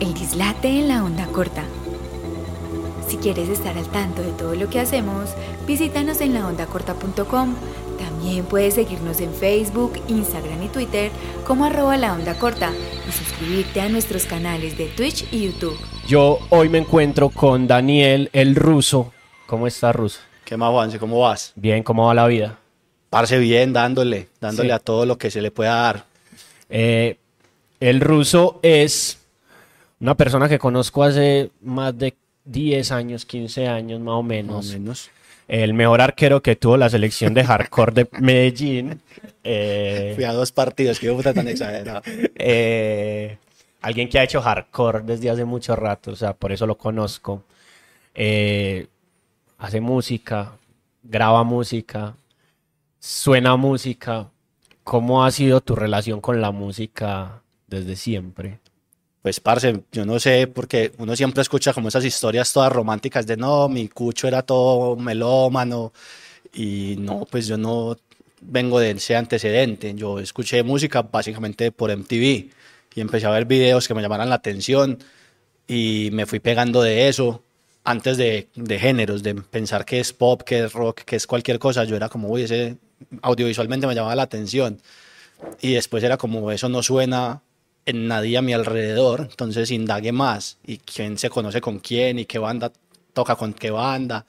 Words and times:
El 0.00 0.14
dislate 0.14 0.68
en 0.68 0.88
la 0.88 1.04
onda 1.04 1.26
corta. 1.26 1.64
Si 3.08 3.16
quieres 3.16 3.48
estar 3.48 3.76
al 3.76 3.86
tanto 3.88 4.22
de 4.22 4.30
todo 4.32 4.54
lo 4.54 4.68
que 4.70 4.80
hacemos, 4.80 5.30
visítanos 5.66 6.20
en 6.20 6.34
laondacorta.com. 6.34 7.54
También 7.98 8.44
puedes 8.44 8.74
seguirnos 8.74 9.20
en 9.20 9.32
Facebook, 9.34 10.00
Instagram 10.08 10.62
y 10.62 10.68
Twitter 10.68 11.10
como 11.46 11.64
arroba 11.66 11.96
la 11.96 12.14
onda 12.14 12.38
corta 12.38 12.70
y 13.08 13.12
suscribirte 13.12 13.80
a 13.80 13.88
nuestros 13.88 14.24
canales 14.26 14.78
de 14.78 14.86
Twitch 14.86 15.26
y 15.32 15.46
YouTube. 15.46 15.76
Yo 16.06 16.38
hoy 16.50 16.68
me 16.68 16.78
encuentro 16.78 17.28
con 17.28 17.66
Daniel 17.66 18.30
el 18.32 18.54
ruso. 18.54 19.12
¿Cómo 19.46 19.66
está, 19.66 19.92
ruso? 19.92 20.20
¿Qué 20.44 20.56
más, 20.56 20.70
Juanse? 20.70 20.98
¿Cómo 20.98 21.18
vas? 21.20 21.52
Bien, 21.56 21.82
¿cómo 21.82 22.06
va 22.06 22.14
la 22.14 22.26
vida? 22.26 22.58
Parce 23.10 23.38
bien, 23.38 23.72
dándole, 23.72 24.28
dándole 24.40 24.68
Sí. 24.68 24.72
a 24.72 24.78
todo 24.78 25.04
lo 25.04 25.18
que 25.18 25.30
se 25.30 25.42
le 25.42 25.50
pueda 25.50 25.74
dar. 25.74 26.04
Eh, 26.70 27.16
el 27.80 28.00
ruso 28.00 28.60
es 28.62 29.18
una 30.00 30.16
persona 30.16 30.48
que 30.48 30.58
conozco 30.58 31.02
hace 31.04 31.50
más 31.62 31.96
de 31.96 32.14
10 32.44 32.92
años, 32.92 33.26
15 33.26 33.68
años 33.68 34.00
más 34.00 34.14
o 34.14 34.22
Más 34.22 34.28
menos. 34.28 34.70
o 34.70 34.72
menos. 34.72 35.10
El 35.46 35.74
mejor 35.74 36.00
arquero 36.00 36.42
que 36.42 36.54
tuvo 36.56 36.76
la 36.76 36.88
selección 36.88 37.34
de 37.34 37.44
hardcore 37.44 37.92
de 37.92 38.08
Medellín. 38.20 39.00
Eh, 39.42 40.12
Fui 40.14 40.24
a 40.24 40.32
dos 40.32 40.52
partidos, 40.52 40.98
qué 41.00 41.10
puta 41.12 41.34
tan 41.34 41.48
exagerado. 41.48 42.02
eh, 42.36 43.36
alguien 43.82 44.08
que 44.08 44.18
ha 44.18 44.24
hecho 44.24 44.40
hardcore 44.40 45.02
desde 45.02 45.28
hace 45.30 45.44
mucho 45.44 45.74
rato, 45.76 46.12
o 46.12 46.16
sea, 46.16 46.34
por 46.34 46.52
eso 46.52 46.66
lo 46.66 46.78
conozco. 46.78 47.42
Eh, 48.14 48.86
hace 49.58 49.80
música, 49.80 50.52
graba 51.02 51.42
música, 51.44 52.14
suena 53.00 53.56
música. 53.56 54.30
¿Cómo 54.84 55.24
ha 55.24 55.30
sido 55.30 55.60
tu 55.60 55.74
relación 55.76 56.20
con 56.20 56.40
la 56.40 56.52
música 56.52 57.42
desde 57.66 57.96
siempre? 57.96 58.58
Pues, 59.22 59.38
parce, 59.40 59.82
yo 59.92 60.06
no 60.06 60.18
sé, 60.18 60.46
porque 60.46 60.92
uno 60.98 61.14
siempre 61.14 61.42
escucha 61.42 61.74
como 61.74 61.88
esas 61.88 62.04
historias 62.04 62.52
todas 62.52 62.72
románticas 62.72 63.26
de 63.26 63.36
no, 63.36 63.68
mi 63.68 63.88
cucho 63.88 64.28
era 64.28 64.42
todo 64.42 64.96
melómano. 64.96 65.92
Y 66.54 66.96
no, 66.98 67.26
pues 67.30 67.46
yo 67.46 67.56
no 67.58 67.96
vengo 68.40 68.80
de 68.80 68.92
ese 68.92 69.16
antecedente. 69.16 69.94
Yo 69.94 70.18
escuché 70.18 70.62
música 70.62 71.02
básicamente 71.02 71.72
por 71.72 71.90
MTV 71.90 72.50
y 72.94 73.00
empecé 73.00 73.26
a 73.26 73.30
ver 73.30 73.44
videos 73.44 73.86
que 73.86 73.94
me 73.94 74.02
llamaran 74.02 74.28
la 74.30 74.36
atención 74.36 74.98
y 75.68 76.10
me 76.12 76.26
fui 76.26 76.40
pegando 76.40 76.82
de 76.82 77.08
eso 77.08 77.42
antes 77.84 78.16
de, 78.16 78.48
de 78.54 78.78
géneros, 78.78 79.22
de 79.22 79.34
pensar 79.34 79.84
que 79.84 80.00
es 80.00 80.12
pop, 80.12 80.42
que 80.42 80.64
es 80.64 80.72
rock, 80.72 81.02
que 81.02 81.16
es 81.16 81.26
cualquier 81.26 81.58
cosa. 81.58 81.84
Yo 81.84 81.96
era 81.96 82.08
como, 82.08 82.28
uy, 82.28 82.42
ese 82.42 82.78
audiovisualmente 83.22 83.86
me 83.86 83.94
llamaba 83.94 84.16
la 84.16 84.22
atención. 84.22 84.80
Y 85.60 85.74
después 85.74 86.02
era 86.04 86.16
como, 86.16 86.50
eso 86.52 86.68
no 86.68 86.82
suena 86.82 87.42
en 87.86 88.08
nadie 88.08 88.36
a 88.38 88.42
mi 88.42 88.52
alrededor, 88.52 89.28
entonces 89.30 89.70
indague 89.70 90.12
más. 90.12 90.58
Y 90.66 90.78
quién 90.78 91.18
se 91.18 91.30
conoce 91.30 91.60
con 91.60 91.78
quién 91.78 92.18
y 92.18 92.24
qué 92.26 92.38
banda 92.38 92.72
toca 93.12 93.36
con 93.36 93.52
qué 93.52 93.70
banda. 93.70 94.26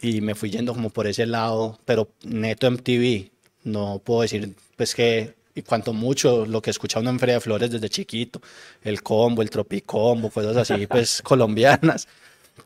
Y 0.00 0.20
me 0.20 0.34
fui 0.34 0.50
yendo 0.50 0.74
como 0.74 0.90
por 0.90 1.06
ese 1.06 1.26
lado, 1.26 1.78
pero 1.84 2.08
neto 2.24 2.70
MTV. 2.70 3.30
No 3.64 4.00
puedo 4.04 4.22
decir, 4.22 4.54
pues 4.76 4.94
que, 4.94 5.34
y 5.54 5.62
cuanto 5.62 5.92
mucho 5.92 6.46
lo 6.46 6.60
que 6.62 6.70
escucha 6.70 6.98
uno 7.00 7.10
en 7.10 7.20
Feria 7.20 7.36
de 7.36 7.40
Flores 7.40 7.70
desde 7.70 7.88
chiquito, 7.88 8.40
el 8.82 9.02
combo, 9.02 9.42
el 9.42 9.50
tropicombo, 9.50 10.30
cosas 10.30 10.56
así, 10.56 10.86
pues 10.88 11.22
colombianas. 11.22 12.08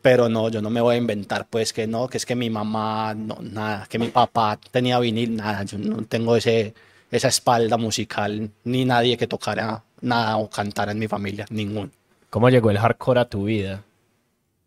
Pero 0.01 0.29
no, 0.29 0.49
yo 0.49 0.61
no 0.61 0.69
me 0.69 0.81
voy 0.81 0.95
a 0.95 0.97
inventar, 0.97 1.47
pues 1.49 1.73
que 1.73 1.87
no, 1.87 2.07
que 2.09 2.17
es 2.17 2.25
que 2.25 2.35
mi 2.35 2.49
mamá, 2.49 3.13
no, 3.15 3.37
nada, 3.41 3.87
que 3.89 3.99
mi 3.99 4.09
papá 4.09 4.59
tenía 4.71 4.99
vinil, 4.99 5.35
nada, 5.37 5.63
yo 5.63 5.77
no 5.77 6.03
tengo 6.05 6.35
ese, 6.35 6.73
esa 7.09 7.29
espalda 7.29 7.77
musical, 7.77 8.51
ni 8.65 8.85
nadie 8.85 9.17
que 9.17 9.27
tocara 9.27 9.83
nada 10.01 10.37
o 10.37 10.49
cantara 10.49 10.91
en 10.91 10.99
mi 10.99 11.07
familia, 11.07 11.45
ninguno. 11.49 11.89
¿Cómo 12.29 12.49
llegó 12.49 12.69
el 12.71 12.77
hardcore 12.77 13.19
a 13.19 13.25
tu 13.25 13.45
vida? 13.45 13.83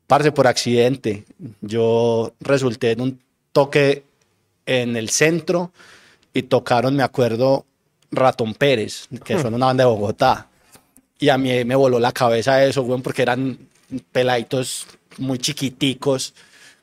Parce, 0.07 0.33
por 0.33 0.47
accidente, 0.47 1.25
yo 1.61 2.33
resulté 2.41 2.93
en 2.93 3.01
un 3.01 3.21
toque 3.53 4.03
en 4.67 4.97
el 4.97 5.11
centro 5.11 5.73
y 6.33 6.43
tocaron, 6.43 6.97
me 6.97 7.03
acuerdo, 7.03 7.65
Ratón 8.11 8.55
Pérez, 8.55 9.09
que 9.25 9.41
son 9.41 9.55
una 9.55 9.67
banda 9.67 9.85
de 9.85 9.91
Bogotá. 9.91 10.49
Y 11.19 11.29
a 11.29 11.39
mí 11.39 11.65
me 11.65 11.77
voló 11.77 12.01
la 12.01 12.13
cabeza 12.13 12.65
eso, 12.65 12.83
güey, 12.83 13.01
porque 13.03 13.23
eran 13.23 13.59
peladitos 14.11 14.87
muy 15.19 15.39
chiquiticos, 15.39 16.35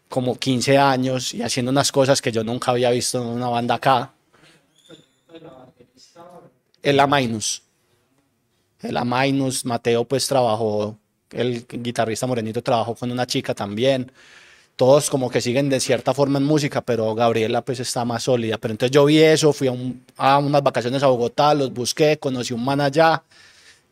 como 0.10 0.38
15 0.38 0.78
años, 0.78 1.34
y 1.34 1.42
haciendo 1.42 1.72
unas 1.72 1.92
cosas 1.92 2.22
que 2.22 2.32
yo 2.32 2.44
nunca 2.44 2.72
había 2.72 2.92
visto 2.92 3.22
en 3.22 3.28
una 3.28 3.50
banda 3.50 3.76
acá. 3.76 4.12
El 6.82 7.00
Amainus. 7.00 7.64
El 8.82 8.98
Amainus, 8.98 9.66
Mateo 9.66 10.06
pues 10.06 10.28
trabajó, 10.28 10.98
el 11.32 11.66
guitarrista 11.68 12.28
Morenito 12.28 12.62
trabajó 12.62 12.96
con 12.96 13.12
una 13.12 13.26
chica 13.26 13.54
también. 13.56 14.12
Todos 14.76 15.10
como 15.10 15.30
que 15.32 15.42
siguen 15.42 15.70
de 15.70 15.80
cierta 15.80 16.14
forma 16.14 16.38
en 16.40 16.46
música, 16.46 16.82
pero 16.82 17.16
Gabriela 17.16 17.64
pues 17.64 17.80
está 17.80 18.06
más 18.06 18.24
sólida. 18.24 18.58
Pero 18.60 18.74
entonces 18.74 18.92
yo 18.92 19.06
vi 19.06 19.20
eso, 19.20 19.52
fui 19.54 19.68
a, 19.68 19.72
un- 19.72 20.04
a 20.18 20.38
unas 20.38 20.62
vacaciones 20.64 21.02
a 21.04 21.08
Bogotá, 21.08 21.54
los 21.56 21.74
busqué, 21.74 22.18
conocí 22.20 22.54
un 22.54 22.64
man 22.64 22.82
allá. 22.82 23.24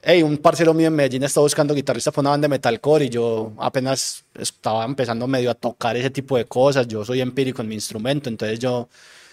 Hey, 0.03 0.21
un 0.23 0.37
parcero 0.37 0.73
mío 0.73 0.87
en 0.87 0.95
Medellín 0.95 1.23
estaba 1.23 1.43
buscando 1.45 1.73
guitarrista 1.73 2.11
para 2.11 2.21
una 2.21 2.29
banda 2.31 2.45
de 2.45 2.49
metalcore 2.49 3.05
y 3.05 3.09
yo 3.09 3.53
apenas 3.57 4.23
estaba 4.39 4.85
empezando 4.85 5.27
medio 5.27 5.49
a 5.49 5.55
tocar 5.55 5.97
ese 5.97 6.11
tipo 6.11 6.37
de 6.37 6.45
cosas. 6.45 6.87
Yo 6.87 7.03
soy 7.03 7.21
empírico 7.21 7.61
en 7.63 7.69
mi 7.69 7.75
instrumento, 7.75 8.29
entonces 8.29 8.59
yo 8.59 8.87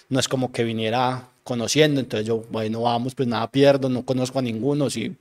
no 0.09 0.19
es 0.21 0.29
como 0.29 0.51
que 0.53 0.65
viniera 0.65 1.29
conociendo. 1.45 2.01
Entonces 2.01 2.27
yo, 2.27 2.45
bueno, 2.51 2.83
vamos, 2.83 3.15
pues 3.15 3.29
nada 3.29 3.51
pierdo, 3.51 3.91
no 3.91 4.05
conozco 4.07 4.39
a 4.39 4.43
ninguno, 4.43 4.89
sí, 4.91 5.15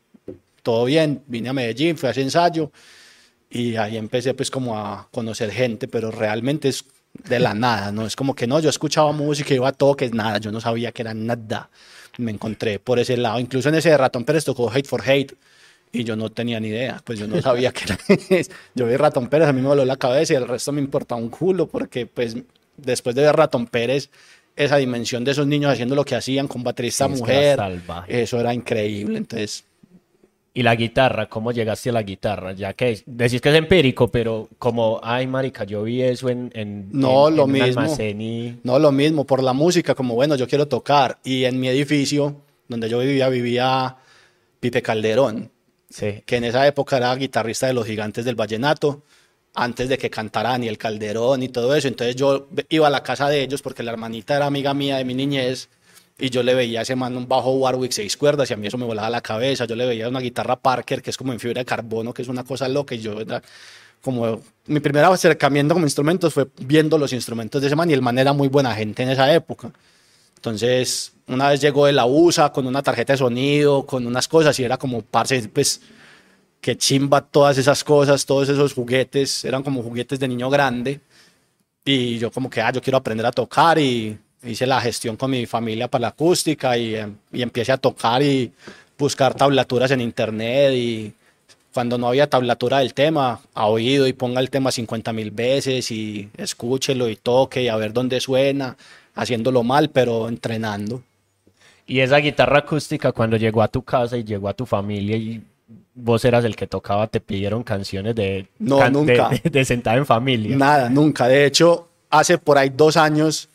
todo 0.64 0.86
bien. 0.86 1.24
Vine 1.28 1.50
a 1.50 1.54
Medellín, 1.54 1.98
fui 1.98 2.08
a 2.08 2.12
ese 2.12 2.22
ensayo 2.22 2.72
y 3.50 3.76
ahí 3.76 3.98
empecé 3.98 4.34
pues 4.34 4.50
como 4.52 4.78
a 4.78 5.08
conocer 5.12 5.52
gente, 5.52 5.88
pero 5.88 6.12
realmente 6.12 6.70
es 6.70 6.86
de 7.28 7.40
la 7.40 7.54
nada, 7.54 7.92
¿no? 7.92 8.06
Es 8.06 8.16
como 8.16 8.34
que 8.36 8.48
no, 8.48 8.60
yo 8.60 8.70
escuchaba 8.70 9.12
música, 9.12 9.54
iba 9.54 9.68
a 9.68 9.74
toques, 9.74 10.14
nada, 10.14 10.38
yo 10.38 10.52
no 10.52 10.62
sabía 10.62 10.92
que 10.92 11.02
era 11.02 11.14
nada. 11.14 11.70
Me 12.18 12.32
encontré 12.32 12.80
por 12.80 13.00
ese 13.00 13.18
lado, 13.18 13.40
incluso 13.40 13.70
en 13.70 13.76
ese 13.76 13.90
de 13.90 13.98
Ratón 13.98 14.24
Pérez 14.24 14.46
tocó 14.46 14.70
Hate 14.72 14.88
for 14.88 15.02
Hate 15.06 15.34
y 15.94 16.06
yo 16.06 16.16
no 16.16 16.30
tenía 16.30 16.60
ni 16.62 16.70
idea, 16.70 17.02
pues 17.04 17.20
yo 17.20 17.28
no 17.28 17.42
sabía 17.42 17.72
que 17.74 17.84
era 17.86 17.98
Yo 18.76 18.86
vi 18.88 18.96
Ratón 18.96 19.28
Pérez, 19.28 19.50
a 19.50 19.54
mí 19.54 19.62
me 19.62 19.68
voló 19.68 19.84
la 19.84 19.98
cabeza 19.98 20.34
y 20.34 20.38
el 20.38 20.48
resto 20.48 20.72
me 20.72 20.80
importaba 20.82 21.20
un 21.20 21.30
culo 21.30 21.68
porque 21.68 22.06
pues 22.06 22.38
después 22.78 23.14
de 23.16 23.24
ver 23.24 23.36
Ratón 23.36 23.68
Pérez, 23.68 24.10
esa 24.56 24.78
dimensión 24.78 25.24
de 25.26 25.32
esos 25.32 25.48
niños 25.48 25.72
haciendo 25.74 25.96
lo 25.96 26.06
que 26.06 26.16
hacían 26.16 26.48
con 26.48 26.64
baterista 26.64 27.08
Sí, 27.08 27.14
mujer, 27.16 27.58
salvaje. 27.58 28.22
eso 28.22 28.40
era 28.40 28.54
increíble, 28.54 29.18
entonces 29.18 29.66
Y 30.54 30.64
la 30.64 30.76
guitarra, 30.76 31.30
¿cómo 31.30 31.54
llegaste 31.54 31.92
a 31.92 31.94
la 31.94 32.04
guitarra? 32.04 32.52
Ya 32.52 32.74
que 32.74 33.02
decís 33.06 33.40
que 33.40 33.50
es 33.50 33.56
empírico, 33.56 34.10
pero 34.12 34.50
como, 34.60 35.00
ay, 35.02 35.26
marica, 35.26 35.64
yo 35.64 35.84
vi 35.84 36.02
eso 36.02 36.28
en, 36.28 36.52
en, 36.54 36.90
No, 36.92 37.30
en- 37.30 37.38
lo 37.38 37.44
en 37.44 37.48
un 37.50 37.52
mismo. 37.54 37.82
almacén 37.82 38.20
y... 38.22 38.60
No, 38.64 38.78
lo 38.78 38.92
mismo, 38.92 39.26
por 39.26 39.42
la 39.42 39.54
música, 39.54 39.96
como 39.96 40.14
bueno, 40.14 40.36
yo 40.36 40.48
quiero 40.50 40.68
tocar. 40.68 41.20
Y 41.24 41.46
en 41.46 41.58
mi 41.58 41.70
edificio, 41.70 42.36
donde 42.68 42.90
yo 42.90 43.00
vivía, 43.00 43.30
vivía 43.30 43.96
Pipe 44.60 44.82
Calderón, 44.82 45.52
Sí. 45.90 46.22
que 46.26 46.36
en 46.38 46.44
esa 46.46 46.68
época 46.68 46.98
era 46.98 47.16
guitarrista 47.16 47.68
de 47.68 47.74
los 47.74 47.86
gigantes 47.86 48.26
del 48.26 48.36
vallenato, 48.36 49.04
antes 49.54 49.88
de 49.90 49.98
que 49.98 50.10
cantaran 50.10 50.64
y 50.64 50.68
el 50.70 50.78
Calderón 50.78 51.44
y 51.44 51.50
todo 51.50 51.76
eso. 51.76 51.88
Entonces 51.88 52.16
yo 52.18 52.48
iba 52.70 52.88
a 52.88 52.90
la 52.90 53.04
casa 53.04 53.28
de 53.30 53.42
ellos 53.42 53.62
porque 53.62 53.84
la 53.84 53.92
hermanita 53.92 54.36
era 54.36 54.46
amiga 54.48 54.74
mía 54.74 54.98
de 54.98 55.06
mi 55.06 55.14
niñez 55.14 55.70
y 56.22 56.30
yo 56.30 56.44
le 56.44 56.54
veía 56.54 56.80
a 56.80 56.84
ese 56.84 56.96
man 56.96 57.18
un 57.18 57.28
bajo 57.28 57.52
Warwick 57.54 57.92
seis 57.92 58.16
cuerdas 58.16 58.52
y 58.52 58.54
a 58.54 58.58
mí 58.58 58.68
eso 58.68 58.78
me 58.78 58.86
volaba 58.86 59.10
la 59.10 59.22
cabeza. 59.22 59.66
Yo 59.66 59.76
le 59.76 59.88
veía 59.88 60.08
una 60.08 60.20
guitarra 60.20 60.56
Parker 60.56 61.02
que 61.02 61.10
es 61.10 61.18
como 61.18 61.34
en 61.34 61.40
fibra 61.40 61.62
de 61.62 61.66
carbono, 61.66 62.14
que 62.14 62.22
es 62.22 62.28
una 62.28 62.44
cosa 62.44 62.70
loca 62.70 62.94
y 62.94 63.00
yo 63.00 63.20
era 63.20 63.42
como 64.04 64.40
mi 64.68 64.80
primer 64.80 65.04
acercamiento 65.06 65.74
como 65.74 65.88
instrumentos 65.88 66.32
fue 66.32 66.48
viendo 66.60 67.00
los 67.00 67.12
instrumentos 67.12 67.60
de 67.60 67.68
ese 67.68 67.76
man 67.76 67.90
y 67.90 67.94
el 67.94 68.04
man 68.04 68.20
era 68.20 68.34
muy 68.34 68.50
buena 68.50 68.76
gente 68.76 69.02
en 69.02 69.10
esa 69.10 69.34
época. 69.34 69.72
Entonces, 70.36 71.14
una 71.28 71.50
vez 71.50 71.60
llegó 71.60 71.88
de 71.88 71.94
la 71.94 72.06
USA 72.06 72.52
con 72.52 72.68
una 72.68 72.84
tarjeta 72.84 73.14
de 73.14 73.18
sonido, 73.18 73.86
con 73.88 74.06
unas 74.06 74.28
cosas 74.28 74.60
y 74.60 74.64
era 74.64 74.78
como, 74.78 75.02
parce, 75.02 75.50
pues, 75.50 75.82
que 76.60 76.78
chimba 76.78 77.22
todas 77.22 77.58
esas 77.58 77.84
cosas, 77.84 78.26
todos 78.26 78.50
esos 78.50 78.74
juguetes, 78.74 79.44
eran 79.46 79.64
como 79.64 79.82
juguetes 79.84 80.20
de 80.20 80.28
niño 80.28 80.50
grande. 80.50 81.00
Y 81.86 82.20
yo 82.20 82.32
como 82.32 82.50
que, 82.50 82.62
ah, 82.62 82.72
yo 82.72 82.82
quiero 82.82 82.98
aprender 82.98 83.26
a 83.26 83.32
tocar 83.32 83.80
y 83.80 84.18
hice 84.44 84.66
la 84.66 84.82
gestión 84.82 85.16
con 85.18 85.32
mi 85.32 85.46
familia 85.46 85.88
para 85.88 86.02
la 86.04 86.08
acústica 86.10 86.78
y, 86.78 86.96
em, 86.96 87.16
y 87.32 87.42
empecé 87.42 87.72
a 87.72 87.78
tocar 87.78 88.22
y 88.24 88.52
buscar 88.98 89.34
tablaturas 89.34 89.92
en 89.92 90.02
internet 90.02 90.74
y 90.74 91.14
cuando 91.74 91.98
no 91.98 92.08
había 92.10 92.28
tablatura 92.30 92.80
del 92.80 92.94
tema, 92.94 93.40
a 93.54 93.68
oído 93.68 94.06
y 94.06 94.14
ponga 94.14 94.42
el 94.42 94.50
tema 94.50 94.72
50 94.72 95.14
mil 95.14 95.32
veces 95.32 95.90
y 95.92 96.30
escúchelo 96.38 97.10
y 97.10 97.16
toque 97.16 97.64
y 97.64 97.68
a 97.70 97.76
ver 97.78 97.94
dónde 97.94 98.20
suena, 98.20 98.76
haciéndolo 99.16 99.64
mal, 99.64 99.90
pero 99.90 100.28
entrenando. 100.28 101.02
Y 101.88 102.00
esa 102.02 102.18
guitarra 102.18 102.60
acústica 102.60 103.12
cuando 103.14 103.38
llegó 103.38 103.62
a 103.62 103.68
tu 103.70 103.84
casa 103.84 104.18
y 104.18 104.24
llegó 104.24 104.50
a 104.50 104.54
tu 104.54 104.66
familia 104.66 105.16
y 105.16 105.42
vos 105.96 106.24
eras 106.26 106.44
el 106.46 106.56
que 106.56 106.68
tocaba, 106.68 107.08
te 107.08 107.20
pidieron 107.22 107.64
canciones 107.64 108.16
de, 108.16 108.48
No, 108.60 108.78
can- 108.80 108.94
de- 108.94 109.00
nunca. 109.00 109.30
de, 109.30 109.50
de 109.50 109.66
sentada 109.66 109.96
en 109.98 110.06
familia. 110.06 110.56
Nada, 110.58 110.90
nunca. 110.90 111.28
De 111.28 111.46
hecho, 111.46 111.88
hace 112.10 112.38
por 112.38 112.58
ahí 112.58 112.70
dos 112.70 112.98
años, 112.98 113.48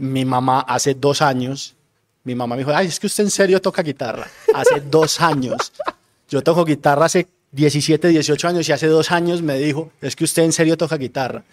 mi 0.00 0.24
mamá, 0.24 0.60
hace 0.60 0.94
dos 0.94 1.20
años, 1.20 1.76
mi 2.24 2.34
mamá 2.34 2.56
me 2.56 2.62
dijo, 2.62 2.74
ay, 2.74 2.86
es 2.86 2.98
que 2.98 3.06
usted 3.06 3.24
en 3.24 3.30
serio 3.30 3.60
toca 3.60 3.82
guitarra. 3.82 4.26
Hace 4.54 4.80
dos 4.90 5.20
años. 5.20 5.72
Yo 6.28 6.42
toco 6.42 6.64
guitarra 6.64 7.04
hace 7.04 7.28
17, 7.52 8.08
18 8.08 8.48
años 8.48 8.68
y 8.68 8.72
hace 8.72 8.86
dos 8.86 9.10
años 9.10 9.42
me 9.42 9.58
dijo, 9.58 9.90
es 10.00 10.16
que 10.16 10.24
usted 10.24 10.42
en 10.44 10.52
serio 10.52 10.78
toca 10.78 10.96
guitarra. 10.96 11.44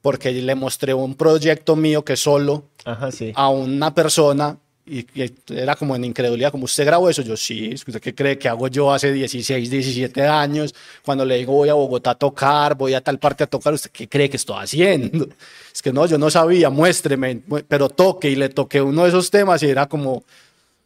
Porque 0.00 0.32
le 0.32 0.54
mostré 0.56 0.92
un 0.92 1.14
proyecto 1.14 1.76
mío 1.76 2.04
que 2.04 2.16
solo 2.16 2.64
Ajá, 2.84 3.12
sí. 3.12 3.32
a 3.36 3.48
una 3.48 3.94
persona 3.94 4.58
y, 4.84 5.06
y 5.20 5.32
era 5.54 5.76
como 5.76 5.94
en 5.94 6.04
incredulidad, 6.04 6.50
como 6.50 6.64
usted 6.64 6.84
grabó 6.84 7.08
eso, 7.08 7.22
yo 7.22 7.36
sí, 7.36 7.72
¿usted 7.74 8.00
qué 8.00 8.14
cree 8.14 8.36
que 8.38 8.48
hago 8.48 8.66
yo 8.68 8.92
hace 8.92 9.12
16, 9.12 9.70
17 9.70 10.22
años? 10.26 10.74
Cuando 11.04 11.24
le 11.24 11.36
digo 11.36 11.52
voy 11.52 11.68
a 11.68 11.74
Bogotá 11.74 12.10
a 12.10 12.14
tocar, 12.16 12.76
voy 12.76 12.94
a 12.94 13.00
tal 13.00 13.18
parte 13.18 13.44
a 13.44 13.46
tocar, 13.46 13.72
¿usted 13.74 13.90
qué 13.92 14.08
cree 14.08 14.28
que 14.28 14.36
estoy 14.36 14.56
haciendo? 14.62 15.28
Es 15.74 15.80
que 15.80 15.92
no, 15.92 16.04
yo 16.06 16.18
no 16.18 16.30
sabía, 16.30 16.68
muéstreme, 16.68 17.40
mu- 17.46 17.60
pero 17.66 17.88
toque 17.88 18.28
y 18.28 18.36
le 18.36 18.48
toqué 18.50 18.82
uno 18.82 19.04
de 19.04 19.08
esos 19.08 19.30
temas 19.30 19.62
y 19.62 19.68
era 19.70 19.86
como, 19.88 20.24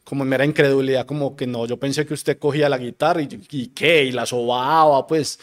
como 0.04 0.24
mera 0.24 0.44
incredulidad, 0.44 1.06
como 1.06 1.34
que 1.36 1.46
no, 1.46 1.66
yo 1.66 1.76
pensé 1.78 2.06
que 2.06 2.14
usted 2.14 2.38
cogía 2.38 2.68
la 2.68 2.78
guitarra 2.78 3.22
y, 3.22 3.28
y 3.50 3.68
qué, 3.68 4.04
y 4.04 4.12
la 4.12 4.26
sobaba, 4.26 5.06
pues. 5.06 5.38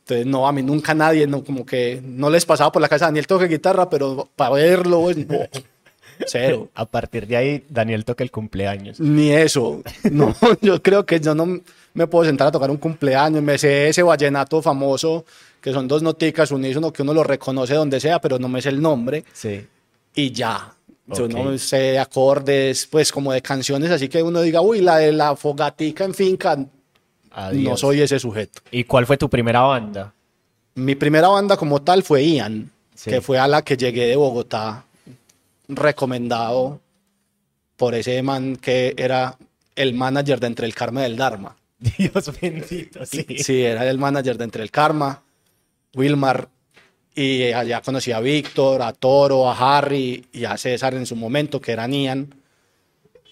Entonces, 0.00 0.26
no, 0.26 0.46
a 0.48 0.52
mí 0.52 0.62
nunca 0.62 0.92
nadie, 0.94 1.26
no, 1.26 1.44
como 1.44 1.64
que 1.64 2.00
no 2.04 2.30
les 2.30 2.44
pasaba 2.44 2.72
por 2.72 2.82
la 2.82 2.88
cabeza, 2.88 3.06
Daniel 3.06 3.26
toque 3.28 3.46
guitarra, 3.46 3.88
pero 3.88 4.28
para 4.36 4.50
verlo, 4.54 5.02
pues, 5.02 5.16
no, 5.18 5.38
cero. 6.26 6.68
A 6.74 6.84
partir 6.86 7.26
de 7.26 7.36
ahí, 7.36 7.64
Daniel 7.68 8.04
toca 8.04 8.22
el 8.24 8.30
cumpleaños. 8.30 9.00
Ni 9.00 9.30
eso. 9.30 9.82
No, 10.10 10.34
yo 10.60 10.82
creo 10.82 11.04
que 11.06 11.20
yo 11.20 11.34
no 11.34 11.60
me 11.94 12.06
puedo 12.06 12.24
sentar 12.24 12.48
a 12.48 12.52
tocar 12.52 12.70
un 12.70 12.76
cumpleaños. 12.76 13.42
Me 13.42 13.58
sé 13.58 13.88
ese 13.88 14.02
vallenato 14.02 14.62
famoso, 14.62 15.24
que 15.60 15.72
son 15.72 15.88
dos 15.88 16.02
noticas 16.02 16.50
unísono, 16.50 16.92
que 16.92 17.02
uno 17.02 17.12
lo 17.14 17.24
reconoce 17.24 17.74
donde 17.74 18.00
sea, 18.00 18.20
pero 18.20 18.38
no 18.38 18.48
me 18.48 18.62
sé 18.62 18.68
el 18.70 18.80
nombre. 18.80 19.24
Sí. 19.32 19.66
Y 20.14 20.30
ya. 20.32 20.74
Yo 21.12 21.26
no 21.26 21.58
sé 21.58 21.98
acordes, 21.98 22.86
pues 22.86 23.10
como 23.10 23.32
de 23.32 23.42
canciones, 23.42 23.90
así 23.90 24.08
que 24.08 24.22
uno 24.22 24.42
diga, 24.42 24.60
uy, 24.60 24.80
la 24.80 24.98
de 24.98 25.10
la 25.10 25.34
fogatica 25.34 26.04
en 26.04 26.14
finca. 26.14 26.56
Adiós. 27.32 27.64
No 27.70 27.76
soy 27.76 28.00
ese 28.00 28.18
sujeto. 28.20 28.60
¿Y 28.70 28.84
cuál 28.84 29.06
fue 29.06 29.16
tu 29.16 29.28
primera 29.28 29.60
banda? 29.62 30.12
Mi 30.76 30.94
primera 30.94 31.26
banda 31.28 31.56
como 31.56 31.82
tal 31.82 32.04
fue 32.04 32.24
Ian, 32.24 32.70
Sí. 32.94 33.10
que 33.10 33.20
fue 33.20 33.38
a 33.38 33.48
la 33.48 33.62
que 33.62 33.76
llegué 33.76 34.06
de 34.06 34.14
Bogotá, 34.14 34.84
recomendado 35.70 36.80
por 37.76 37.94
ese 37.94 38.22
man 38.22 38.56
que 38.56 38.94
era 38.96 39.38
el 39.74 39.94
manager 39.94 40.40
de 40.40 40.48
Entre 40.48 40.66
el 40.66 40.74
Karma 40.74 41.02
del 41.02 41.16
Dharma. 41.16 41.56
Dios 41.98 42.30
bendito, 42.40 43.06
sí. 43.06 43.24
Sí, 43.38 43.62
era 43.62 43.88
el 43.88 43.98
manager 43.98 44.36
de 44.36 44.44
Entre 44.44 44.62
el 44.62 44.70
Karma, 44.70 45.22
Wilmar, 45.94 46.48
y 47.14 47.52
allá 47.52 47.80
conocí 47.82 48.12
a 48.12 48.20
Víctor, 48.20 48.82
a 48.82 48.92
Toro, 48.92 49.50
a 49.50 49.78
Harry 49.78 50.26
y 50.32 50.44
a 50.44 50.56
César 50.56 50.94
en 50.94 51.06
su 51.06 51.16
momento, 51.16 51.60
que 51.60 51.72
eran 51.72 51.92
Ian. 51.92 52.34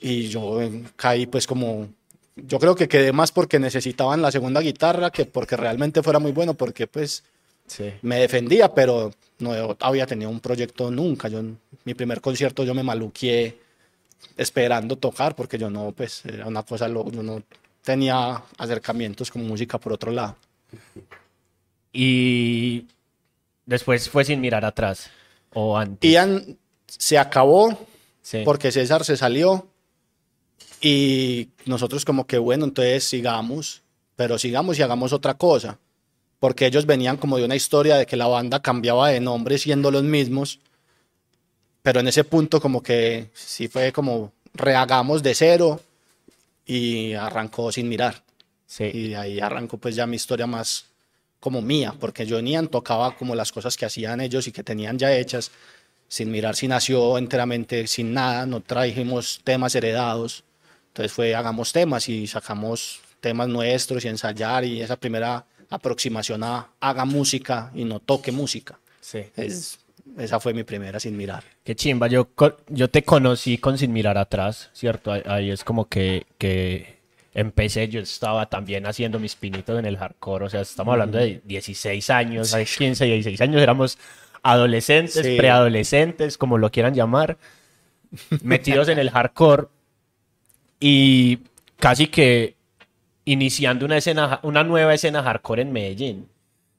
Y 0.01 0.29
yo 0.29 0.61
caí 0.97 1.27
pues 1.27 1.47
como, 1.47 1.89
yo 2.37 2.59
creo 2.59 2.75
que 2.75 2.89
quedé 2.89 3.13
más 3.13 3.33
porque 3.33 3.59
necesitaban 3.59 4.23
la 4.23 4.31
segunda 4.33 4.61
guitarra 4.61 5.11
que 5.11 5.27
porque 5.27 5.57
realmente 5.57 6.03
fuera 6.03 6.19
muy 6.19 6.33
bueno, 6.33 6.55
porque 6.55 6.87
pues 6.87 7.25
Sí. 7.69 7.93
me 8.03 8.17
defendía, 8.19 8.73
pero 8.75 9.13
no 9.39 9.77
había 9.81 10.07
tenido 10.07 10.31
un 10.31 10.41
proyecto 10.41 10.91
nunca. 10.91 11.29
Yo, 11.29 11.43
mi 11.85 11.95
primer 11.95 12.21
concierto 12.21 12.65
yo 12.65 12.75
me 12.75 12.83
maluqué 12.83 13.59
esperando 14.37 14.97
tocar 14.97 15.37
porque 15.37 15.59
yo 15.59 15.71
no, 15.71 15.93
pues 15.93 16.25
era 16.25 16.47
una 16.47 16.63
cosa, 16.65 16.89
lo- 16.89 17.11
yo 17.11 17.23
no 17.23 17.43
tenía 17.83 18.43
acercamientos 18.59 19.31
con 19.31 19.47
música 19.47 19.79
por 19.79 19.93
otro 19.93 20.11
lado. 20.11 20.37
Y 21.93 22.87
después 23.67 24.09
fue 24.09 24.25
sin 24.25 24.41
mirar 24.41 24.65
atrás. 24.65 25.11
O 25.55 25.77
antes. 25.77 26.11
Ian 26.11 26.59
se 26.87 27.19
acabó 27.19 27.87
Sí. 28.23 28.43
porque 28.45 28.71
César 28.73 29.05
se 29.05 29.17
salió 29.17 29.67
y 30.81 31.49
nosotros 31.65 32.05
como 32.05 32.27
que 32.27 32.39
bueno, 32.39 32.67
entonces 32.67 33.05
sigamos, 33.05 33.83
pero 34.17 34.39
sigamos 34.39 34.79
y 34.79 34.83
hagamos 34.83 35.13
otra 35.13 35.35
cosa, 35.35 35.79
porque 36.41 36.67
ellos 36.67 36.87
venían 36.87 37.17
como 37.17 37.37
de 37.37 37.45
una 37.45 37.57
historia 37.57 37.97
de 37.97 38.07
que 38.07 38.17
la 38.17 38.27
banda 38.27 38.61
cambiaba 38.61 39.09
de 39.09 39.21
nombre 39.21 39.59
siendo 39.59 39.91
los 39.91 40.05
mismos, 40.05 40.61
pero 41.83 42.01
en 42.01 42.09
ese 42.09 42.25
punto 42.25 42.61
como 42.61 42.83
que 42.83 43.31
sí 43.35 43.69
fue 43.69 43.93
como 43.93 44.33
rehagamos 44.55 45.23
de 45.23 45.35
cero 45.35 45.81
y 46.67 47.15
arrancó 47.15 47.73
sin 47.73 47.89
mirar. 47.89 48.23
Sí. 48.67 48.85
Y 48.85 49.09
de 49.09 49.17
ahí 49.17 49.41
arrancó 49.41 49.79
pues 49.79 49.97
ya 49.97 50.07
mi 50.07 50.17
historia 50.17 50.47
más 50.47 50.85
como 51.41 51.63
mía, 51.63 51.95
porque 51.99 52.27
yo 52.27 52.43
ni 52.43 52.57
tocaba 52.67 53.17
como 53.17 53.35
las 53.35 53.53
cosas 53.53 53.77
que 53.77 53.87
hacían 53.87 54.21
ellos 54.21 54.47
y 54.49 54.53
que 54.53 54.63
tenían 54.63 54.99
ya 54.99 55.17
hechas. 55.17 55.51
Sin 56.09 56.31
mirar 56.31 56.57
si 56.57 56.69
nació 56.69 57.19
enteramente 57.19 57.87
sin 57.87 58.15
nada, 58.15 58.47
no 58.47 58.61
trajimos 58.61 59.41
temas 59.45 59.75
heredados. 59.75 60.45
Entonces 60.89 61.13
fue 61.13 61.35
hagamos 61.35 61.73
temas 61.73 62.09
y 62.09 62.27
sacamos 62.27 63.01
temas 63.21 63.49
nuestros 63.49 64.05
y 64.05 64.09
ensayar 64.09 64.65
y 64.65 64.81
esa 64.81 64.97
primera 64.97 65.45
aproximación 65.71 66.43
a 66.45 66.69
haga 66.81 67.05
música 67.05 67.71
y 67.75 67.85
no 67.85 68.01
toque 68.01 68.33
música. 68.33 68.79
sí. 69.01 69.25
Es, 69.37 69.79
esa 70.17 70.41
fue 70.41 70.55
mi 70.55 70.65
primera 70.65 70.99
sin 70.99 71.17
mirar. 71.17 71.45
Qué 71.63 71.77
chimba, 71.77 72.07
yo, 72.09 72.29
yo 72.69 72.89
te 72.89 73.03
conocí 73.05 73.59
con 73.59 73.77
Sin 73.77 73.93
Mirar 73.93 74.17
Atrás, 74.17 74.71
¿cierto? 74.73 75.13
Ahí, 75.13 75.23
ahí 75.27 75.51
es 75.51 75.63
como 75.65 75.85
que, 75.85 76.27
que 76.39 76.97
empecé, 77.35 77.89
yo 77.89 78.01
estaba 78.01 78.47
también 78.49 78.87
haciendo 78.87 79.21
mis 79.21 79.37
pinitos 79.37 79.79
en 79.79 79.85
el 79.85 79.99
hardcore, 79.99 80.47
o 80.47 80.49
sea, 80.49 80.63
estamos 80.63 80.93
hablando 80.93 81.19
de 81.19 81.43
16 81.45 82.09
años, 82.11 82.55
hay 82.55 82.65
15, 82.65 83.05
16 83.05 83.41
años, 83.43 83.61
éramos 83.63 83.99
adolescentes, 84.43 85.25
Sí. 85.27 85.37
preadolescentes, 85.37 86.39
como 86.39 86.57
lo 86.59 86.71
quieran 86.73 86.95
llamar, 86.95 87.37
metidos 88.43 88.89
en 88.89 88.99
el 88.99 89.11
hardcore 89.11 89.67
y 90.81 91.39
casi 91.79 92.07
que 92.07 92.55
iniciando 93.33 93.85
una 93.87 93.97
escena, 93.99 94.41
una 94.43 94.65
nueva 94.65 94.95
escena 94.95 95.23
hardcore 95.23 95.63
en 95.63 95.73
Medellín. 95.73 96.29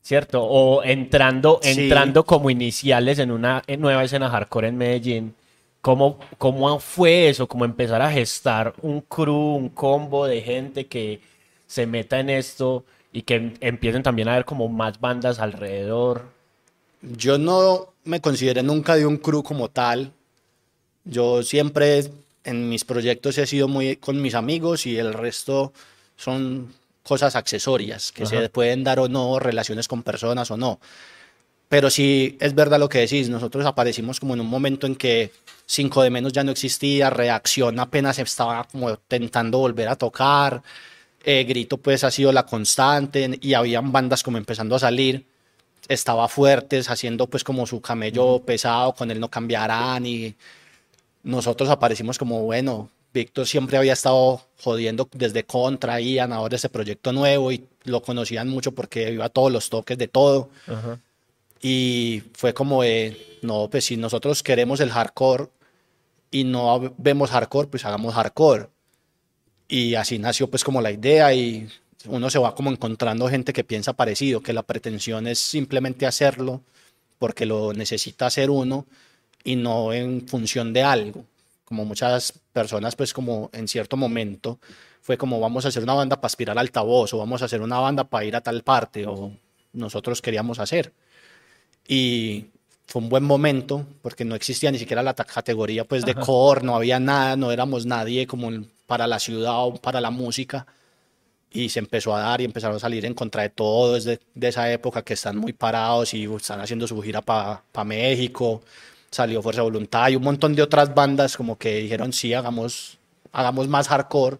¿Cierto? 0.01 0.42
O 0.44 0.81
entrando, 0.84 1.60
Sí. 1.62 1.81
entrando 1.81 2.24
como 2.24 2.50
iniciales 2.50 3.19
en 3.19 3.31
una 3.31 3.62
nueva 3.78 4.04
escena 4.04 4.30
hardcore 4.30 4.69
en 4.69 4.78
Medellín. 4.78 5.36
¿Cómo, 5.81 6.19
¿Cómo 6.38 6.80
fue 6.80 7.30
eso? 7.30 7.48
¿Cómo 7.48 7.66
empezar 7.66 8.01
a 8.01 8.12
gestar 8.12 8.74
un 8.81 9.01
crew, 9.01 9.56
un 9.56 9.69
combo 9.69 10.25
de 10.25 10.42
gente 10.42 10.88
que 10.88 11.19
se 11.68 11.86
meta 11.86 12.19
en 12.19 12.30
esto 12.30 12.84
y 13.13 13.22
que 13.22 13.36
em- 13.36 13.54
empiecen 13.62 14.01
también 14.04 14.28
a 14.30 14.34
haber 14.34 14.46
como 14.46 14.68
más 14.69 15.00
bandas 15.00 15.40
alrededor? 15.40 16.24
Yo 17.01 17.38
no 17.38 17.90
me 18.06 18.19
consideré 18.22 18.63
nunca 18.63 18.96
de 18.96 19.06
un 19.06 19.18
crew 19.18 19.44
como 19.44 19.69
tal. 19.69 20.12
Yo 21.06 21.44
siempre 21.44 22.06
en 22.44 22.69
mis 22.69 22.84
proyectos 22.86 23.38
he 23.38 23.46
sido 23.46 23.68
muy 23.68 23.96
con 23.98 24.22
mis 24.22 24.34
amigos 24.34 24.86
y 24.86 24.98
el 24.98 25.13
resto 25.13 25.72
son 26.19 26.74
cosas 27.01 27.36
accesorias 27.36 28.12
que 28.12 28.25
se 28.25 28.50
pueden 28.50 28.83
dar 28.83 29.00
o 29.00 29.08
no, 29.08 29.39
relaciones 29.39 29.88
con 29.88 30.03
personas 30.03 30.51
o 30.51 30.58
no. 30.58 30.79
Pero 31.70 31.89
sí 31.89 32.38
es 32.41 32.53
verdad 32.53 32.79
lo 32.79 32.89
que 32.89 33.00
decís, 33.00 33.29
nosotros 33.29 33.65
aparecimos 33.65 34.20
como 34.20 34.34
en 34.34 34.41
un 34.41 34.48
momento 34.48 34.86
en 34.86 34.96
que 34.96 35.32
5 35.65 36.03
de 36.03 36.10
menos 36.10 36.34
ya 36.34 36.44
no 36.44 36.51
existía, 36.51 37.10
reacción 37.10 37.79
apenas 37.79 38.20
estaba 38.20 38.65
como 38.65 38.98
tentando 38.98 39.60
volver 39.60 39.88
a 39.88 39.96
tocar, 39.96 40.62
eh, 41.24 41.46
grito 41.46 41.77
pues 41.77 42.03
ha 42.03 42.12
sido 42.12 42.32
la 42.32 42.46
constante 42.46 43.39
y 43.41 43.53
habían 43.53 43.91
bandas 43.91 44.22
como 44.22 44.38
empezando 44.38 44.75
a 44.75 44.79
salir 44.79 45.25
estaba 45.88 46.27
fuertes, 46.27 46.89
haciendo 46.89 47.27
pues 47.27 47.44
como 47.44 47.65
su 47.65 47.82
camello 47.82 48.39
pesado, 48.46 48.94
con 48.94 49.10
él 49.10 49.20
no 49.20 49.29
cambiarán 49.29 50.05
y 50.05 50.36
nosotros 51.24 51.70
aparecimos 51.70 52.17
como, 52.17 52.44
bueno, 52.44 52.89
Víctor 53.13 53.48
siempre 53.48 53.78
había 53.78 53.94
estado 53.94 54.42
jodiendo 54.62 55.10
desde 55.13 55.44
Contra, 55.44 56.00
Ian, 56.00 56.32
ahora 56.34 56.56
ese 56.56 56.70
proyecto 56.70 57.12
nuevo 57.12 57.51
y 57.51 57.66
lo 57.84 58.01
conocían 58.01 58.48
mucho 58.48 58.72
porque 58.74 59.12
iba 59.12 59.25
a 59.25 59.30
todos 59.30 59.51
los 59.51 59.70
toques 59.70 59.98
de 59.98 60.08
todo 60.08 60.50
Ajá. 60.68 61.00
y 61.62 62.24
fue 62.34 62.54
como 62.54 62.84
de, 62.84 63.39
no, 63.42 63.68
pues 63.70 63.86
si 63.86 63.98
nosotros 63.98 64.44
queremos 64.44 64.80
el 64.80 64.92
hardcore 64.92 65.48
y 66.32 66.44
no 66.44 66.94
vemos 66.98 67.32
hardcore, 67.32 67.68
pues 67.68 67.86
hagamos 67.86 68.13
hardcore. 68.13 68.68
Y 69.68 69.96
así 69.96 70.20
nació 70.20 70.50
pues 70.50 70.63
como 70.63 70.82
la 70.82 70.92
idea 70.92 71.34
y 71.34 71.68
uno 72.06 72.30
se 72.30 72.39
va 72.39 72.56
como 72.56 72.72
encontrando 72.72 73.28
gente 73.28 73.54
que 73.54 73.63
piensa 73.63 73.94
parecido, 73.94 74.42
que 74.42 74.54
la 74.54 74.63
pretensión 74.63 75.28
es 75.28 75.39
simplemente 75.39 76.06
hacerlo 76.06 76.62
porque 77.18 77.46
lo 77.46 77.74
necesita 77.74 78.28
hacer 78.28 78.50
uno 78.50 78.86
y 79.44 79.56
no 79.56 79.94
en 79.94 80.28
función 80.28 80.74
de 80.74 80.84
algo. 80.84 81.25
Como 81.70 81.86
muchas 81.86 82.34
personas 82.52 82.98
pues 82.98 83.14
como 83.14 83.50
en 83.54 83.68
cierto 83.70 83.96
momento 83.96 84.60
fue 85.02 85.18
como 85.18 85.40
vamos 85.40 85.64
a 85.64 85.70
hacer 85.70 85.84
una 85.84 85.94
banda 85.94 86.18
para 86.18 86.28
aspirar 86.28 86.58
al 86.58 86.66
altavoz 86.66 87.14
o 87.14 87.18
vamos 87.20 87.42
a 87.42 87.46
hacer 87.46 87.62
una 87.62 87.80
banda 87.80 88.04
para 88.04 88.26
ir 88.26 88.36
a 88.36 88.42
tal 88.42 88.64
parte 88.64 89.06
o 89.08 89.32
nosotros 89.72 90.22
queríamos 90.22 90.60
hacer 90.60 90.92
y 91.88 92.46
fue 92.86 93.02
un 93.02 93.10
buen 93.10 93.24
momento 93.24 93.86
porque 94.02 94.26
no 94.26 94.36
existía 94.36 94.72
ni 94.72 94.80
siquiera 94.80 95.04
la 95.04 95.14
categoría 95.14 95.86
pues 95.86 96.06
de 96.06 96.16
core, 96.16 96.64
no 96.64 96.76
había 96.76 97.00
nada, 97.00 97.36
no 97.36 97.52
éramos 97.52 97.86
nadie 97.86 98.28
como 98.28 98.52
para 98.86 99.08
la 99.08 99.20
ciudad 99.20 99.66
o 99.66 99.76
para 99.76 100.00
la 100.02 100.12
música. 100.12 100.66
Y 101.52 101.70
se 101.70 101.80
empezó 101.80 102.16
a 102.16 102.20
dar 102.20 102.42
y 102.42 102.46
empezaron 102.46 102.78
a 102.78 102.80
salir 102.80 103.06
en 103.06 103.16
contra 103.16 103.42
de 103.42 103.50
todo 103.50 103.96
desde 103.96 104.20
de 104.36 104.48
esa 104.48 104.72
época 104.72 105.04
que 105.04 105.14
están 105.14 105.38
muy 105.38 105.54
parados 105.54 106.14
y 106.14 106.26
están 106.26 106.62
haciendo 106.62 106.88
su 106.88 107.02
gira 107.02 107.22
para 107.22 107.64
México, 107.86 108.62
salió 109.12 109.42
Fuerza 109.42 109.62
de 109.62 109.66
Voluntad 109.70 110.10
y 110.10 110.16
un 110.16 110.24
montón 110.24 110.56
de 110.56 110.62
otras 110.62 110.94
bandas 110.94 111.36
como 111.38 111.58
que 111.58 111.78
dijeron 111.78 112.13
sí, 112.13 112.34
hagamos, 112.34 112.98
hagamos 113.32 113.68
más 113.68 113.88
hardcore 113.88 114.38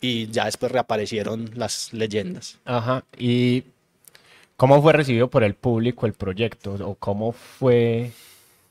y 0.00 0.28
ya 0.28 0.46
después 0.46 0.72
reaparecieron 0.72 1.50
las 1.54 1.92
leyendas. 1.92 2.58
Ajá. 2.64 3.04
¿Y 3.16 3.64
cómo 4.56 4.82
fue 4.82 4.92
recibido 4.92 5.28
por 5.28 5.44
el 5.44 5.54
público 5.54 6.06
el 6.06 6.12
proyecto? 6.12 6.74
¿O 6.84 6.94
cómo 6.96 7.32
fue 7.32 8.10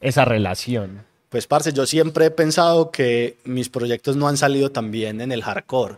esa 0.01 0.25
relación? 0.25 1.05
Pues, 1.29 1.47
parce, 1.47 1.71
yo 1.71 1.85
siempre 1.85 2.25
he 2.25 2.31
pensado 2.31 2.91
que 2.91 3.37
mis 3.45 3.69
proyectos 3.69 4.17
no 4.17 4.27
han 4.27 4.35
salido 4.35 4.69
tan 4.71 4.91
bien 4.91 5.21
en 5.21 5.31
el 5.31 5.43
hardcore, 5.43 5.95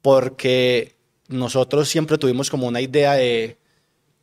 porque 0.00 0.94
nosotros 1.28 1.90
siempre 1.90 2.16
tuvimos 2.16 2.48
como 2.48 2.66
una 2.66 2.80
idea 2.80 3.12
de 3.12 3.58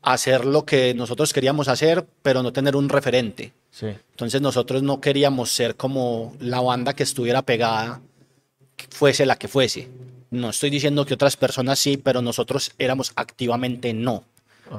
hacer 0.01 0.45
lo 0.45 0.65
que 0.65 0.95
nosotros 0.95 1.31
queríamos 1.31 1.67
hacer, 1.67 2.07
pero 2.23 2.41
no 2.41 2.51
tener 2.51 2.75
un 2.75 2.89
referente. 2.89 3.53
Sí. 3.71 3.87
Entonces 4.11 4.41
nosotros 4.41 4.83
no 4.83 4.99
queríamos 4.99 5.51
ser 5.51 5.75
como 5.75 6.35
la 6.39 6.61
banda 6.61 6.93
que 6.93 7.03
estuviera 7.03 7.41
pegada, 7.41 8.01
fuese 8.89 9.25
la 9.25 9.37
que 9.37 9.47
fuese. 9.47 9.87
No 10.31 10.49
estoy 10.49 10.69
diciendo 10.69 11.05
que 11.05 11.13
otras 11.13 11.37
personas 11.37 11.79
sí, 11.79 11.97
pero 11.97 12.21
nosotros 12.21 12.71
éramos 12.77 13.11
activamente 13.15 13.93
no. 13.93 14.23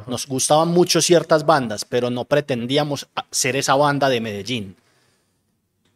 Nos 0.06 0.28
gustaban 0.28 0.68
mucho 0.68 1.02
ciertas 1.02 1.44
bandas, 1.44 1.84
pero 1.84 2.10
no 2.10 2.24
pretendíamos 2.24 3.08
ser 3.32 3.56
esa 3.56 3.74
banda 3.74 4.08
de 4.08 4.20
Medellín. 4.20 4.76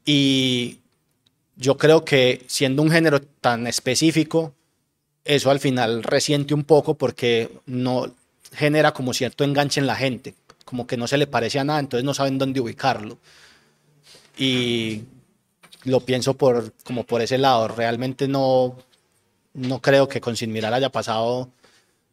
Y 0.04 0.78
yo 1.56 1.76
creo 1.76 2.04
que 2.04 2.44
siendo 2.48 2.82
un 2.82 2.90
género 2.90 3.22
tan 3.22 3.68
específico, 3.68 4.52
eso 5.24 5.50
al 5.50 5.60
final 5.60 6.02
resiente 6.02 6.54
un 6.54 6.64
poco 6.64 6.94
porque 6.94 7.50
no 7.66 8.12
genera 8.52 8.92
como 8.92 9.14
cierto 9.14 9.44
enganche 9.44 9.80
en 9.80 9.86
la 9.86 9.96
gente, 9.96 10.34
como 10.64 10.86
que 10.86 10.96
no 10.96 11.06
se 11.06 11.18
le 11.18 11.26
parece 11.26 11.58
a 11.58 11.64
nada, 11.64 11.80
entonces 11.80 12.04
no 12.04 12.14
saben 12.14 12.38
dónde 12.38 12.60
ubicarlo. 12.60 13.18
Y 14.36 15.02
lo 15.84 16.00
pienso 16.00 16.34
por, 16.34 16.72
como 16.84 17.04
por 17.04 17.20
ese 17.22 17.38
lado, 17.38 17.68
realmente 17.68 18.26
no, 18.28 18.76
no 19.54 19.80
creo 19.80 20.08
que 20.08 20.20
con 20.20 20.36
Sin 20.36 20.52
Mirar 20.52 20.74
haya 20.74 20.90
pasado 20.90 21.50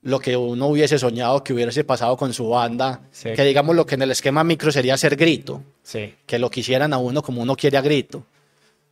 lo 0.04 0.20
que 0.20 0.36
uno 0.36 0.68
hubiese 0.68 0.98
soñado 0.98 1.44
que 1.44 1.54
hubiese 1.54 1.84
pasado 1.84 2.18
con 2.18 2.34
su 2.34 2.50
banda, 2.50 3.02
Sí. 3.12 3.34
que 3.34 3.44
digamos 3.44 3.76
lo 3.76 3.86
que 3.86 3.96
en 3.96 4.02
el 4.02 4.12
esquema 4.12 4.44
micro 4.44 4.72
sería 4.72 4.98
ser 4.98 5.16
grito, 5.16 5.62
Sí. 5.84 6.16
que 6.26 6.40
lo 6.40 6.50
quisieran 6.50 6.92
a 6.94 6.98
uno 6.98 7.22
como 7.22 7.42
uno 7.42 7.56
quiere 7.56 7.78
a 7.78 7.82
grito. 7.82 8.26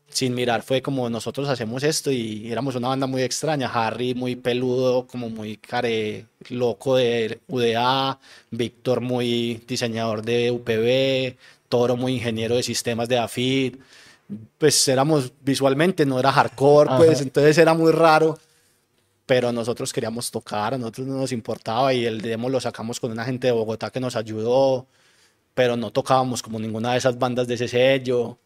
Sin 0.09 0.33
mirar 0.33 0.63
fue 0.63 0.81
como 0.81 1.09
nosotros 1.09 1.47
hacemos 1.49 1.83
esto 1.83 2.11
y 2.11 2.51
éramos 2.51 2.75
una 2.75 2.87
banda 2.87 3.05
muy 3.05 3.21
extraña, 3.21 3.69
Harry 3.71 4.15
muy 4.15 4.35
peludo, 4.35 5.05
como 5.05 5.29
muy 5.29 5.57
care 5.57 6.25
loco 6.49 6.95
de 6.95 7.39
UDA, 7.47 8.19
Víctor 8.49 9.01
muy 9.01 9.63
diseñador 9.67 10.23
de 10.23 10.51
UPB, 10.51 11.37
Toro 11.69 11.95
muy 11.95 12.13
ingeniero 12.13 12.55
de 12.55 12.63
sistemas 12.63 13.07
de 13.07 13.19
AFID. 13.19 13.75
Pues 14.57 14.87
éramos 14.87 15.31
visualmente, 15.41 16.05
no 16.05 16.19
era 16.19 16.31
hardcore, 16.31 16.89
pues 16.97 17.13
Ajá. 17.13 17.23
entonces 17.23 17.57
era 17.57 17.73
muy 17.73 17.91
raro 17.91 18.37
pero 19.25 19.51
nosotros 19.51 19.93
queríamos 19.93 20.31
tocar, 20.31 20.73
a 20.73 20.77
nosotros 20.79 21.05
no 21.05 21.17
nos 21.17 21.31
importaba 21.31 21.93
y 21.93 22.03
el 22.03 22.19
demo 22.19 22.49
lo 22.49 22.59
sacamos 22.59 22.99
con 22.99 23.11
una 23.11 23.23
gente 23.23 23.45
de 23.45 23.53
Bogotá 23.53 23.91
que 23.91 23.99
nos 23.99 24.15
ayudó, 24.15 24.87
pero 25.53 25.77
no 25.77 25.91
tocábamos 25.91 26.41
como 26.41 26.57
ninguna 26.59 26.93
de 26.93 26.97
esas 26.97 27.19
bandas 27.19 27.47
de 27.47 27.53
ese 27.53 27.67
sello 27.67 28.39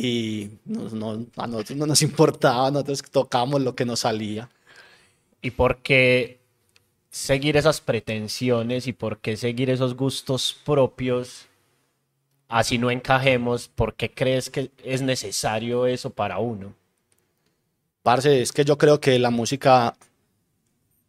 y 0.00 0.50
no- 0.64 0.88
no- 0.90 1.26
a 1.36 1.46
nosotros 1.48 1.76
no 1.76 1.86
nos 1.86 2.02
importaba, 2.10 2.70
nosotros 2.70 3.02
tocábamos 3.10 3.62
lo 3.62 3.74
que 3.74 3.84
nos 3.84 4.00
salía. 4.00 4.48
¿Y 5.42 5.50
por 5.50 5.78
qué 5.78 6.38
seguir 7.10 7.56
esas 7.56 7.80
pretensiones 7.80 8.86
y 8.86 8.92
por 8.92 9.18
qué 9.18 9.36
seguir 9.36 9.70
esos 9.70 9.96
gustos 9.96 10.56
propios? 10.64 11.46
Así 12.48 12.78
no 12.78 12.90
encajemos, 12.90 13.68
¿por 13.68 13.94
qué 13.94 14.10
crees 14.10 14.50
que 14.50 14.70
es 14.84 15.02
necesario 15.02 15.84
eso 15.86 16.10
para 16.10 16.38
uno? 16.38 16.74
Parce, 18.02 18.40
es 18.40 18.52
que 18.52 18.64
yo 18.64 18.78
creo 18.78 19.00
que 19.00 19.18
la 19.18 19.30
música, 19.30 19.96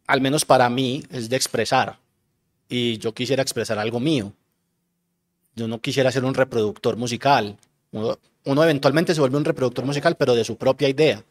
al 0.06 0.20
menos 0.20 0.44
para 0.44 0.68
mí, 0.68 1.02
es 1.10 1.30
de 1.30 1.36
expresar 1.36 1.98
y 2.68 2.98
yo 2.98 3.14
quisiera 3.14 3.42
expresar 3.42 3.78
algo 3.78 4.00
mío. 4.00 4.32
Yo 5.54 5.66
no 5.68 5.80
quisiera 5.80 6.12
ser 6.12 6.24
un 6.24 6.34
reproductor 6.34 6.96
musical. 6.96 7.56
Uno, 8.44 8.64
eventualmente 8.64 9.14
se 9.14 9.20
vuelve 9.20 9.36
un 9.36 9.44
reproductor 9.44 9.84
musical, 9.84 10.16
pero 10.16 10.34
de 10.34 10.44
su 10.44 10.56
propia 10.56 10.88
idea. 10.88 11.24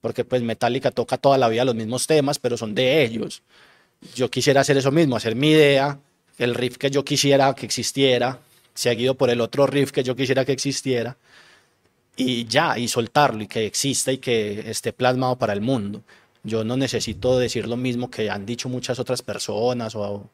Porque 0.00 0.24
pues 0.24 0.42
Metallica 0.42 0.90
toca 0.90 1.18
toda 1.18 1.38
la 1.38 1.48
vida 1.48 1.64
los 1.64 1.74
mismos 1.74 2.06
temas, 2.06 2.38
pero 2.38 2.56
son 2.56 2.74
de 2.74 3.04
ellos. 3.04 3.42
Yo 4.14 4.30
quisiera 4.30 4.60
hacer 4.60 4.76
eso 4.76 4.90
mismo, 4.90 5.16
hacer 5.16 5.36
mi 5.36 5.50
idea, 5.50 5.98
el 6.38 6.54
riff 6.54 6.76
que 6.78 6.90
yo 6.90 7.04
quisiera 7.04 7.54
que 7.54 7.66
existiera, 7.66 8.40
seguido 8.74 9.14
por 9.14 9.30
el 9.30 9.40
otro 9.40 9.66
riff 9.66 9.92
que 9.92 10.02
yo 10.02 10.14
quisiera 10.16 10.44
que 10.44 10.52
existiera, 10.52 11.16
y 12.16 12.46
ya, 12.46 12.78
y 12.78 12.88
soltarlo, 12.88 13.42
y 13.42 13.46
que 13.46 13.66
exista 13.66 14.12
y 14.12 14.18
que 14.18 14.70
esté 14.70 14.92
plasmado 14.92 15.36
para 15.36 15.52
el 15.52 15.60
mundo. 15.60 16.02
Yo 16.42 16.64
no 16.64 16.76
necesito 16.76 17.38
decir 17.38 17.66
lo 17.68 17.76
mismo 17.76 18.10
que 18.10 18.30
han 18.30 18.46
dicho 18.46 18.68
muchas 18.68 18.98
otras 18.98 19.22
personas 19.22 19.94
o, 19.94 20.28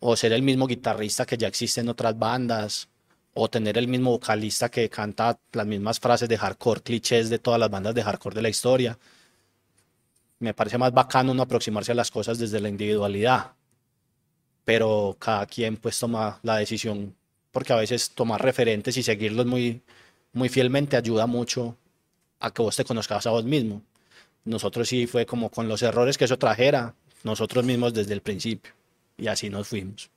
o 0.00 0.16
ser 0.16 0.32
el 0.32 0.42
mismo 0.42 0.66
guitarrista 0.66 1.26
que 1.26 1.36
ya 1.36 1.48
existe 1.48 1.80
en 1.80 1.88
otras 1.88 2.18
bandas 2.18 2.88
o 3.34 3.50
tener 3.50 3.76
el 3.76 3.88
mismo 3.88 4.12
vocalista 4.12 4.70
que 4.70 4.88
canta 4.88 5.38
las 5.52 5.66
mismas 5.66 5.98
frases 5.98 6.28
de 6.28 6.38
hardcore, 6.38 6.82
clichés 6.82 7.28
de 7.28 7.40
todas 7.40 7.58
las 7.58 7.70
bandas 7.70 7.94
de 7.94 8.02
hardcore 8.02 8.36
de 8.36 8.42
la 8.42 8.48
historia. 8.48 8.98
Me 10.38 10.54
parece 10.54 10.78
más 10.78 10.92
bacano 10.92 11.32
uno 11.32 11.42
aproximarse 11.42 11.92
a 11.92 11.96
las 11.96 12.10
cosas 12.10 12.38
desde 12.38 12.60
la 12.60 12.68
individualidad, 12.68 13.52
pero 14.64 15.16
cada 15.18 15.46
quien 15.46 15.76
pues 15.76 15.98
toma 15.98 16.38
la 16.42 16.56
decisión, 16.56 17.14
porque 17.50 17.72
a 17.72 17.76
veces 17.76 18.10
tomar 18.10 18.40
referentes 18.40 18.96
y 18.96 19.02
seguirlos 19.02 19.46
muy, 19.46 19.82
muy 20.32 20.48
fielmente 20.48 20.96
ayuda 20.96 21.26
mucho 21.26 21.76
a 22.38 22.52
que 22.52 22.62
vos 22.62 22.76
te 22.76 22.84
conozcas 22.84 23.26
a 23.26 23.30
vos 23.30 23.44
mismo. 23.44 23.82
Nosotros 24.44 24.88
sí 24.88 25.06
fue 25.06 25.26
como 25.26 25.50
con 25.50 25.68
los 25.68 25.82
errores 25.82 26.18
que 26.18 26.26
eso 26.26 26.38
trajera, 26.38 26.94
nosotros 27.24 27.64
mismos 27.64 27.94
desde 27.94 28.12
el 28.12 28.20
principio, 28.20 28.72
y 29.16 29.26
así 29.26 29.50
nos 29.50 29.66
fuimos. 29.66 30.10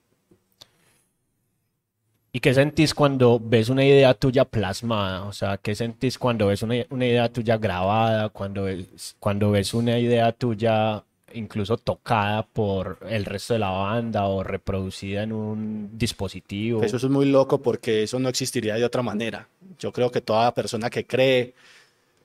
¿Y 2.38 2.39
qué 2.39 2.53
sentís 2.53 2.94
cuando 2.94 3.41
ves 3.44 3.70
una 3.70 3.84
idea 3.84 4.13
tuya 4.13 4.46
plasmada? 4.46 5.24
O 5.24 5.34
sea, 5.34 5.58
¿qué 5.58 5.74
sentís 5.74 6.20
cuando 6.20 6.46
ves 6.46 6.62
una, 6.62 6.75
idea 6.75 7.34
tuya 7.34 7.58
grabada, 7.58 8.29
cuando 8.29 8.65
ves, 8.65 9.15
cuando 9.20 9.50
ves 9.50 9.74
una 9.74 9.98
idea 9.98 10.32
tuya 10.34 11.03
incluso 11.34 11.77
tocada 11.77 12.44
por 12.46 13.00
el 13.10 13.25
resto 13.25 13.56
de 13.56 13.60
la 13.62 13.72
banda 13.72 14.27
o 14.27 14.44
reproducida 14.44 15.24
en 15.24 15.32
un 15.32 15.98
dispositivo? 15.98 16.84
Eso 16.84 16.98
es 16.98 17.06
muy 17.06 17.25
loco 17.25 17.60
porque 17.60 18.03
eso 18.03 18.20
no 18.20 18.29
existiría 18.29 18.75
de 18.75 18.86
otra 18.86 19.01
manera. 19.01 19.48
Yo 19.79 19.91
creo 19.91 20.12
que 20.12 20.22
toda 20.22 20.53
persona 20.53 20.91
que 20.91 21.08
cree 21.08 21.56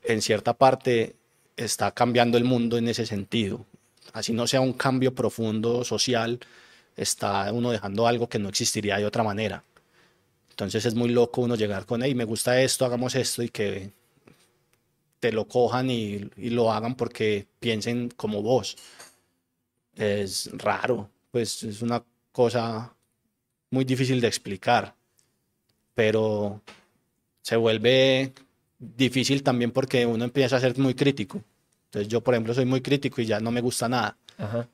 en 0.04 0.20
cierta 0.20 0.52
parte 0.52 1.16
está 1.56 1.90
cambiando 1.92 2.36
el 2.36 2.44
mundo 2.44 2.76
en 2.76 2.86
ese 2.86 3.06
sentido. 3.06 3.64
Así 4.12 4.34
no 4.34 4.46
sea 4.46 4.60
un 4.60 4.74
cambio 4.74 5.14
profundo 5.14 5.84
social, 5.84 6.38
está 6.98 7.50
uno 7.50 7.70
dejando 7.70 8.06
algo 8.06 8.28
que 8.28 8.38
no 8.38 8.50
existiría 8.50 8.98
de 8.98 9.06
otra 9.06 9.22
manera. 9.22 9.64
Entonces 10.62 10.86
es 10.86 10.94
muy 10.94 11.08
loco 11.08 11.42
uno 11.42 11.56
llegar 11.56 11.86
con, 11.86 12.02
hey, 12.02 12.14
me 12.14 12.24
gusta 12.24 12.60
esto, 12.60 12.84
hagamos 12.84 13.14
esto 13.14 13.42
y 13.42 13.48
que 13.48 13.92
te 15.20 15.32
lo 15.32 15.46
cojan 15.46 15.90
y, 15.90 16.28
y 16.36 16.50
lo 16.50 16.72
hagan 16.72 16.94
porque 16.94 17.46
piensen 17.60 18.10
como 18.10 18.42
vos. 18.42 18.76
Es 19.94 20.50
raro, 20.54 21.10
pues 21.30 21.62
es 21.62 21.82
una 21.82 22.02
cosa 22.32 22.94
muy 23.70 23.84
difícil 23.84 24.20
de 24.20 24.28
explicar, 24.28 24.94
pero 25.94 26.60
se 27.42 27.56
vuelve 27.56 28.32
difícil 28.78 29.42
también 29.42 29.70
porque 29.70 30.06
uno 30.06 30.24
empieza 30.24 30.56
a 30.56 30.60
ser 30.60 30.78
muy 30.78 30.94
crítico. 30.94 31.42
Entonces 31.86 32.08
yo, 32.08 32.22
por 32.22 32.34
ejemplo, 32.34 32.54
soy 32.54 32.64
muy 32.64 32.80
crítico 32.80 33.20
y 33.20 33.26
ya 33.26 33.38
no 33.38 33.50
me 33.50 33.60
gusta 33.60 33.88
nada. 33.88 34.16
Ajá. 34.38 34.66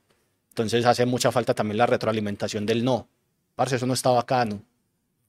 Entonces 0.51 0.85
hace 0.87 1.07
mucha 1.07 1.31
falta 1.31 1.55
también 1.55 1.79
la 1.79 1.87
retroalimentación 1.87 2.67
del 2.67 2.85
no. 2.85 3.09
Parce, 3.55 3.77
eso 3.77 3.87
no 3.87 3.95
está 3.95 4.11
bacano. 4.11 4.63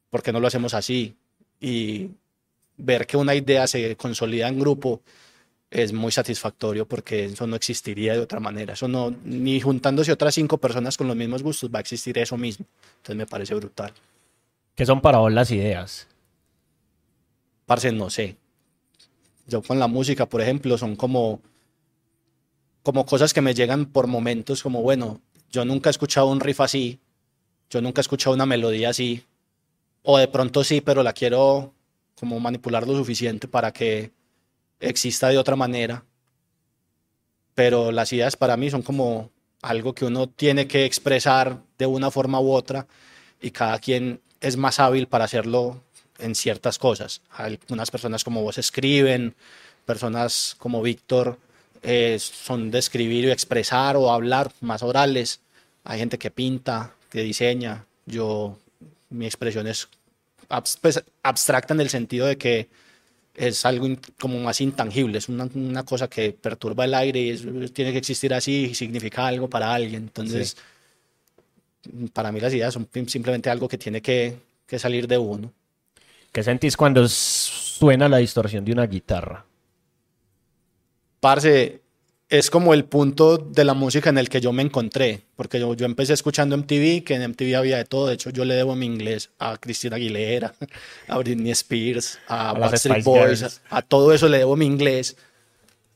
¿Por 0.10 0.24
qué 0.24 0.32
no 0.32 0.40
lo 0.40 0.48
hacemos 0.48 0.74
así? 0.74 1.16
Y 1.60 2.10
ver 2.78 3.06
que 3.06 3.18
una 3.18 3.36
idea 3.36 3.68
se 3.68 3.96
consolida 3.96 4.48
en 4.48 4.60
grupo 4.60 5.02
es 5.70 5.94
muy 5.94 6.12
satisfactorio 6.12 6.88
porque 6.88 7.26
eso 7.26 7.46
no 7.46 7.56
existiría 7.56 8.14
de 8.14 8.20
otra 8.20 8.40
manera. 8.40 8.74
Eso 8.74 8.88
no, 8.88 9.16
ni 9.24 9.60
juntándose 9.60 10.12
otras 10.12 10.34
cinco 10.34 10.58
personas 10.58 10.98
con 10.98 11.08
los 11.08 11.16
mismos 11.16 11.44
gustos 11.44 11.70
va 11.74 11.80
a 11.80 11.82
existir 11.82 12.18
eso 12.18 12.38
mismo. 12.38 12.66
Entonces 12.98 13.16
me 13.16 13.28
parece 13.28 13.54
brutal. 13.54 13.94
¿Qué 14.76 14.86
son 14.86 15.02
para 15.02 15.20
vos 15.20 15.32
las 15.32 15.52
ideas? 15.52 16.08
Parce, 17.66 17.92
no 17.92 18.10
sé. 18.10 18.36
Yo 19.46 19.62
con 19.62 19.78
la 19.78 19.88
música, 19.88 20.28
por 20.28 20.42
ejemplo, 20.42 20.78
son 20.78 20.96
como, 20.96 21.42
como 22.82 23.06
cosas 23.06 23.34
que 23.34 23.42
me 23.42 23.54
llegan 23.54 23.86
por 23.86 24.08
momentos, 24.08 24.64
como, 24.64 24.82
bueno, 24.82 25.22
yo 25.52 25.66
nunca 25.66 25.90
he 25.90 25.92
escuchado 25.92 26.28
un 26.28 26.40
riff 26.40 26.62
así, 26.62 27.00
yo 27.70 27.82
nunca 27.82 28.00
he 28.00 28.04
escuchado 28.04 28.36
una 28.36 28.46
melodía 28.46 28.90
así, 28.90 29.24
o 30.04 30.18
de 30.18 30.28
pronto 30.28 30.64
sí, 30.64 30.82
pero 30.82 31.04
la 31.04 31.14
quiero 31.14 31.74
como 32.20 32.40
manipular 32.40 32.88
lo 32.88 32.96
suficiente 32.96 33.48
para 33.48 33.72
que 33.72 34.12
exista 34.80 35.30
de 35.30 35.38
otra 35.38 35.56
manera. 35.56 36.04
Pero 37.56 37.92
las 37.92 38.12
ideas 38.14 38.36
para 38.36 38.58
mí 38.58 38.70
son 38.70 38.82
como 38.82 39.30
algo 39.62 39.94
que 39.94 40.06
uno 40.06 40.28
tiene 40.28 40.68
que 40.68 40.86
expresar 40.86 41.62
de 41.78 41.86
una 41.86 42.12
forma 42.12 42.40
u 42.40 42.52
otra 42.52 42.88
y 43.42 43.52
cada 43.52 43.80
quien 43.80 44.22
es 44.40 44.58
más 44.58 44.80
hábil 44.80 45.08
para 45.08 45.26
hacerlo 45.26 45.82
en 46.18 46.36
ciertas 46.36 46.78
cosas. 46.78 47.22
Algunas 47.32 47.92
personas 47.92 48.24
como 48.24 48.42
vos 48.42 48.58
escriben, 48.58 49.36
personas 49.86 50.56
como 50.58 50.82
Víctor 50.82 51.38
eh, 51.82 52.18
son 52.20 52.72
de 52.72 52.80
escribir 52.80 53.26
y 53.26 53.32
expresar 53.32 53.96
o 53.96 54.12
hablar, 54.12 54.52
más 54.62 54.84
orales. 54.84 55.42
Hay 55.84 56.00
gente 56.00 56.18
que 56.18 56.32
pinta, 56.32 56.94
que 57.10 57.22
diseña. 57.22 57.86
Yo, 58.06 58.58
mi 59.10 59.26
expresión 59.26 59.68
es 59.68 59.88
pues, 60.82 61.04
abstracta 61.24 61.74
en 61.74 61.82
el 61.82 61.90
sentido 61.90 62.28
de 62.28 62.38
que 62.38 62.70
es 63.36 63.66
algo 63.66 63.88
como 64.20 64.40
más 64.40 64.60
intangible, 64.60 65.18
es 65.18 65.30
una, 65.30 65.48
una, 65.54 65.84
cosa 65.84 66.10
que 66.10 66.34
perturba 66.34 66.86
el 66.86 66.94
aire 66.94 67.20
y 67.22 67.70
tiene 67.70 67.92
que 67.92 68.00
existir 68.00 68.34
así 68.34 68.66
y 68.72 68.76
significa 68.76 69.28
algo 69.28 69.50
para 69.50 69.74
alguien. 69.74 70.04
Entonces, 70.04 70.58
para 72.12 72.32
mí 72.32 72.40
las 72.42 72.54
ideas 72.54 72.74
son 72.74 72.90
simplemente 73.08 73.50
algo 73.50 73.68
que 73.68 73.78
tiene 73.78 74.02
que, 74.02 74.38
que 74.68 74.78
salir 74.78 75.08
de 75.08 75.18
uno. 75.18 75.54
¿Qué 76.32 76.44
sentís 76.44 76.76
cuando 76.76 77.08
suena 77.08 78.10
la 78.10 78.18
distorsión 78.18 78.66
de 78.66 78.74
una 78.74 78.86
guitarra? 78.86 79.46
Parce, 81.20 81.82
es 82.30 82.52
como 82.52 82.76
el 82.76 82.86
punto 82.86 83.38
de 83.38 83.64
la 83.64 83.74
música 83.74 84.12
en 84.12 84.20
el 84.20 84.30
que 84.30 84.40
yo 84.40 84.54
me 84.54 84.62
encontré, 84.62 85.22
porque 85.36 85.60
yo, 85.60 85.74
yo 85.74 85.88
empecé 85.88 86.14
escuchando 86.14 86.56
MTV, 86.56 87.04
que 87.04 87.16
en 87.16 87.28
MTV 87.32 87.56
había 87.56 87.78
de 87.78 87.86
todo, 87.86 88.08
de 88.08 88.14
hecho 88.14 88.30
yo 88.30 88.46
le 88.46 88.54
debo 88.54 88.76
mi 88.76 88.86
inglés 88.86 89.32
a 89.40 89.58
Cristina 89.58 89.96
Aguilera, 89.96 90.54
a 91.08 91.18
Britney 91.18 91.52
Spears, 91.52 92.20
a, 92.28 92.54
Backstreet 92.54 93.04
Boys, 93.04 93.62
a, 93.70 93.82
todo 93.82 94.14
eso 94.14 94.30
le 94.30 94.38
debo 94.38 94.56
mi 94.56 94.68
inglés, 94.68 95.18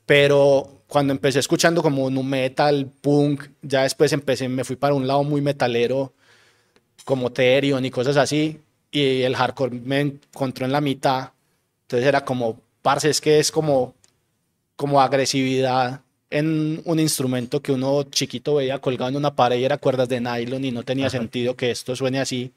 pero 0.07 0.81
cuando 0.87 1.13
empecé 1.13 1.37
escuchando 1.37 1.83
como 1.83 2.05
un 2.05 2.27
metal, 2.27 2.89
punk, 3.01 3.49
ya 3.61 3.83
después 3.83 4.11
empecé, 4.11 4.49
me 4.49 4.63
fui 4.63 4.75
para 4.75 4.95
un 4.95 5.05
lado 5.05 5.23
muy 5.23 5.41
metalero, 5.41 6.13
como 7.05 7.31
Therion 7.31 7.85
y 7.85 7.91
cosas 7.91 8.17
así, 8.17 8.59
y 8.89 9.21
el 9.21 9.35
hardcore 9.35 9.79
me 9.79 9.99
encontró 9.99 10.65
en 10.65 10.71
la 10.71 10.81
mitad, 10.81 11.29
entonces 11.83 12.07
era 12.07 12.25
como, 12.25 12.59
parce, 12.81 13.11
es 13.11 13.21
que 13.21 13.37
es 13.37 13.51
como, 13.51 13.93
como 14.75 14.99
agresividad 14.99 16.01
en 16.33 16.81
un 16.85 16.99
instrumento 16.99 17.61
que 17.61 17.71
uno 17.71 18.03
chiquito 18.03 18.55
veía 18.55 18.79
colgado 18.79 19.09
en 19.09 19.17
una 19.17 19.35
pared 19.35 19.59
y 19.59 19.65
era 19.65 19.77
cuerdas 19.77 20.09
de 20.09 20.19
nylon 20.19 20.65
y 20.65 20.71
no 20.71 20.81
tenía 20.81 21.07
sentido 21.07 21.55
que 21.55 21.69
esto 21.69 21.95
suene 21.95 22.19
así. 22.19 22.51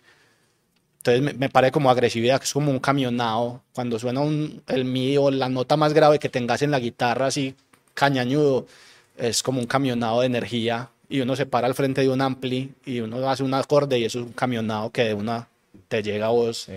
Entonces 0.99 1.23
me, 1.23 1.35
me 1.35 1.50
parece 1.50 1.73
como 1.73 1.90
agresividad, 1.90 2.38
que 2.38 2.47
es 2.47 2.52
como 2.54 2.71
un 2.71 2.78
camionado. 2.78 3.62
Cuando 3.75 3.99
suena 3.99 4.21
un, 4.21 4.62
el 4.66 4.87
mío, 4.87 5.30
la 5.30 5.50
nota 5.50 5.76
más 5.76 5.92
grave 5.92 6.18
que 6.18 6.30
tengas 6.30 6.62
en 6.62 6.71
la 6.71 6.80
guitarra, 6.80 7.26
así 7.26 7.54
cañañudo, 7.92 8.66
es 9.18 9.42
como 9.42 9.61
un 9.61 9.66
camionado 9.66 10.21
de 10.21 10.26
energía. 10.26 10.88
Y 11.11 11.21
uno 11.21 11.37
se 11.37 11.45
para 11.45 11.66
al 11.66 11.75
frente 11.75 12.00
de 12.00 12.09
un 12.09 12.23
ampli 12.23 12.73
y 12.87 13.00
uno 13.00 13.28
hace 13.28 13.42
un 13.42 13.52
acorde 13.52 13.99
y 13.99 14.06
eso 14.06 14.21
es 14.21 14.25
un 14.25 14.33
camionado 14.33 14.90
que 14.90 15.04
de 15.04 15.14
una 15.14 15.49
te 15.88 16.02
llega 16.02 16.26
a 16.26 16.30
vos 16.30 16.68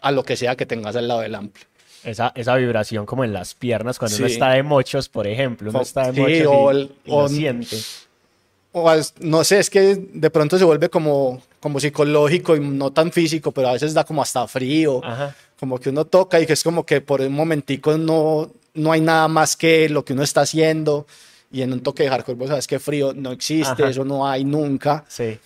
a 0.00 0.10
lo 0.10 0.24
que 0.24 0.36
sea 0.36 0.56
que 0.56 0.66
tengas 0.66 0.96
al 0.96 1.06
lado 1.06 1.20
del 1.20 1.34
ampli 1.34 1.62
esa, 2.06 2.32
esa 2.34 2.54
vibración 2.54 3.04
como 3.04 3.24
en 3.24 3.32
las 3.32 3.54
piernas 3.54 3.98
cuando 3.98 4.16
uno 4.16 4.26
está 4.26 4.50
de 4.50 4.62
mochos, 4.62 5.08
por 5.08 5.26
ejemplo. 5.26 5.70
Uno 5.70 5.82
está 5.82 6.10
de 6.10 6.20
mochos 6.20 6.46
o, 6.48 6.70
el, 6.70 6.92
o 7.06 7.28
siente. 7.28 7.76
O 8.72 8.90
no 9.20 9.42
sé, 9.42 9.58
es 9.58 9.70
que 9.70 9.96
de 10.12 10.30
pronto 10.30 10.58
se 10.58 10.64
vuelve 10.64 10.88
como, 10.88 11.42
como 11.60 11.80
psicológico 11.80 12.54
y 12.56 12.60
no 12.60 12.92
tan 12.92 13.10
físico, 13.10 13.50
pero 13.50 13.68
a 13.68 13.72
veces 13.72 13.94
da 13.94 14.04
como 14.04 14.22
hasta 14.22 14.46
frío. 14.46 15.00
Como 15.58 15.78
que 15.78 15.88
uno 15.88 16.04
toca 16.04 16.38
y 16.40 16.46
que 16.46 16.52
es 16.52 16.62
como 16.62 16.84
que 16.84 17.00
por 17.00 17.22
un 17.22 17.32
momentico 17.32 17.96
no, 17.96 18.50
no 18.74 18.92
hay 18.92 19.00
nada 19.00 19.28
más 19.28 19.56
que 19.56 19.88
lo 19.88 20.04
que 20.04 20.12
uno 20.12 20.22
está 20.22 20.42
haciendo. 20.42 21.06
Y 21.50 21.62
en 21.62 21.72
un 21.72 21.80
toque 21.80 22.02
de 22.02 22.10
hardcore, 22.10 22.36
vos 22.36 22.48
sabes 22.48 22.66
que 22.66 22.78
frío 22.78 23.14
no 23.14 23.32
existe, 23.32 23.88
eso 23.88 24.04
no 24.04 24.28
hay 24.28 24.44
nunca. 24.44 25.04
Sí. 25.08 25.38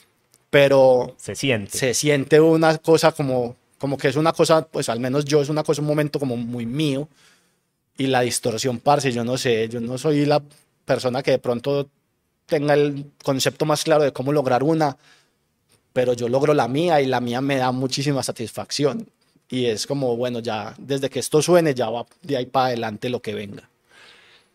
Pero 0.51 1.15
se 1.17 1.37
siente. 1.37 1.79
Se 1.79 1.95
siente 1.95 2.41
una 2.41 2.79
cosa 2.79 3.13
como 3.13 3.55
como 3.81 3.97
que 3.97 4.09
es 4.09 4.17
una 4.17 4.35
cosa, 4.35 4.61
pues 4.67 4.91
al 4.91 5.01
menos 5.01 5.25
yo, 5.25 5.41
es 5.41 5.49
una 5.49 5.63
cosa, 5.63 5.81
un 5.81 5.89
momento 5.89 6.21
como 6.21 6.37
muy 6.37 6.67
mío. 6.67 7.09
Y 7.97 8.09
la 8.09 8.21
distorsión, 8.21 8.79
parce, 8.79 9.11
yo 9.11 9.25
no 9.25 9.39
sé, 9.39 9.71
yo 9.71 9.81
no 9.81 9.97
soy 9.97 10.27
la 10.27 10.43
persona 10.85 11.23
que 11.23 11.33
de 11.33 11.39
pronto 11.39 11.89
tenga 12.45 12.75
el 12.75 13.07
concepto 13.25 13.65
más 13.65 13.83
claro 13.83 14.05
de 14.05 14.13
cómo 14.13 14.33
lograr 14.33 14.63
una, 14.63 14.99
pero 15.95 16.13
yo 16.13 16.29
logro 16.29 16.53
la 16.53 16.69
mía 16.69 17.01
y 17.01 17.07
la 17.07 17.21
mía 17.21 17.41
me 17.41 17.57
da 17.57 17.73
muchísima 17.73 18.23
satisfacción. 18.23 19.09
Y 19.49 19.65
es 19.65 19.87
como, 19.87 20.15
bueno, 20.15 20.41
ya 20.41 20.75
desde 20.79 21.09
que 21.09 21.19
esto 21.19 21.41
suene, 21.41 21.73
ya 21.73 21.89
va 21.89 22.05
de 22.21 22.37
ahí 22.37 22.47
para 22.47 22.67
adelante 22.67 23.09
lo 23.09 23.21
que 23.23 23.35
venga. 23.35 23.69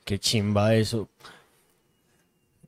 Qué 0.03 0.19
chimba 0.19 0.75
eso. 0.75 1.09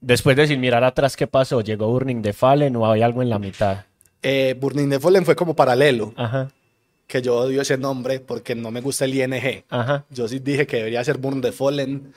Después 0.01 0.35
de 0.35 0.47
sin 0.47 0.59
mirar 0.59 0.83
atrás, 0.83 1.15
¿qué 1.15 1.27
pasó? 1.27 1.61
¿Llegó 1.61 1.87
Burning 1.87 2.23
the 2.23 2.33
Fallen 2.33 2.75
o 2.75 2.91
hay 2.91 3.03
algo 3.03 3.21
en 3.21 3.29
la 3.29 3.37
mitad? 3.37 3.86
Eh, 4.21 4.55
Burning 4.59 4.89
the 4.89 4.99
Fallen 4.99 5.25
fue 5.25 5.35
como 5.35 5.55
paralelo. 5.55 6.13
Que 7.05 7.21
yo 7.21 7.37
odio 7.37 7.61
ese 7.61 7.77
nombre 7.77 8.19
porque 8.19 8.53
no 8.55 8.69
me 8.71 8.81
gusta 8.81 9.05
el 9.05 9.15
ING. 9.15 9.63
Yo 10.09 10.27
sí 10.27 10.39
dije 10.39 10.67
que 10.67 10.77
debería 10.77 11.03
ser 11.03 11.17
Burn 11.17 11.41
the 11.41 11.51
Fallen, 11.51 12.13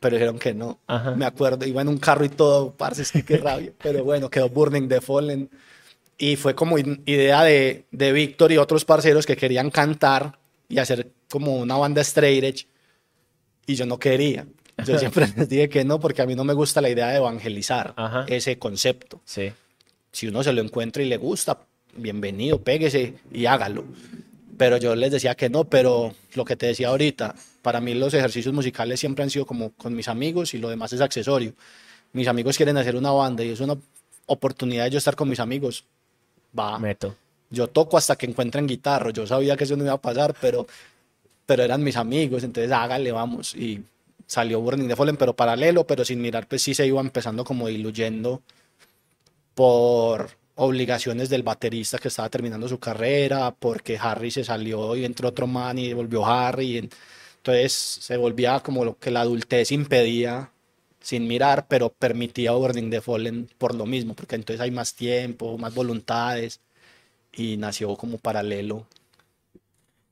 pero 0.00 0.16
dijeron 0.16 0.38
que 0.38 0.54
no. 0.54 0.80
Me 1.16 1.24
acuerdo, 1.24 1.66
iba 1.66 1.80
en 1.82 1.88
un 1.88 1.98
carro 1.98 2.24
y 2.24 2.28
todo, 2.28 2.72
parce, 2.72 3.02
es 3.02 3.12
que 3.12 3.24
qué 3.24 3.38
rabia. 3.38 3.72
pero 3.82 4.04
bueno, 4.04 4.28
quedó 4.28 4.48
Burning 4.48 4.88
the 4.88 5.00
Fallen. 5.00 5.50
Y 6.18 6.36
fue 6.36 6.54
como 6.54 6.78
idea 6.78 7.42
de, 7.44 7.84
de 7.90 8.12
Víctor 8.12 8.50
y 8.50 8.56
otros 8.56 8.84
parceros 8.84 9.26
que 9.26 9.36
querían 9.36 9.70
cantar 9.70 10.38
y 10.68 10.78
hacer 10.78 11.10
como 11.30 11.56
una 11.56 11.76
banda 11.76 12.00
straight 12.02 12.44
edge. 12.44 12.66
Y 13.66 13.74
yo 13.74 13.84
no 13.86 13.98
quería. 13.98 14.46
Yo 14.84 14.98
siempre 14.98 15.26
les 15.36 15.48
dije 15.48 15.68
que 15.68 15.84
no 15.84 16.00
porque 16.00 16.22
a 16.22 16.26
mí 16.26 16.34
no 16.34 16.44
me 16.44 16.54
gusta 16.54 16.80
la 16.80 16.88
idea 16.88 17.08
de 17.08 17.16
evangelizar 17.16 17.94
ese 18.28 18.58
concepto. 18.58 19.20
Sí. 19.24 19.52
Si 20.16 20.26
uno 20.26 20.42
se 20.42 20.54
lo 20.54 20.62
encuentra 20.62 21.02
y 21.02 21.06
le 21.10 21.18
gusta, 21.18 21.58
bienvenido, 21.94 22.58
péguese 22.62 23.16
y 23.30 23.44
hágalo. 23.44 23.84
Pero 24.56 24.78
yo 24.78 24.96
les 24.96 25.12
decía 25.12 25.34
que 25.34 25.50
no, 25.50 25.64
pero 25.64 26.14
lo 26.32 26.42
que 26.46 26.56
te 26.56 26.64
decía 26.64 26.88
ahorita, 26.88 27.34
para 27.60 27.82
mí 27.82 27.92
los 27.92 28.14
ejercicios 28.14 28.54
musicales 28.54 28.98
siempre 28.98 29.24
han 29.24 29.28
sido 29.28 29.44
como 29.44 29.72
con 29.72 29.94
mis 29.94 30.08
amigos 30.08 30.54
y 30.54 30.58
lo 30.58 30.70
demás 30.70 30.90
es 30.94 31.02
accesorio. 31.02 31.52
Mis 32.14 32.28
amigos 32.28 32.56
quieren 32.56 32.78
hacer 32.78 32.96
una 32.96 33.10
banda 33.10 33.44
y 33.44 33.50
es 33.50 33.60
una 33.60 33.76
oportunidad 34.24 34.84
de 34.84 34.92
yo 34.92 34.96
estar 34.96 35.16
con 35.16 35.28
mis 35.28 35.38
amigos. 35.38 35.84
Va. 36.58 36.78
Meto. 36.78 37.14
Yo 37.50 37.66
toco 37.66 37.98
hasta 37.98 38.16
que 38.16 38.24
encuentren 38.24 38.66
guitarra. 38.66 39.10
Yo 39.10 39.26
sabía 39.26 39.54
que 39.54 39.64
eso 39.64 39.76
no 39.76 39.84
iba 39.84 39.92
a 39.92 40.00
pasar, 40.00 40.34
pero, 40.40 40.66
pero 41.44 41.62
eran 41.62 41.84
mis 41.84 41.96
amigos, 41.98 42.42
entonces 42.42 42.72
hágale, 42.72 43.12
vamos. 43.12 43.54
Y 43.54 43.84
salió 44.26 44.62
Burning 44.62 44.88
the 44.88 44.96
Fallen, 44.96 45.18
pero 45.18 45.36
paralelo, 45.36 45.86
pero 45.86 46.06
sin 46.06 46.22
mirar, 46.22 46.48
pues 46.48 46.62
sí 46.62 46.72
se 46.72 46.86
iba 46.86 47.02
empezando 47.02 47.44
como 47.44 47.68
diluyendo 47.68 48.40
por 49.56 50.36
obligaciones 50.56 51.30
del 51.30 51.42
baterista 51.42 51.96
que 51.96 52.08
estaba 52.08 52.28
terminando 52.28 52.68
su 52.68 52.78
carrera, 52.78 53.54
porque 53.58 53.98
Harry 53.98 54.30
se 54.30 54.44
salió 54.44 54.94
y 54.94 55.06
entró 55.06 55.30
otro 55.30 55.46
man 55.46 55.78
y 55.78 55.94
volvió 55.94 56.26
Harry. 56.26 56.76
Entonces 56.76 57.72
se 57.72 58.18
volvía 58.18 58.60
como 58.60 58.84
lo 58.84 58.98
que 58.98 59.10
la 59.10 59.22
adultez 59.22 59.72
impedía 59.72 60.50
sin 61.00 61.26
mirar, 61.26 61.68
pero 61.68 61.88
permitía 61.88 62.52
Burning 62.52 62.90
the 62.90 63.00
Fallen 63.00 63.48
por 63.56 63.74
lo 63.74 63.86
mismo, 63.86 64.12
porque 64.12 64.34
entonces 64.34 64.60
hay 64.60 64.70
más 64.70 64.94
tiempo, 64.94 65.56
más 65.56 65.74
voluntades 65.74 66.60
y 67.32 67.56
nació 67.56 67.96
como 67.96 68.18
paralelo. 68.18 68.86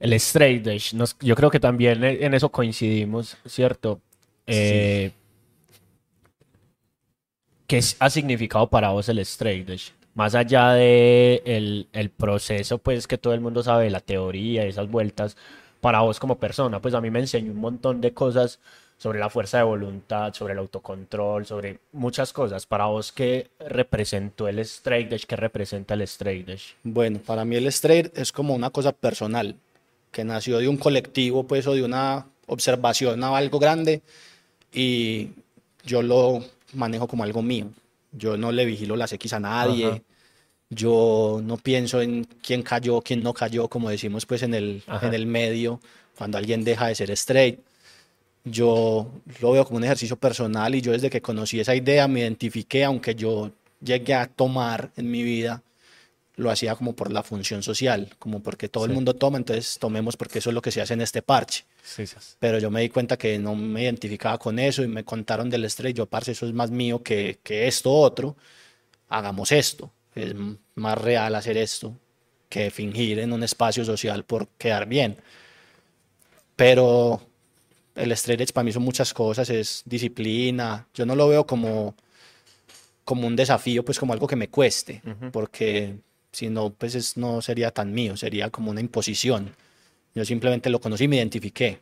El 0.00 0.14
straight 0.14 0.66
edge, 0.66 0.96
yo 1.20 1.36
creo 1.36 1.50
que 1.50 1.60
también 1.60 2.02
en 2.02 2.32
eso 2.32 2.50
coincidimos, 2.50 3.36
¿cierto? 3.46 4.00
Eh, 4.46 5.10
¿Qué 7.66 7.80
ha 7.98 8.10
significado 8.10 8.68
para 8.68 8.90
vos 8.90 9.08
el 9.08 9.18
straight 9.20 9.68
edge? 9.68 9.92
Más 10.14 10.34
allá 10.34 10.72
de 10.72 11.42
el, 11.44 11.88
el, 11.92 12.10
proceso, 12.10 12.78
pues 12.78 13.06
que 13.06 13.18
todo 13.18 13.34
el 13.34 13.40
mundo 13.40 13.62
sabe, 13.62 13.90
la 13.90 14.00
teoría, 14.00 14.64
esas 14.64 14.88
vueltas, 14.88 15.36
para 15.80 16.00
vos 16.00 16.20
como 16.20 16.38
persona, 16.38 16.80
pues 16.80 16.94
a 16.94 17.00
mí 17.00 17.10
me 17.10 17.18
enseñó 17.18 17.50
un 17.50 17.60
montón 17.60 18.00
de 18.00 18.12
cosas 18.12 18.60
sobre 18.96 19.18
la 19.18 19.28
fuerza 19.28 19.58
de 19.58 19.64
voluntad, 19.64 20.32
sobre 20.34 20.52
el 20.52 20.60
autocontrol, 20.60 21.46
sobre 21.46 21.80
muchas 21.92 22.32
cosas. 22.32 22.66
Para 22.66 22.86
vos, 22.86 23.12
¿qué 23.12 23.50
representó 23.58 24.46
el 24.48 24.60
straight 24.60 25.12
edge? 25.12 25.26
¿Qué 25.26 25.36
representa 25.36 25.94
el 25.94 26.02
straight 26.02 26.48
edge? 26.48 26.76
Bueno, 26.84 27.18
para 27.18 27.44
mí 27.44 27.56
el 27.56 27.66
straight 27.66 28.16
es 28.16 28.30
como 28.30 28.54
una 28.54 28.70
cosa 28.70 28.92
personal, 28.92 29.56
que 30.10 30.24
nació 30.24 30.58
de 30.58 30.68
un 30.68 30.76
colectivo, 30.76 31.44
pues, 31.46 31.66
o 31.66 31.74
de 31.74 31.82
una 31.82 32.26
observación 32.46 33.24
a 33.24 33.36
algo 33.36 33.58
grande, 33.58 34.02
y 34.72 35.30
yo 35.84 36.02
lo 36.02 36.44
manejo 36.74 37.06
como 37.08 37.24
algo 37.24 37.42
mío. 37.42 37.66
Yo 38.12 38.36
no 38.36 38.52
le 38.52 38.64
vigilo 38.64 38.96
las 38.96 39.12
X 39.12 39.32
a 39.32 39.40
nadie. 39.40 40.02
Yo 40.70 41.40
no 41.42 41.56
pienso 41.56 42.00
en 42.00 42.24
quién 42.42 42.62
cayó, 42.62 43.00
quién 43.00 43.22
no 43.22 43.34
cayó, 43.34 43.68
como 43.68 43.90
decimos 43.90 44.26
pues 44.26 44.42
en 44.42 44.54
el, 44.54 44.82
en 45.02 45.14
el 45.14 45.26
medio, 45.26 45.80
cuando 46.16 46.38
alguien 46.38 46.64
deja 46.64 46.88
de 46.88 46.94
ser 46.94 47.10
straight. 47.12 47.60
Yo 48.44 49.10
lo 49.40 49.52
veo 49.52 49.64
como 49.64 49.78
un 49.78 49.84
ejercicio 49.84 50.16
personal 50.16 50.74
y 50.74 50.80
yo 50.80 50.92
desde 50.92 51.10
que 51.10 51.22
conocí 51.22 51.60
esa 51.60 51.74
idea 51.74 52.08
me 52.08 52.20
identifiqué, 52.20 52.84
aunque 52.84 53.14
yo 53.14 53.50
llegué 53.80 54.14
a 54.14 54.26
tomar 54.26 54.90
en 54.96 55.10
mi 55.10 55.22
vida 55.22 55.62
lo 56.36 56.50
hacía 56.50 56.74
como 56.74 56.94
por 56.94 57.12
la 57.12 57.22
función 57.22 57.62
social, 57.62 58.10
como 58.18 58.42
porque 58.42 58.68
todo 58.68 58.86
el 58.86 58.92
mundo 58.92 59.14
toma, 59.14 59.38
entonces 59.38 59.78
tomemos 59.78 60.16
porque 60.16 60.40
eso 60.40 60.50
es 60.50 60.54
lo 60.54 60.62
que 60.62 60.72
se 60.72 60.80
hace 60.80 60.94
en 60.94 61.00
este 61.00 61.22
parche. 61.22 61.64
Pero 62.38 62.58
yo 62.58 62.70
me 62.70 62.80
di 62.80 62.88
cuenta 62.88 63.16
que 63.16 63.38
no 63.38 63.54
me 63.54 63.82
identificaba 63.82 64.38
con 64.38 64.58
eso 64.58 64.82
y 64.82 64.88
me 64.88 65.04
contaron 65.04 65.48
del 65.48 65.64
estrés, 65.64 65.94
yo, 65.94 66.06
parce, 66.06 66.32
eso 66.32 66.46
es 66.46 66.52
más 66.52 66.70
mío 66.70 67.02
que, 67.02 67.38
que 67.42 67.68
esto 67.68 67.92
otro, 67.92 68.36
hagamos 69.08 69.52
esto, 69.52 69.92
es 70.14 70.34
más 70.74 70.98
real 70.98 71.34
hacer 71.34 71.56
esto 71.56 71.96
que 72.48 72.70
fingir 72.70 73.18
en 73.18 73.32
un 73.32 73.42
espacio 73.42 73.84
social 73.84 74.24
por 74.24 74.48
quedar 74.58 74.86
bien. 74.86 75.16
Pero 76.56 77.20
el 77.94 78.12
edge 78.12 78.52
para 78.52 78.64
mí 78.64 78.72
son 78.72 78.82
muchas 78.82 79.12
cosas, 79.12 79.50
es 79.50 79.82
disciplina. 79.84 80.86
Yo 80.94 81.06
no 81.06 81.16
lo 81.16 81.28
veo 81.28 81.46
como, 81.46 81.94
como 83.04 83.26
un 83.26 83.36
desafío, 83.36 83.84
pues 83.84 83.98
como 83.98 84.12
algo 84.12 84.26
que 84.26 84.36
me 84.36 84.48
cueste, 84.48 85.02
porque 85.32 85.96
si 86.34 86.48
no, 86.50 86.70
pues 86.70 86.94
es- 86.94 87.16
no 87.16 87.40
sería 87.42 87.70
tan 87.70 87.92
mío, 87.92 88.16
sería 88.16 88.50
como 88.50 88.70
una 88.70 88.80
imposición. 88.80 89.54
Yo 90.14 90.24
simplemente 90.24 90.70
lo 90.70 90.80
conocí 90.80 91.04
y 91.04 91.08
me 91.08 91.16
identifiqué. 91.16 91.80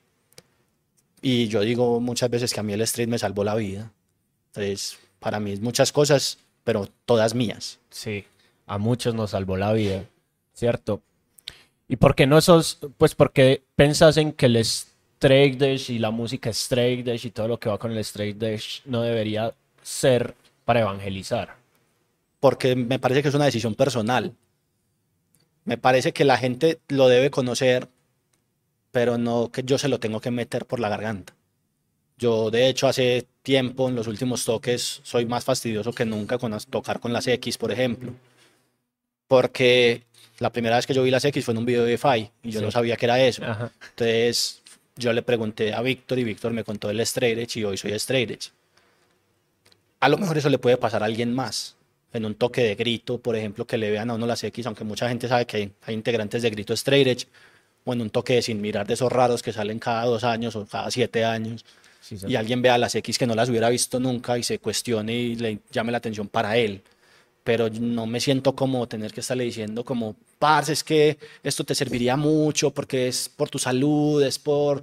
Y 1.21 1.49
yo 1.49 1.61
digo 1.61 2.01
muchas 2.01 2.31
veces 2.31 2.53
que 2.53 2.61
a 2.61 2.63
mí 2.63 2.73
el 2.73 2.81
street 2.83 3.09
me 3.09 3.19
salvó 3.19 3.45
la 3.45 3.55
vida. 3.55 3.93
Entonces, 4.49 4.99
para 5.21 5.41
mí 5.41 5.53
es 5.53 5.61
muchas 5.61 5.93
cosas, 5.93 6.39
pero 6.65 6.89
todas 7.07 7.35
mías. 7.35 7.79
Sí, 7.91 8.25
a 8.67 8.79
muchos 8.79 9.15
nos 9.15 9.31
salvó 9.31 9.57
la 9.57 9.73
vida, 9.73 10.05
¿cierto? 10.55 11.01
¿Y 11.89 11.97
por 11.97 12.15
qué 12.15 12.27
no 12.27 12.41
sos, 12.41 12.79
pues 12.99 13.15
porque 13.15 13.63
pensás 13.77 14.17
en 14.17 14.33
que 14.33 14.47
el 14.47 14.57
straight 14.57 15.61
edge 15.63 15.91
y 15.91 15.99
la 15.99 16.11
música 16.11 16.51
straight 16.51 17.07
edge 17.07 17.27
y 17.27 17.31
todo 17.31 17.49
lo 17.49 17.61
que 17.61 17.69
va 17.69 17.79
con 17.79 17.93
el 17.93 17.99
straight 17.99 18.43
edge 18.43 18.83
no 18.85 19.03
debería 19.03 19.55
ser 19.83 20.35
para 20.65 20.81
evangelizar? 20.81 21.61
porque 22.41 22.75
me 22.75 22.99
parece 22.99 23.23
que 23.23 23.29
es 23.29 23.35
una 23.37 23.45
decisión 23.45 23.77
personal. 23.77 24.35
Me 25.65 25.79
parece 25.79 26.13
que 26.13 26.25
la 26.25 26.37
gente 26.39 26.81
lo 26.89 27.09
debe 27.09 27.31
conocer, 27.31 27.89
pero 28.91 29.19
no 29.19 29.51
que 29.53 29.63
yo 29.63 29.79
se 29.79 29.89
lo 29.89 30.01
tengo 30.01 30.21
que 30.21 30.31
meter 30.31 30.67
por 30.67 30.81
la 30.81 30.89
garganta. 30.89 31.35
Yo, 32.19 32.51
de 32.51 32.69
hecho, 32.69 32.87
hace 32.89 33.27
tiempo, 33.43 33.89
en 33.89 33.95
los 33.97 34.07
últimos 34.07 34.45
toques, 34.45 35.01
soy 35.03 35.27
más 35.27 35.45
fastidioso 35.45 35.93
que 35.93 36.05
nunca 36.05 36.39
con 36.39 36.57
tocar 36.71 37.01
con 37.01 37.13
las 37.13 37.27
X, 37.27 37.59
por 37.59 37.73
ejemplo. 37.73 38.13
Porque 39.29 40.03
la 40.39 40.51
primera 40.51 40.77
vez 40.77 40.87
que 40.87 40.95
yo 40.95 41.03
vi 41.03 41.11
las 41.11 41.25
X 41.25 41.45
fue 41.45 41.53
en 41.53 41.59
un 41.59 41.65
video 41.67 41.85
de 41.85 41.99
Fi 41.99 42.31
y 42.43 42.51
yo 42.51 42.61
Sí. 42.61 42.65
no 42.65 42.71
sabía 42.71 42.97
que 42.97 43.07
era 43.07 43.21
eso. 43.21 43.45
Ajá. 43.45 43.71
Entonces, 43.91 44.63
yo 44.97 45.13
le 45.13 45.23
pregunté 45.23 45.73
a 45.75 45.81
Víctor 45.83 46.19
y 46.19 46.25
Víctor 46.25 46.53
me 46.53 46.65
contó 46.65 46.91
el 46.91 47.01
straight 47.01 47.39
edge 47.39 47.57
y 47.61 47.65
hoy 47.65 47.77
soy 47.77 47.93
straight 47.93 48.31
edge. 48.31 48.51
A 50.01 50.09
lo 50.09 50.19
mejor 50.19 50.37
eso 50.37 50.49
le 50.51 50.59
puede 50.59 50.77
pasar 50.77 51.03
a 51.03 51.07
alguien 51.07 51.33
más. 51.35 51.77
En 52.13 52.25
un 52.25 52.35
toque 52.35 52.63
de 52.63 52.75
grito, 52.75 53.19
por 53.19 53.37
ejemplo, 53.37 53.67
que 53.67 53.79
le 53.79 53.91
vean 53.91 54.11
a 54.11 54.15
uno 54.15 54.27
las 54.27 54.45
X, 54.45 54.67
aunque 54.67 54.85
mucha 54.85 55.09
gente 55.09 55.29
sabe 55.29 55.47
que 55.47 55.57
hay, 55.57 55.73
hay 55.83 55.95
integrantes 55.95 56.43
de 56.43 56.51
grito 56.51 56.75
straight 56.75 57.07
edge, 57.07 57.27
o 57.85 57.93
en 57.93 58.01
un 58.01 58.11
toque 58.11 58.35
de 58.35 58.43
sin 58.43 58.61
mirar 58.61 58.87
de 58.87 58.95
esos 58.95 59.11
raros 59.11 59.43
que 59.43 59.53
salen 59.53 59.79
cada 59.79 60.05
dos 60.05 60.25
años 60.25 60.55
o 60.57 60.67
cada 60.67 60.91
siete 60.91 61.25
años, 61.25 61.65
Sí, 62.01 62.17
y 62.27 62.35
alguien 62.35 62.61
vea 62.63 62.79
las 62.79 62.95
X 62.97 63.17
que 63.17 63.27
no 63.27 63.35
las 63.37 63.49
hubiera 63.49 63.69
visto 63.69 64.01
nunca 64.01 64.37
y 64.37 64.43
se 64.43 64.59
cuestione 64.59 65.15
y 65.15 65.37
le 65.37 65.61
llame 65.71 65.93
la 65.93 65.99
atención 65.99 66.27
para 66.29 66.57
él. 66.57 66.83
Pero 67.45 67.69
no 67.71 68.07
me 68.07 68.21
siento 68.21 68.55
como 68.55 68.89
tener 68.89 69.13
que 69.13 69.21
estarle 69.21 69.45
diciendo 69.45 69.85
como, 69.85 70.17
parce, 70.39 70.73
es 70.73 70.83
que 70.85 71.19
esto 71.43 71.65
te 71.65 71.75
serviría 71.77 72.17
mucho 72.17 72.71
porque 72.73 73.09
es 73.09 73.29
por 73.29 73.51
tu 73.51 73.59
salud, 73.59 74.23
es 74.23 74.39
por 74.39 74.83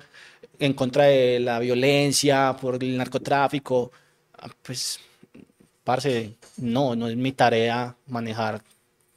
en 0.59 0.73
contra 0.73 1.05
de 1.05 1.39
la 1.39 1.59
violencia, 1.59 2.55
por 2.59 2.81
el 2.81 2.97
narcotráfico. 2.97 3.91
Ah, 4.37 4.49
Pues, 4.61 4.99
parce, 5.89 6.35
no, 6.57 6.95
no 6.95 7.07
es 7.07 7.17
mi 7.17 7.31
tarea 7.31 7.95
manejar 8.05 8.61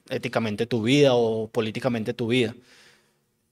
éticamente 0.08 0.64
tu 0.64 0.82
vida 0.82 1.12
o 1.12 1.46
políticamente 1.48 2.14
tu 2.14 2.28
vida. 2.28 2.54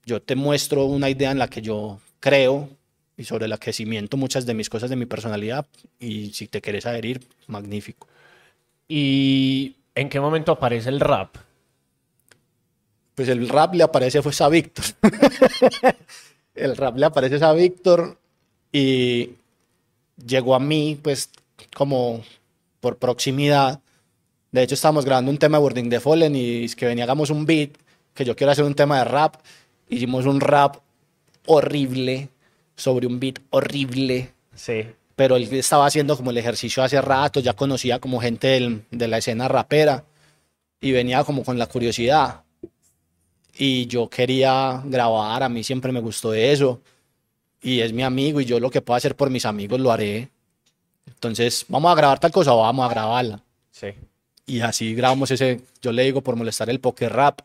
Yo 0.07 0.23
te 0.23 0.37
muestro 0.37 0.87
una 0.87 1.11
idea 1.11 1.31
en 1.31 1.39
la 1.39 1.49
que 1.49 1.61
yo 1.61 2.01
creo 2.19 2.71
y 3.19 3.25
sobre 3.25 3.47
la 3.47 3.59
que 3.59 3.75
cimiento 3.75 4.17
muchas 4.17 4.47
de 4.47 4.55
mis 4.55 4.71
cosas 4.71 4.89
de 4.89 4.97
mi 4.97 5.05
personalidad 5.05 5.67
y 5.99 6.31
si 6.33 6.49
te 6.49 6.63
quieres 6.63 6.87
adherir, 6.87 7.21
magnífico. 7.47 8.09
¿Y 8.89 9.77
en 9.95 10.09
qué 10.09 10.19
momento 10.19 10.53
aparece 10.53 10.89
el 10.89 10.99
rap? 10.99 11.37
Pues 13.17 13.29
el 13.29 13.47
rap 13.51 13.75
le 13.75 13.83
aparece 13.83 14.23
pues 14.23 14.41
a 14.41 14.49
Víctor. 14.49 14.87
el 16.55 16.75
rap 16.75 16.97
le 16.97 17.05
aparece 17.05 17.45
a 17.45 17.53
Víctor 17.53 18.19
y 18.73 19.33
llegó 20.17 20.55
a 20.55 20.59
mí 20.59 20.99
pues 21.03 21.29
como 21.77 22.23
por 22.81 22.97
proximidad. 22.99 23.81
De 24.53 24.63
hecho 24.63 24.75
estábamos 24.75 25.05
grabando 25.05 25.31
un 25.31 25.39
tema 25.39 25.59
de 25.59 25.65
Wording 25.65 25.91
the 25.91 26.01
Fallen 26.01 26.35
y 26.35 26.65
es 26.65 26.75
que 26.75 26.87
venía 26.87 27.05
hagamos 27.05 27.31
un 27.31 27.47
beat, 27.47 27.71
que 28.15 28.25
yo 28.25 28.35
quiero 28.35 28.51
hacer 28.51 28.65
un 28.65 28.75
tema 28.75 28.99
de 28.99 29.05
rap. 29.05 29.37
Hicimos 29.89 30.27
un 30.27 30.41
rap 30.41 30.77
horrible 31.47 32.29
sobre 32.77 33.07
un 33.07 33.21
beat 33.21 33.39
horrible 33.51 34.33
Sí. 34.55 34.85
pero 35.17 35.37
él 35.37 35.45
estaba 35.53 35.87
haciendo 35.87 36.17
como 36.17 36.31
el 36.31 36.39
ejercicio 36.39 36.83
hace 36.83 37.01
rato, 37.01 37.41
ya 37.41 37.53
conocía 37.55 37.99
como 37.99 38.21
gente 38.21 38.49
del- 38.49 38.85
de 38.91 39.09
la 39.09 39.19
escena 39.19 39.49
rapera 39.49 40.05
y 40.81 40.93
venía 40.93 41.23
como 41.25 41.45
con 41.45 41.59
la 41.59 41.67
curiosidad. 41.67 42.43
Y 43.57 43.87
yo 43.87 44.09
quería 44.09 44.81
grabar, 44.85 45.43
a 45.43 45.49
mí 45.49 45.63
siempre 45.63 45.93
me 45.93 46.01
gustó 46.01 46.33
eso. 46.33 46.81
Y 47.63 47.81
es 47.81 47.93
mi 47.93 48.03
amigo 48.03 48.41
y 48.41 48.47
yo 48.47 48.59
lo 48.59 48.71
que 48.71 48.81
puedo 48.81 48.97
hacer 48.97 49.15
por 49.17 49.29
mis 49.29 49.45
amigos 49.45 49.79
lo 49.81 49.93
haré. 49.93 50.31
Entonces, 51.15 51.67
vamos 51.69 51.93
a 51.93 51.95
grabar 51.95 52.19
tal 52.19 52.33
cosa, 52.33 52.53
vamos 52.53 52.87
a 52.87 52.89
grabarla. 52.89 53.43
Sí. 53.71 53.89
Y 54.47 54.61
así 54.61 54.95
grabamos 54.95 55.31
ese, 55.31 55.61
yo 55.83 55.93
le 55.93 56.05
digo 56.05 56.23
por 56.23 56.37
molestar 56.37 56.71
el 56.71 56.81
poker 56.81 57.13
rap. 57.13 57.41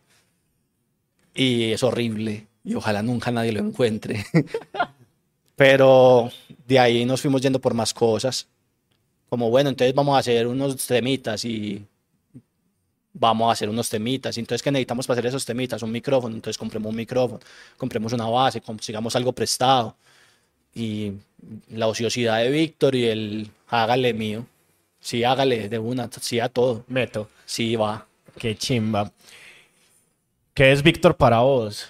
Y 1.33 1.71
es 1.71 1.83
horrible. 1.83 2.47
Y 2.63 2.75
ojalá 2.75 3.03
nunca 3.03 3.31
nadie 3.31 3.51
lo 3.51 3.59
encuentre. 3.59 4.25
Pero 5.55 6.31
de 6.67 6.79
ahí 6.79 7.05
nos 7.05 7.21
fuimos 7.21 7.41
yendo 7.41 7.59
por 7.59 7.73
más 7.73 7.93
cosas. 7.93 8.47
Como 9.29 9.49
bueno, 9.49 9.69
entonces 9.69 9.93
vamos 9.93 10.15
a 10.15 10.19
hacer 10.19 10.47
unos 10.47 10.85
temitas 10.87 11.45
y 11.45 11.85
vamos 13.13 13.49
a 13.49 13.51
hacer 13.51 13.69
unos 13.69 13.89
temitas. 13.89 14.37
Entonces, 14.37 14.61
¿qué 14.61 14.71
necesitamos 14.71 15.07
para 15.07 15.19
hacer 15.19 15.27
esos 15.27 15.45
temitas? 15.45 15.81
Un 15.83 15.91
micrófono. 15.91 16.35
Entonces, 16.35 16.57
compremos 16.57 16.89
un 16.89 16.95
micrófono, 16.95 17.39
compremos 17.77 18.13
una 18.13 18.27
base, 18.27 18.61
consigamos 18.61 19.15
algo 19.15 19.31
prestado. 19.33 19.95
Y 20.75 21.13
la 21.69 21.87
ociosidad 21.87 22.39
de 22.39 22.51
Víctor 22.51 22.95
y 22.95 23.05
el 23.05 23.49
hágale 23.69 24.13
mío. 24.13 24.45
Sí, 24.99 25.23
hágale 25.23 25.69
de 25.69 25.79
una, 25.79 26.09
sí 26.19 26.39
a 26.39 26.49
todo. 26.49 26.83
Meto. 26.87 27.29
Sí, 27.45 27.75
va. 27.75 28.05
Qué 28.37 28.55
chimba. 28.55 29.11
¿Qué 30.53 30.71
es 30.71 30.83
Víctor 30.83 31.15
para 31.15 31.39
vos? 31.39 31.87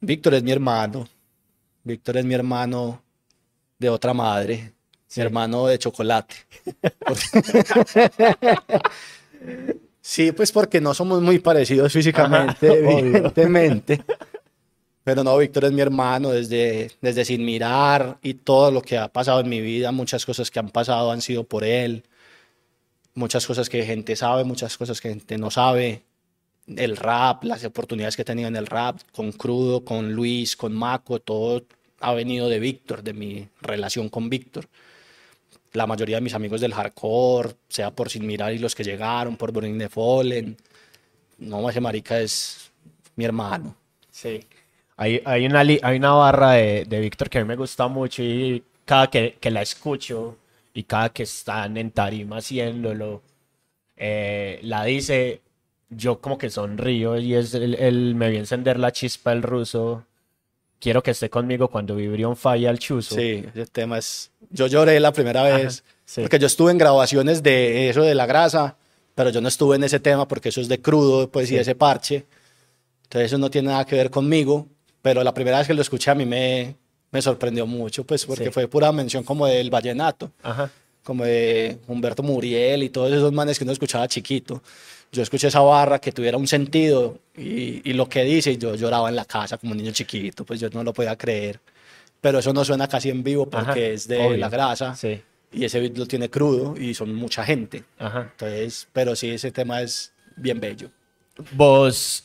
Víctor 0.00 0.34
es 0.34 0.42
mi 0.42 0.50
hermano. 0.50 1.08
Víctor 1.84 2.16
es 2.16 2.24
mi 2.24 2.34
hermano 2.34 3.00
de 3.78 3.88
otra 3.88 4.14
madre. 4.14 4.72
Mi 5.14 5.22
hermano 5.22 5.66
de 5.66 5.78
chocolate. 5.78 6.34
sí, 10.00 10.32
pues 10.32 10.50
porque 10.50 10.80
no 10.80 10.94
somos 10.94 11.20
muy 11.20 11.38
parecidos 11.38 11.92
físicamente, 11.92 12.68
Ajá, 12.68 12.78
obvio. 12.78 13.32
Pero 15.04 15.24
no, 15.24 15.36
Víctor 15.36 15.64
es 15.64 15.72
mi 15.72 15.80
hermano 15.80 16.30
desde, 16.30 16.92
desde 17.00 17.24
sin 17.24 17.44
mirar 17.44 18.18
y 18.22 18.34
todo 18.34 18.70
lo 18.70 18.82
que 18.82 18.98
ha 18.98 19.08
pasado 19.08 19.40
en 19.40 19.48
mi 19.48 19.60
vida, 19.60 19.90
muchas 19.90 20.24
cosas 20.24 20.50
que 20.50 20.60
han 20.60 20.70
pasado 20.70 21.10
han 21.10 21.22
sido 21.22 21.44
por 21.44 21.64
él. 21.64 22.04
Muchas 23.14 23.46
cosas 23.46 23.68
que 23.68 23.84
gente 23.84 24.16
sabe, 24.16 24.44
muchas 24.44 24.76
cosas 24.78 25.00
que 25.00 25.10
gente 25.10 25.36
no 25.38 25.50
sabe 25.50 26.02
el 26.66 26.96
rap, 26.96 27.44
las 27.44 27.64
oportunidades 27.64 28.16
que 28.16 28.22
he 28.22 28.24
tenido 28.24 28.48
en 28.48 28.56
el 28.56 28.66
rap, 28.66 29.00
con 29.12 29.32
Crudo, 29.32 29.84
con 29.84 30.12
Luis, 30.12 30.56
con 30.56 30.74
Maco, 30.74 31.18
todo 31.20 31.64
ha 32.00 32.14
venido 32.14 32.48
de 32.48 32.58
Víctor, 32.60 33.02
de 33.02 33.12
mi 33.12 33.48
relación 33.60 34.08
con 34.08 34.30
Víctor. 34.30 34.68
La 35.72 35.86
mayoría 35.86 36.16
de 36.16 36.22
mis 36.22 36.34
amigos 36.34 36.60
del 36.60 36.74
hardcore, 36.74 37.54
sea 37.68 37.90
por 37.90 38.10
Sin 38.10 38.26
Mirar 38.26 38.52
y 38.52 38.58
los 38.58 38.74
que 38.74 38.84
llegaron, 38.84 39.36
por 39.36 39.52
Burning 39.52 39.78
the 39.78 39.88
Fallen. 39.88 40.56
No, 41.38 41.68
ese 41.68 41.80
marica 41.80 42.20
es 42.20 42.70
mi 43.16 43.24
hermano. 43.24 43.74
Sí. 44.10 44.44
Hay, 45.02 45.20
hay, 45.24 45.46
una, 45.46 45.60
hay 45.60 45.96
una 45.96 46.12
barra 46.12 46.52
de, 46.52 46.84
de 46.84 47.00
Víctor 47.00 47.28
que 47.28 47.38
a 47.38 47.42
mí 47.42 47.48
me 47.48 47.56
gusta 47.56 47.88
mucho 47.88 48.22
y 48.22 48.62
cada 48.84 49.08
que, 49.10 49.36
que 49.40 49.50
la 49.50 49.62
escucho 49.62 50.36
y 50.74 50.84
cada 50.84 51.08
que 51.08 51.24
están 51.24 51.76
en 51.76 51.90
tarima 51.90 52.36
haciéndolo, 52.38 53.20
eh, 53.96 54.60
la 54.62 54.84
dice, 54.84 55.40
yo 55.90 56.20
como 56.20 56.38
que 56.38 56.50
sonrío 56.50 57.18
y 57.18 57.34
es 57.34 57.54
el, 57.54 57.74
el- 57.74 58.14
me 58.14 58.30
vi 58.30 58.36
encender 58.36 58.78
la 58.78 58.92
chispa 58.92 59.32
el 59.32 59.42
ruso. 59.42 60.04
Quiero 60.80 61.02
que 61.02 61.12
esté 61.12 61.30
conmigo 61.30 61.68
cuando 61.68 61.94
Vibrión 61.94 62.36
falla 62.36 62.70
al 62.70 62.78
chuzo. 62.78 63.14
Sí, 63.14 63.44
ese 63.54 63.66
tema 63.66 63.98
es... 63.98 64.30
Yo 64.50 64.66
lloré 64.66 64.98
la 65.00 65.12
primera 65.12 65.42
vez, 65.44 65.84
sí. 66.04 66.20
porque 66.22 66.38
yo 66.40 66.46
estuve 66.46 66.72
en 66.72 66.78
grabaciones 66.78 67.42
de 67.42 67.88
eso 67.88 68.02
de 68.02 68.14
la 68.16 68.26
grasa, 68.26 68.76
pero 69.14 69.30
yo 69.30 69.40
no 69.40 69.48
estuve 69.48 69.76
en 69.76 69.84
ese 69.84 70.00
tema 70.00 70.26
porque 70.26 70.48
eso 70.48 70.60
es 70.60 70.68
de 70.68 70.80
crudo, 70.80 71.28
pues, 71.30 71.46
y 71.50 71.54
Sí. 71.54 71.58
ese 71.58 71.74
parche. 71.76 72.24
Entonces 73.04 73.26
eso 73.30 73.38
no 73.38 73.50
tiene 73.50 73.68
nada 73.68 73.84
que 73.84 73.94
ver 73.94 74.10
conmigo, 74.10 74.66
pero 75.02 75.22
la 75.24 75.34
primera 75.34 75.58
vez 75.58 75.66
que 75.66 75.74
lo 75.74 75.82
escuché 75.82 76.10
a 76.10 76.14
mí 76.14 76.24
me, 76.24 76.74
me 77.10 77.20
sorprendió 77.20 77.66
mucho, 77.66 78.04
pues, 78.04 78.24
porque 78.24 78.46
Sí. 78.46 78.50
fue 78.50 78.68
pura 78.68 78.90
mención 78.92 79.22
como 79.24 79.46
del 79.46 79.68
vallenato, 79.70 80.30
Ajá. 80.42 80.70
como 81.04 81.24
de 81.24 81.78
Humberto 81.88 82.22
Muriel 82.22 82.82
y 82.84 82.88
todos 82.88 83.12
esos 83.12 83.32
manes 83.32 83.58
que 83.58 83.64
uno 83.64 83.72
escuchaba 83.72 84.06
chiquito. 84.08 84.62
Yo 85.10 85.22
escuché 85.22 85.48
esa 85.48 85.60
barra 85.60 85.98
que 85.98 86.10
tuviera 86.12 86.38
un 86.38 86.46
sentido 86.46 87.18
y, 87.36 87.88
y 87.88 87.92
lo 87.92 88.08
que 88.08 88.24
dice, 88.24 88.52
y 88.52 88.56
yo 88.56 88.74
lloraba 88.76 89.08
en 89.10 89.16
la 89.16 89.26
casa 89.26 89.58
como 89.58 89.72
un 89.72 89.78
niño 89.78 89.92
chiquito, 89.92 90.44
pues 90.46 90.58
yo 90.60 90.70
no 90.70 90.82
lo 90.82 90.92
podía 90.94 91.16
creer. 91.16 91.60
Pero 92.20 92.38
eso 92.38 92.52
no 92.54 92.64
suena 92.64 92.88
casi 92.88 93.10
en 93.10 93.22
vivo 93.22 93.44
porque 93.50 93.70
Ajá, 93.70 93.78
es 93.80 94.08
de 94.08 94.18
obvio. 94.24 94.36
la 94.38 94.48
grasa 94.48 94.94
Sí. 94.96 95.20
y 95.52 95.64
ese 95.66 95.80
beat 95.80 95.98
lo 95.98 96.06
tiene 96.06 96.30
crudo 96.30 96.76
y 96.80 96.94
son 96.94 97.14
mucha 97.14 97.44
gente. 97.44 97.84
Ajá. 97.98 98.28
Entonces, 98.30 98.88
pero 98.92 99.14
sí, 99.16 99.28
ese 99.30 99.50
tema 99.50 99.82
es 99.82 100.12
bien 100.36 100.60
bello. 100.60 100.88
Vos 101.52 102.24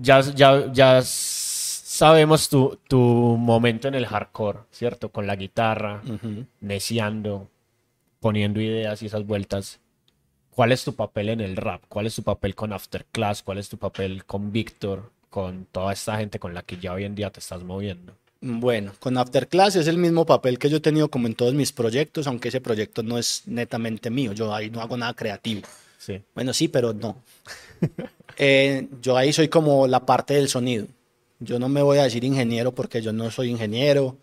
ya, 0.00 0.20
ya, 0.20 0.72
ya 0.72 1.00
sabemos 1.04 2.48
tu, 2.48 2.78
tu 2.88 2.98
momento 2.98 3.88
en 3.88 3.94
el 3.94 4.06
hardcore, 4.06 4.60
¿cierto? 4.70 5.10
Con 5.10 5.26
la 5.26 5.36
guitarra, 5.36 6.02
Ujú. 6.04 6.46
neciando, 6.60 7.48
poniendo 8.20 8.60
ideas 8.60 9.02
y 9.02 9.06
esas 9.06 9.26
vueltas. 9.26 9.80
¿Cuál 10.50 10.72
es 10.72 10.84
tu 10.84 10.94
papel 10.94 11.28
en 11.30 11.40
el 11.40 11.56
rap? 11.56 11.82
¿Cuál 11.88 12.06
es 12.06 12.14
tu 12.14 12.22
papel 12.22 12.54
con 12.54 12.72
Afterclass? 12.72 13.42
¿Cuál 13.42 13.58
es 13.58 13.68
tu 13.68 13.78
papel 13.78 14.24
con 14.24 14.52
Víctor? 14.52 15.10
Con 15.30 15.66
toda 15.70 15.92
esta 15.92 16.16
gente 16.18 16.38
con 16.38 16.54
la 16.54 16.62
que 16.62 16.76
ya 16.78 16.92
hoy 16.92 17.04
en 17.04 17.14
día 17.14 17.30
te 17.30 17.38
estás 17.40 17.62
moviendo. 17.62 18.14
Bueno, 18.40 18.92
con 18.98 19.16
Afterclass 19.16 19.76
es 19.76 19.86
el 19.86 19.96
mismo 19.98 20.26
papel 20.26 20.58
que 20.58 20.68
yo 20.70 20.78
he 20.78 20.80
tenido 20.80 21.08
como 21.08 21.26
en 21.28 21.34
todos 21.34 21.54
mis 21.54 21.72
proyectos, 21.72 22.26
aunque 22.26 22.48
ese 22.48 22.60
proyecto 22.60 23.02
no 23.02 23.16
es 23.18 23.42
netamente 23.46 24.10
mío. 24.10 24.32
Yo 24.32 24.52
ahí 24.54 24.70
no 24.70 24.80
hago 24.80 24.96
nada 24.96 25.14
creativo. 25.14 25.62
Sí. 25.98 26.20
Bueno, 26.34 26.52
sí, 26.52 26.66
pero 26.68 26.92
no. 26.94 27.16
Eh, 28.36 28.88
yo 29.02 29.16
ahí 29.16 29.32
soy 29.32 29.48
como 29.48 29.86
la 29.86 30.04
parte 30.06 30.34
del 30.34 30.48
sonido. 30.48 30.86
Yo 31.38 31.58
no 31.58 31.68
me 31.68 31.82
voy 31.82 31.98
a 31.98 32.04
decir 32.04 32.24
ingeniero 32.24 32.72
porque 32.74 33.02
yo 33.02 33.12
no 33.12 33.30
soy 33.30 33.50
ingeniero. 33.50 34.16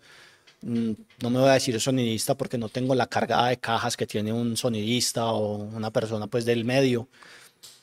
Mm, 0.62 0.92
No 1.22 1.30
me 1.30 1.40
voy 1.40 1.48
a 1.50 1.54
decir 1.54 1.80
sonidista 1.80 2.36
porque 2.36 2.58
no 2.58 2.68
tengo 2.68 2.94
la 2.94 3.06
carga 3.06 3.46
de 3.48 3.58
cajas 3.58 3.96
que 3.96 4.06
tiene 4.06 4.32
un 4.32 4.56
sonidista 4.56 5.26
o 5.32 5.56
una 5.56 5.90
persona 5.90 6.26
pues 6.28 6.44
del 6.44 6.64
medio. 6.64 7.08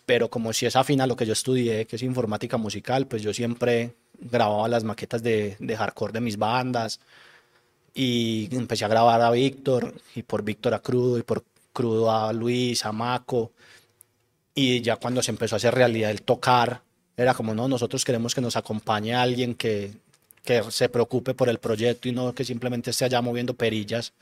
Pero 0.06 0.30
como 0.30 0.54
si 0.54 0.66
es 0.66 0.76
afín 0.76 1.02
a 1.02 1.08
lo 1.08 1.16
que 1.16 1.26
yo 1.26 1.34
estudié, 1.34 1.86
que 1.86 1.96
es 1.98 2.04
informática 2.04 2.58
musical, 2.58 3.08
pues 3.08 3.22
yo 3.24 3.34
siempre 3.34 3.94
grababa 4.20 4.68
las 4.68 4.84
maquetas 4.84 5.24
de, 5.24 5.58
de 5.60 5.78
hardcore 5.78 6.14
de 6.14 6.22
mis 6.22 6.38
bandas 6.38 7.00
y 7.94 8.50
empecé 8.56 8.86
a 8.86 8.90
grabar 8.90 9.22
a 9.22 9.32
Víctor 9.32 9.94
y 10.16 10.24
por 10.24 10.44
Víctor 10.44 10.74
a 10.74 10.80
Crudo 10.80 11.18
y 11.18 11.24
por 11.24 11.44
Crudo 11.74 12.12
a 12.12 12.34
Luis, 12.34 12.86
a 12.86 12.92
Maco 12.92 13.52
y 14.56 14.82
ya 14.82 14.96
cuando 14.96 15.22
se 15.22 15.32
empezó 15.32 15.56
a 15.56 15.58
hacer 15.58 15.76
realidad 15.76 16.10
el 16.12 16.22
tocar, 16.22 16.82
era 17.18 17.34
como, 17.34 17.54
no, 17.54 17.68
nosotros 17.68 18.04
queremos 18.06 18.34
que 18.34 18.42
nos 18.42 18.56
acompañe 18.56 19.14
alguien 19.14 19.54
que, 19.56 19.92
que 20.44 20.64
se 20.70 20.90
preocupe 20.90 21.34
por 21.34 21.50
el 21.50 21.60
proyecto 21.60 22.08
y 22.10 22.14
no 22.14 22.34
que 22.34 22.44
simplemente 22.46 22.90
esté 22.92 23.06
allá 23.06 23.22
moviendo 23.22 23.54
perillas 23.54 24.14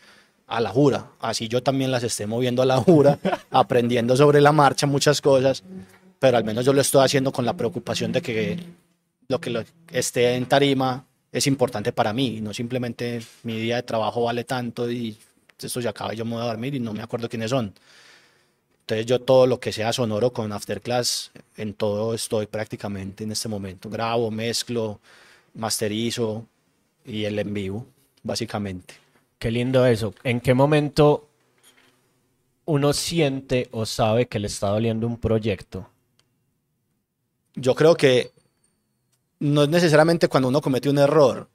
a 0.47 0.59
la 0.59 0.69
jura. 0.69 1.11
Así 1.19 1.47
yo 1.47 1.61
también 1.63 1.91
las 1.91 2.03
esté 2.03 2.25
moviendo 2.27 2.61
a 2.61 2.65
la 2.65 2.77
jura, 2.77 3.17
aprendiendo 3.51 4.15
sobre 4.17 4.41
la 4.41 4.51
marcha 4.51 4.87
muchas 4.87 5.21
cosas, 5.21 5.63
pero 6.19 6.37
al 6.37 6.43
menos 6.43 6.65
yo 6.65 6.73
lo 6.73 6.81
estoy 6.81 7.05
haciendo 7.05 7.31
con 7.31 7.45
la 7.45 7.53
preocupación 7.53 8.11
de 8.11 8.21
que 8.21 8.57
lo 9.27 9.39
que 9.39 9.49
lo- 9.49 9.63
esté 9.91 10.35
en 10.35 10.45
tarima 10.47 11.05
es 11.31 11.47
importante 11.47 11.91
para 11.93 12.13
mí, 12.13 12.37
y 12.37 12.41
no 12.41 12.53
simplemente 12.53 13.21
mi 13.43 13.59
día 13.59 13.77
de 13.77 13.83
trabajo 13.83 14.23
vale 14.23 14.43
tanto 14.43 14.89
y 14.91 15.17
esto 15.59 15.81
se 15.81 15.87
acaba 15.87 16.13
y 16.13 16.17
yo 16.17 16.25
me 16.25 16.33
voy 16.33 16.41
a 16.43 16.45
dormir 16.47 16.75
y 16.75 16.79
no 16.79 16.93
me 16.93 17.01
acuerdo 17.01 17.29
quiénes 17.29 17.49
son. 17.49 17.73
Entonces 18.83 19.05
yo 19.05 19.21
todo 19.21 19.47
lo 19.47 19.61
que 19.61 19.71
sea 19.71 19.93
sonoro 19.93 20.33
con 20.33 20.51
Afterclass, 20.51 21.31
en 21.55 21.73
todo 21.73 22.13
estoy 22.13 22.47
prácticamente 22.47 23.23
en 23.23 23.31
este 23.31 23.47
momento. 23.47 23.89
Grabo, 23.89 24.29
mezclo, 24.29 24.99
masterizo 25.53 26.45
y 27.05 27.23
el 27.23 27.39
en 27.39 27.53
vivo, 27.53 27.85
básicamente. 28.23 28.95
Qué 29.39 29.51
lindo 29.51 29.85
eso. 29.85 30.13
¿En 30.25 30.41
qué 30.41 30.53
momento 30.53 31.29
uno 32.65 32.91
siente 32.91 33.69
o 33.71 33.85
sabe 33.85 34.27
que 34.27 34.39
le 34.39 34.47
está 34.47 34.67
doliendo 34.67 35.07
un 35.07 35.17
proyecto? 35.17 35.87
Yo 37.55 37.75
creo 37.75 37.95
que 37.95 38.31
no 39.39 39.63
es 39.63 39.69
necesariamente 39.69 40.27
cuando 40.27 40.49
uno 40.49 40.61
comete 40.61 40.89
un 40.89 40.97
error, 40.97 41.47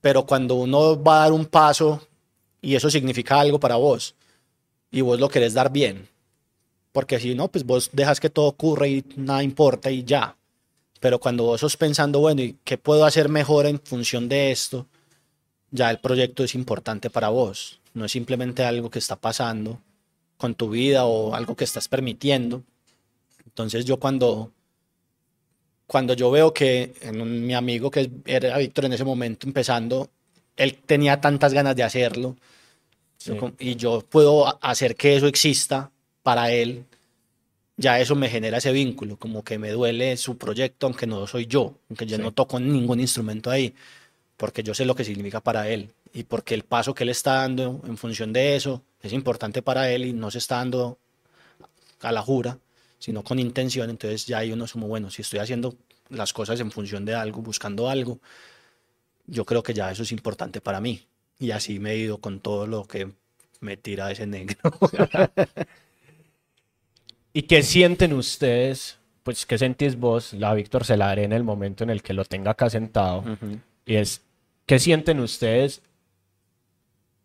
pero 0.00 0.24
cuando 0.24 0.54
uno 0.54 1.02
va 1.02 1.16
a 1.16 1.20
dar 1.24 1.32
un 1.32 1.44
paso 1.44 2.00
y 2.62 2.76
eso 2.76 2.88
significa 2.88 3.38
algo 3.38 3.60
para 3.60 3.76
vos 3.76 4.14
y 4.90 5.02
vos 5.02 5.20
lo 5.20 5.28
querés 5.28 5.52
dar 5.52 5.70
bien. 5.70 6.08
Porque 6.92 7.20
si 7.20 7.34
no, 7.34 7.48
pues 7.48 7.64
vos 7.64 7.90
dejas 7.92 8.18
que 8.20 8.30
todo 8.30 8.46
ocurra 8.46 8.88
y 8.88 9.04
nada 9.16 9.42
importa 9.42 9.90
y 9.90 10.04
ya. 10.04 10.36
Pero 10.98 11.18
cuando 11.18 11.44
vos 11.44 11.60
sos 11.60 11.76
pensando, 11.76 12.18
bueno, 12.20 12.42
¿y 12.42 12.56
qué 12.64 12.76
puedo 12.78 13.04
hacer 13.04 13.28
mejor 13.28 13.66
en 13.66 13.80
función 13.80 14.28
de 14.28 14.50
esto? 14.50 14.86
Ya 15.70 15.90
el 15.90 15.98
proyecto 16.00 16.42
es 16.44 16.54
importante 16.54 17.08
para 17.10 17.28
vos. 17.28 17.78
No 17.94 18.04
es 18.04 18.12
simplemente 18.12 18.64
algo 18.64 18.90
que 18.90 18.98
está 18.98 19.16
pasando 19.16 19.80
con 20.36 20.54
tu 20.54 20.70
vida 20.70 21.04
o 21.04 21.34
algo 21.34 21.54
que 21.54 21.64
estás 21.64 21.86
permitiendo. 21.88 22.62
Entonces 23.46 23.84
yo 23.84 23.98
cuando, 23.98 24.50
cuando 25.86 26.14
yo 26.14 26.30
veo 26.30 26.52
que 26.52 26.94
en 27.02 27.20
un- 27.20 27.46
mi 27.46 27.54
amigo 27.54 27.90
que 27.90 28.10
era 28.26 28.58
Víctor 28.58 28.86
en 28.86 28.92
ese 28.94 29.04
momento 29.04 29.46
empezando, 29.46 30.08
él 30.56 30.74
tenía 30.84 31.20
tantas 31.20 31.52
ganas 31.52 31.76
de 31.76 31.82
hacerlo 31.82 32.36
Sí. 33.16 33.32
y 33.58 33.76
yo 33.76 34.00
puedo 34.08 34.58
hacer 34.64 34.96
que 34.96 35.16
eso 35.16 35.26
exista 35.26 35.90
para 36.30 36.52
él, 36.52 36.84
ya 37.76 37.98
eso 37.98 38.14
me 38.14 38.28
genera 38.28 38.58
ese 38.58 38.70
vínculo, 38.70 39.16
como 39.16 39.42
que 39.42 39.58
me 39.58 39.70
duele 39.72 40.16
su 40.16 40.38
proyecto, 40.38 40.86
aunque 40.86 41.08
no 41.08 41.26
soy 41.26 41.46
yo, 41.46 41.74
aunque 41.88 42.06
yo 42.06 42.18
Sí. 42.18 42.22
no 42.22 42.30
toco 42.30 42.60
ningún 42.60 43.00
instrumento 43.00 43.50
ahí, 43.50 43.74
porque 44.36 44.62
yo 44.62 44.72
sé 44.72 44.84
lo 44.84 44.94
que 44.94 45.02
significa 45.02 45.40
para 45.40 45.68
él 45.68 45.90
y 46.14 46.22
porque 46.22 46.54
el 46.54 46.62
paso 46.62 46.94
que 46.94 47.02
él 47.02 47.08
está 47.10 47.34
dando 47.34 47.80
en 47.84 47.96
función 47.96 48.32
de 48.32 48.54
eso 48.54 48.80
es 49.02 49.12
importante 49.12 49.60
para 49.60 49.90
él 49.90 50.04
y 50.04 50.12
no 50.12 50.30
se 50.30 50.38
está 50.38 50.58
dando 50.58 50.98
a 52.00 52.12
la 52.12 52.22
jura, 52.22 52.58
sino 53.00 53.24
con 53.24 53.40
intención, 53.40 53.90
entonces 53.90 54.24
ya 54.26 54.38
hay 54.38 54.52
uno 54.52 54.66
es 54.66 54.72
como, 54.72 54.86
bueno, 54.86 55.10
si 55.10 55.22
estoy 55.22 55.40
haciendo 55.40 55.74
las 56.10 56.32
cosas 56.32 56.60
en 56.60 56.70
función 56.70 57.04
de 57.04 57.16
algo, 57.16 57.42
buscando 57.42 57.88
algo, 57.90 58.20
yo 59.26 59.44
creo 59.44 59.64
que 59.64 59.74
ya 59.74 59.90
eso 59.90 60.04
es 60.04 60.12
importante 60.12 60.60
para 60.60 60.80
mí. 60.80 61.02
Y 61.40 61.50
así 61.50 61.80
me 61.80 61.90
he 61.90 61.96
ido 61.96 62.18
con 62.18 62.38
todo 62.38 62.68
lo 62.68 62.84
que 62.84 63.10
me 63.58 63.76
tira 63.76 64.12
ese 64.12 64.26
negro. 64.28 64.58
¿Y 67.32 67.42
qué 67.42 67.62
sienten 67.62 68.12
ustedes? 68.12 68.98
Pues, 69.22 69.46
¿qué 69.46 69.58
sentís 69.58 69.98
vos? 69.98 70.32
La 70.32 70.54
Víctor 70.54 70.84
se 70.84 70.96
la 70.96 71.06
daré 71.06 71.24
en 71.24 71.32
el 71.32 71.44
momento 71.44 71.84
en 71.84 71.90
el 71.90 72.02
que 72.02 72.12
lo 72.14 72.24
tenga 72.24 72.52
acá 72.52 72.68
sentado. 72.70 73.22
Y 73.86 73.96
es, 73.96 74.22
¿qué 74.66 74.78
sienten 74.78 75.20
ustedes 75.20 75.82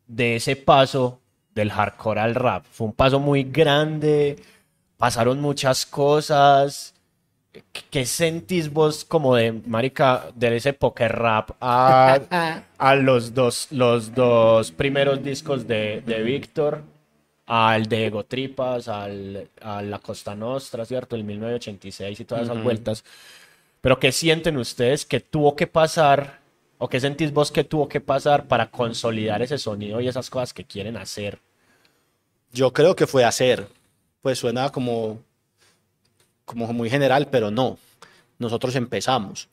de 0.07 0.35
ese 0.35 0.55
paso 0.55 1.19
del 1.53 1.71
hardcore 1.71 2.19
al 2.19 2.35
rap? 2.35 2.65
Fue 2.69 2.87
un 2.87 2.93
paso 2.93 3.19
muy 3.19 3.43
grande, 3.43 4.35
pasaron 4.97 5.41
muchas 5.41 5.85
cosas. 5.85 6.93
¿Qué- 7.51 7.63
¿Qué 7.89 8.05
sentís 8.05 8.71
vos 8.71 9.05
como 9.05 9.35
de, 9.35 9.51
marica, 9.53 10.25
de 10.35 10.57
ese 10.57 10.73
poker 10.73 11.11
rap 11.15 11.51
a, 11.61 12.15
a 12.77 12.95
los, 12.95 13.33
dos, 13.33 13.67
los 13.71 14.13
dos 14.13 14.71
primeros 14.71 15.23
discos 15.23 15.65
de, 15.65 16.01
de 16.05 16.21
Víctor? 16.21 16.83
Al 17.47 17.85
de 17.85 18.07
Ego 18.07 18.25
Tripas, 18.25 18.87
al, 18.87 19.49
a 19.61 19.81
la 19.81 19.99
Costa 19.99 20.35
Nostra, 20.35 20.85
¿cierto? 20.85 21.15
El 21.15 21.23
1986 21.23 22.19
y 22.19 22.25
todas 22.25 22.45
esas 22.45 22.55
Ujú. 22.55 22.63
vueltas. 22.63 23.03
Pero 23.81 23.99
¿qué 23.99 24.11
sienten 24.11 24.57
ustedes 24.57 25.05
que 25.05 25.19
tuvo 25.19 25.55
que 25.55 25.67
pasar 25.67 26.39
o 26.79 26.89
qué 26.89 26.99
sentís 26.99 27.31
vos 27.31 27.51
que 27.51 27.63
tuvo 27.63 27.87
que 27.87 28.01
pasar 28.01 28.47
para 28.47 28.71
consolidar 28.71 29.41
ese 29.43 29.59
sonido 29.59 30.01
y 30.01 30.07
esas 30.07 30.29
cosas 30.29 30.53
que 30.53 30.63
quieren 30.63 30.97
hacer? 30.97 31.39
Yo 32.51 32.73
creo 32.73 32.95
que 32.95 33.05
fue 33.05 33.23
hacer. 33.23 33.67
Pues 34.23 34.39
suena 34.39 34.71
como, 34.71 35.19
como 36.45 36.73
muy 36.73 36.89
general, 36.89 37.27
pero 37.27 37.51
no. 37.51 37.77
Nosotros 38.39 38.75
empezamos. 38.75 39.49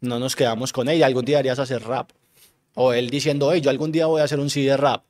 No 0.00 0.18
nos 0.18 0.34
quedamos 0.34 0.72
con 0.72 0.88
ella. 0.88 1.04
Algún 1.04 1.26
día 1.26 1.38
harías 1.38 1.58
hacer 1.58 1.82
rap. 1.82 2.10
O 2.74 2.94
él 2.94 3.10
diciendo, 3.10 3.52
hey, 3.52 3.60
yo 3.60 3.68
algún 3.68 3.92
día 3.92 4.06
voy 4.06 4.22
a 4.22 4.24
hacer 4.24 4.40
un 4.40 4.48
CD 4.48 4.76
rap. 4.76 5.02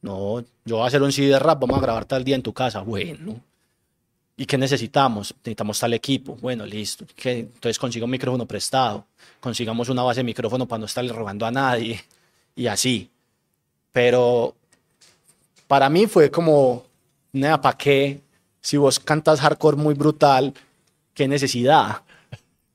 No, 0.00 0.44
yo 0.64 0.76
voy 0.76 0.84
a 0.84 0.88
hacer 0.88 1.02
un 1.02 1.12
CD 1.12 1.28
de 1.28 1.38
rap, 1.38 1.60
vamos 1.60 1.78
a 1.78 1.82
grabar 1.82 2.04
tal 2.04 2.24
día 2.24 2.36
en 2.36 2.42
tu 2.42 2.52
casa. 2.52 2.80
Bueno. 2.80 3.40
¿Y 4.36 4.46
qué 4.46 4.56
necesitamos? 4.56 5.34
Necesitamos 5.38 5.78
tal 5.78 5.92
equipo. 5.94 6.36
Bueno, 6.40 6.64
listo. 6.64 7.04
¿Qué? 7.14 7.40
Entonces 7.40 7.78
consiga 7.78 8.04
un 8.06 8.10
micrófono 8.10 8.46
prestado. 8.46 9.04
Consigamos 9.40 9.88
una 9.88 10.02
base 10.02 10.20
de 10.20 10.24
micrófono 10.24 10.66
para 10.66 10.78
no 10.80 10.86
estarle 10.86 11.12
robando 11.12 11.44
a 11.46 11.50
nadie. 11.50 12.02
Y 12.56 12.66
así. 12.66 13.10
Pero 13.92 14.54
para 15.68 15.88
mí 15.90 16.06
fue 16.06 16.30
como, 16.30 16.84
nada, 17.32 17.60
¿para 17.60 17.76
qué? 17.76 18.20
Si 18.60 18.76
vos 18.76 18.98
cantas 18.98 19.40
hardcore 19.40 19.76
muy 19.76 19.94
brutal, 19.94 20.54
¿qué 21.14 21.28
necesidad? 21.28 22.02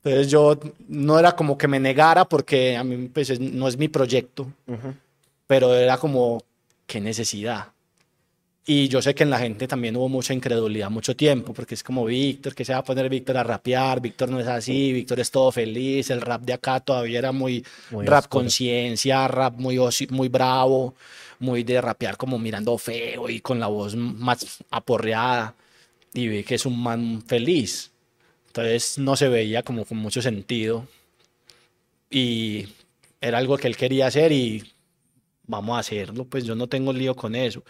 Entonces 0.02 0.30
yo 0.30 0.58
no 0.88 1.18
era 1.18 1.32
como 1.34 1.58
que 1.58 1.66
me 1.66 1.80
negara 1.80 2.24
porque 2.24 2.76
a 2.76 2.84
mí 2.84 3.08
pues, 3.08 3.30
es- 3.30 3.40
no 3.40 3.66
es 3.66 3.76
mi 3.76 3.88
proyecto, 3.88 4.46
pero 5.46 5.74
era 5.74 5.98
como, 5.98 6.42
¿qué 6.86 7.00
necesidad? 7.00 7.68
Y 8.70 8.88
yo 8.88 9.00
sé 9.00 9.14
que 9.14 9.22
en 9.22 9.30
la 9.30 9.38
gente 9.38 9.66
también 9.66 9.96
hubo 9.96 10.10
mucha 10.10 10.34
incredulidad 10.34 10.90
mucho 10.90 11.16
tiempo, 11.16 11.54
porque 11.54 11.74
es 11.74 11.82
como 11.82 12.04
Víctor, 12.04 12.54
que 12.54 12.66
se 12.66 12.74
va 12.74 12.80
a 12.80 12.84
poner 12.84 13.08
Víctor 13.08 13.38
a 13.38 13.42
rapear, 13.42 13.98
Víctor 14.02 14.28
no 14.28 14.38
es 14.38 14.46
así, 14.46 14.92
Víctor 14.92 15.20
es 15.20 15.30
todo 15.30 15.50
feliz, 15.50 16.10
el 16.10 16.20
rap 16.20 16.42
de 16.42 16.52
acá 16.52 16.78
todavía 16.78 17.18
era 17.18 17.32
muy, 17.32 17.64
Muy 17.90 18.04
rap 18.04 18.26
conciencia, 18.28 19.26
rap 19.26 19.54
muy, 19.58 19.80
muy 20.10 20.28
bravo, 20.28 20.94
muy 21.38 21.62
de 21.62 21.80
rapear 21.80 22.18
como 22.18 22.38
mirando 22.38 22.76
feo 22.76 23.30
y 23.30 23.40
con 23.40 23.58
la 23.58 23.68
voz 23.68 23.96
más 23.96 24.62
aporreada. 24.70 25.54
Y 26.12 26.28
vi 26.28 26.44
que 26.44 26.56
es 26.56 26.66
un 26.66 26.78
man 26.78 27.22
feliz. 27.26 27.90
Entonces 28.48 28.98
no 28.98 29.16
se 29.16 29.30
veía 29.30 29.62
como 29.62 29.86
con 29.86 29.96
mucho 29.96 30.20
sentido. 30.20 30.86
Y 32.10 32.68
era 33.18 33.38
algo 33.38 33.56
que 33.56 33.66
él 33.66 33.78
quería 33.78 34.08
hacer 34.08 34.30
y 34.30 34.74
vamos 35.46 35.74
a 35.74 35.80
hacerlo. 35.80 36.26
Pues 36.26 36.44
yo 36.44 36.54
no 36.54 36.66
tengo 36.66 36.92
lío 36.92 37.16
con 37.16 37.34
eso. 37.34 37.62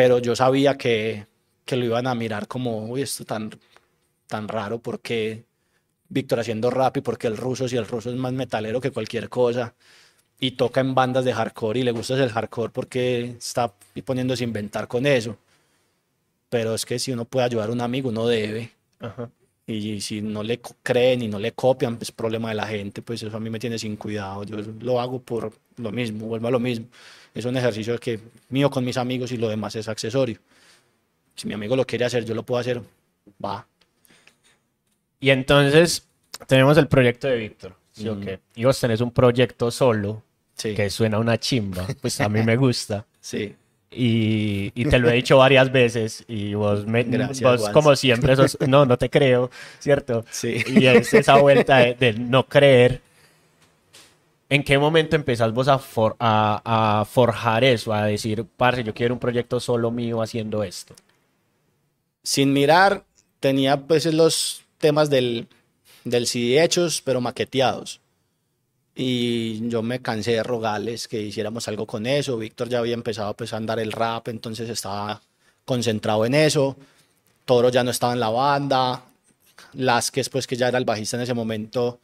Pero 0.00 0.18
yo 0.18 0.34
sabía 0.34 0.78
que, 0.78 1.26
que 1.66 1.76
lo 1.76 1.84
iban 1.84 2.06
a 2.06 2.14
mirar 2.14 2.48
como, 2.48 2.86
uy, 2.86 3.02
esto 3.02 3.26
tan, 3.26 3.50
tan 4.26 4.48
raro 4.48 4.78
porque 4.78 5.44
Víctor 6.08 6.40
haciendo 6.40 6.70
rap 6.70 6.96
y 6.96 7.00
porque 7.02 7.26
el 7.26 7.36
ruso, 7.36 7.68
si 7.68 7.76
el 7.76 7.86
ruso 7.86 8.08
es 8.08 8.16
más 8.16 8.32
metalero 8.32 8.80
que 8.80 8.92
cualquier 8.92 9.28
cosa 9.28 9.74
y 10.38 10.52
toca 10.52 10.80
en 10.80 10.94
bandas 10.94 11.26
de 11.26 11.34
hardcore 11.34 11.80
y 11.80 11.82
le 11.82 11.90
gusta 11.90 12.14
el 12.14 12.30
hardcore 12.30 12.72
porque 12.72 13.36
está 13.36 13.74
poniéndose 14.02 14.42
a 14.42 14.46
inventar 14.46 14.88
con 14.88 15.04
eso. 15.04 15.36
Pero 16.48 16.74
es 16.74 16.86
que 16.86 16.98
si 16.98 17.12
uno 17.12 17.26
puede 17.26 17.44
ayudar 17.44 17.68
a 17.68 17.72
un 17.72 17.82
amigo, 17.82 18.08
uno 18.08 18.26
debe. 18.26 18.72
Y 19.66 20.00
si 20.00 20.22
no 20.22 20.42
le 20.42 20.62
creen 20.82 21.20
y 21.20 21.28
no 21.28 21.38
le 21.38 21.52
copian, 21.52 21.98
pues 21.98 22.10
problema 22.10 22.48
de 22.48 22.54
la 22.54 22.66
gente, 22.66 23.02
pues 23.02 23.22
eso 23.22 23.36
a 23.36 23.40
mí 23.40 23.50
me 23.50 23.58
tiene 23.58 23.78
sin 23.78 23.96
cuidado. 23.96 24.44
Yo 24.44 24.56
lo 24.80 24.98
hago 24.98 25.20
por 25.20 25.52
lo 25.76 25.92
mismo, 25.92 26.24
vuelvo 26.24 26.48
a 26.48 26.52
lo 26.52 26.58
mismo. 26.58 26.86
Es 27.34 27.44
un 27.44 27.56
ejercicio 27.56 27.98
que 27.98 28.18
mío 28.48 28.70
con 28.70 28.84
mis 28.84 28.96
amigos 28.96 29.32
y 29.32 29.36
lo 29.36 29.48
demás 29.48 29.76
es 29.76 29.88
accesorio. 29.88 30.38
Si 31.36 31.46
mi 31.46 31.54
amigo 31.54 31.76
lo 31.76 31.86
quiere 31.86 32.04
hacer, 32.04 32.24
yo 32.24 32.34
lo 32.34 32.42
puedo 32.42 32.60
hacer, 32.60 32.82
va. 33.42 33.66
Y 35.20 35.30
entonces 35.30 36.06
tenemos 36.46 36.76
el 36.78 36.88
proyecto 36.88 37.28
de 37.28 37.36
Víctor. 37.36 37.74
¿sí, 37.92 38.08
o 38.08 38.18
qué? 38.18 38.40
Y 38.54 38.64
vos 38.64 38.78
tenés 38.80 39.00
un 39.00 39.10
proyecto 39.10 39.70
solo 39.70 40.22
Sí. 40.54 40.74
que 40.74 40.90
suena 40.90 41.18
una 41.18 41.38
chimba. 41.38 41.86
Pues 42.02 42.20
a 42.20 42.28
mí 42.28 42.42
me 42.42 42.56
gusta. 42.56 43.06
Sí. 43.22 43.54
Y, 43.90 44.72
y 44.74 44.84
te 44.86 44.98
lo 44.98 45.10
he 45.10 45.14
dicho 45.14 45.36
varias 45.36 45.70
veces 45.70 46.24
y 46.26 46.54
vos, 46.54 46.86
me, 46.86 47.02
Gracias, 47.02 47.60
vos 47.60 47.68
como 47.70 47.94
siempre 47.96 48.34
sos, 48.36 48.56
no, 48.66 48.86
no 48.86 48.96
te 48.96 49.10
creo, 49.10 49.50
¿cierto? 49.78 50.24
Sí. 50.30 50.62
Y 50.68 50.86
es 50.86 51.12
esa 51.12 51.36
vuelta 51.36 51.78
de, 51.78 51.94
de 51.96 52.12
no 52.14 52.46
creer. 52.46 53.02
¿En 54.50 54.64
qué 54.64 54.78
momento 54.78 55.16
empezás 55.16 55.52
vos 55.52 55.68
a, 55.68 55.78
for- 55.78 56.16
a, 56.18 57.00
a 57.00 57.04
forjar 57.04 57.64
eso? 57.64 57.92
A 57.92 58.04
decir, 58.06 58.44
parce, 58.56 58.82
yo 58.84 58.92
quiero 58.92 59.14
un 59.14 59.20
proyecto 59.20 59.60
solo 59.60 59.90
mío 59.90 60.20
haciendo 60.22 60.62
esto. 60.64 60.94
Sin 62.22 62.52
mirar, 62.52 63.04
tenía 63.38 63.80
pues 63.86 64.04
los 64.12 64.62
temas 64.78 65.08
del, 65.08 65.46
del 66.04 66.26
CD 66.26 66.62
hechos, 66.62 67.00
pero 67.02 67.20
maqueteados. 67.20 68.00
Y 68.94 69.68
yo 69.68 69.82
me 69.82 70.02
cansé 70.02 70.32
de 70.32 70.42
rogarles 70.42 71.08
que 71.08 71.22
hiciéramos 71.22 71.68
algo 71.68 71.86
con 71.86 72.04
eso. 72.06 72.36
Víctor 72.36 72.68
ya 72.68 72.80
había 72.80 72.94
empezado 72.94 73.34
pues, 73.34 73.52
a 73.52 73.56
andar 73.56 73.78
el 73.78 73.92
rap, 73.92 74.28
entonces 74.28 74.68
estaba 74.68 75.22
concentrado 75.64 76.26
en 76.26 76.34
eso. 76.34 76.76
Toro 77.44 77.68
ya 77.70 77.84
no 77.84 77.90
estaba 77.92 78.12
en 78.14 78.20
la 78.20 78.30
banda. 78.30 79.04
Lasquez, 79.74 80.28
pues 80.28 80.46
que 80.46 80.56
ya 80.56 80.68
era 80.68 80.78
el 80.78 80.84
bajista 80.84 81.16
en 81.16 81.22
ese 81.22 81.34
momento, 81.34 82.00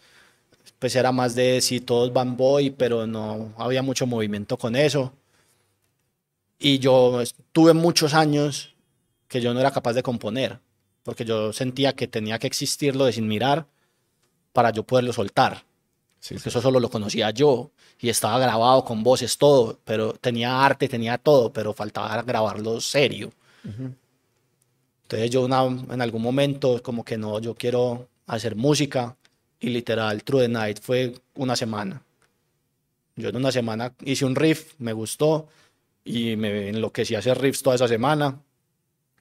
pues 0.79 0.95
era 0.97 1.13
más 1.13 1.35
de 1.35 1.61
si 1.61 1.81
todos 1.81 2.13
van 2.13 2.37
boy, 2.37 2.71
pero 2.71 3.07
no 3.07 3.53
había 3.57 3.83
mucho 3.83 4.07
movimiento 4.07 4.57
con 4.57 4.77
eso. 4.77 5.13
Y 6.59 6.79
yo 6.79 7.23
tuve 7.53 7.73
muchos 7.75 8.15
años 8.15 8.75
que 9.29 9.41
yo 9.41 9.53
no 9.53 9.61
era 9.61 9.71
capaz 9.71 9.93
de 9.95 10.03
componer, 10.03 10.59
porque 11.03 11.25
yo 11.25 11.53
sentía 11.53 11.95
que 11.95 12.07
tenía 12.09 12.39
que 12.39 12.47
existir 12.47 12.95
lo 12.97 13.05
de 13.05 13.13
sin 13.13 13.27
mirar 13.29 13.67
para 14.53 14.71
yo 14.71 14.83
poderlo 14.85 15.13
soltar. 15.13 15.65
Porque 16.35 16.49
eso 16.49 16.61
solo 16.63 16.81
lo 16.81 16.89
conocía 16.91 17.31
yo 17.31 17.71
y 18.01 18.09
estaba 18.09 18.39
grabado 18.39 18.85
con 18.85 19.03
voces, 19.03 19.37
todo, 19.39 19.79
pero 19.85 20.15
tenía 20.15 20.65
arte, 20.65 20.89
tenía 20.89 21.19
todo, 21.19 21.53
pero 21.53 21.73
faltaba 21.73 22.23
grabarlo 22.23 22.81
serio. 22.81 23.33
Entonces 25.03 25.31
yo 25.31 25.45
una- 25.45 25.65
en 25.67 26.01
algún 26.03 26.23
momento 26.23 26.83
como 26.83 27.05
que 27.05 27.17
no, 27.17 27.39
yo 27.39 27.55
quiero 27.55 28.09
hacer 28.27 28.57
música 28.57 29.17
y 29.61 29.71
literal 29.71 30.23
True 30.23 30.43
the 30.43 30.49
Night 30.49 30.81
fue 30.81 31.15
una 31.35 31.57
semana. 31.57 32.03
Yo 33.17 33.31
en 33.31 33.37
una 33.37 33.51
semana 33.51 33.95
hice 34.05 34.25
un 34.25 34.37
riff, 34.37 34.75
me 34.79 34.93
gustó 34.93 35.49
y 36.05 36.37
me 36.37 36.69
enloquecí 36.69 37.15
a 37.15 37.21
hacer 37.21 37.41
riffs 37.41 37.63
toda 37.63 37.77
esa 37.77 37.89
semana. 37.89 38.41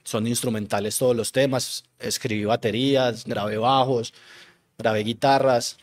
Son 0.04 0.26
instrumentales 0.26 0.98
todos 0.98 1.16
los 1.16 1.32
temas, 1.32 1.84
escribí 1.98 2.44
baterías, 2.44 3.24
grabé 3.24 3.56
bajos, 3.56 4.12
grabé 4.78 5.00
guitarras, 5.00 5.78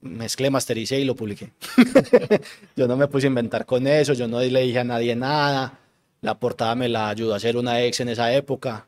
mezclé, 0.00 0.50
mastericé 0.50 0.98
y 0.98 1.04
lo 1.04 1.14
publiqué. 1.14 1.52
yo 2.76 2.88
no 2.88 2.96
me 2.96 3.08
puse 3.08 3.26
a 3.26 3.28
inventar 3.28 3.66
con 3.66 3.86
eso, 3.86 4.14
yo 4.14 4.26
no 4.26 4.40
le 4.40 4.60
dije 4.60 4.78
a 4.80 4.84
nadie 4.84 5.14
nada. 5.14 5.78
La 6.20 6.38
portada 6.38 6.74
me 6.74 6.88
la 6.88 7.10
ayudó 7.10 7.34
a 7.34 7.36
hacer 7.36 7.56
una 7.56 7.82
ex 7.82 8.00
en 8.00 8.08
esa 8.08 8.34
época. 8.34 8.86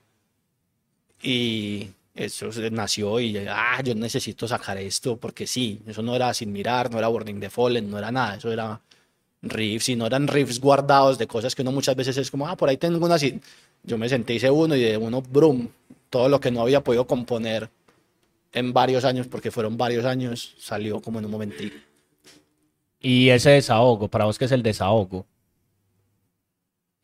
Y 1.22 1.90
eso 2.16 2.50
nació 2.72 3.20
y 3.20 3.36
ah, 3.48 3.80
yo 3.84 3.94
necesito 3.94 4.48
sacar 4.48 4.78
esto 4.78 5.16
porque 5.16 5.46
sí, 5.46 5.80
eso 5.86 6.02
no 6.02 6.16
era 6.16 6.32
sin 6.34 6.52
mirar, 6.52 6.90
no 6.90 6.98
era 6.98 7.08
Burning 7.08 7.38
the 7.38 7.50
Fallen, 7.50 7.90
no 7.90 7.98
era 7.98 8.10
nada, 8.10 8.36
eso 8.36 8.52
era 8.52 8.80
riffs 9.42 9.90
y 9.90 9.96
no 9.96 10.06
eran 10.06 10.26
riffs 10.26 10.58
guardados 10.60 11.18
de 11.18 11.26
cosas 11.26 11.54
que 11.54 11.62
uno 11.62 11.72
muchas 11.72 11.94
veces 11.94 12.16
es 12.16 12.30
como, 12.30 12.48
ah, 12.48 12.56
por 12.56 12.68
ahí 12.68 12.76
tengo 12.76 13.04
una 13.04 13.14
así. 13.16 13.40
Yo 13.84 13.98
me 13.98 14.08
senté, 14.08 14.34
hice 14.34 14.50
uno 14.50 14.74
y 14.74 14.80
de 14.80 14.96
uno, 14.96 15.22
brum, 15.22 15.68
todo 16.10 16.28
lo 16.28 16.40
que 16.40 16.50
no 16.50 16.62
había 16.62 16.82
podido 16.82 17.06
componer 17.06 17.70
en 18.52 18.72
varios 18.72 19.04
años, 19.04 19.28
porque 19.28 19.50
fueron 19.50 19.76
varios 19.76 20.04
años, 20.04 20.54
salió 20.58 21.00
como 21.00 21.18
en 21.18 21.26
un 21.26 21.30
momentico. 21.30 21.76
Y 23.00 23.28
ese 23.28 23.50
desahogo, 23.50 24.08
para 24.08 24.24
vos, 24.24 24.38
¿qué 24.38 24.46
es 24.46 24.52
el 24.52 24.62
desahogo? 24.62 25.26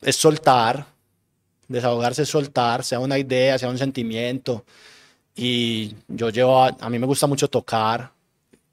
es 0.03 0.15
soltar, 0.15 0.85
desahogarse 1.67 2.23
es 2.23 2.29
soltar, 2.29 2.83
sea 2.83 2.99
una 2.99 3.17
idea, 3.17 3.57
sea 3.57 3.69
un 3.69 3.77
sentimiento. 3.77 4.65
Y 5.35 5.95
yo 6.07 6.29
llevo, 6.29 6.63
a, 6.63 6.89
mí 6.89 6.99
me 6.99 7.07
gusta 7.07 7.27
mucho 7.27 7.47
tocar, 7.49 8.11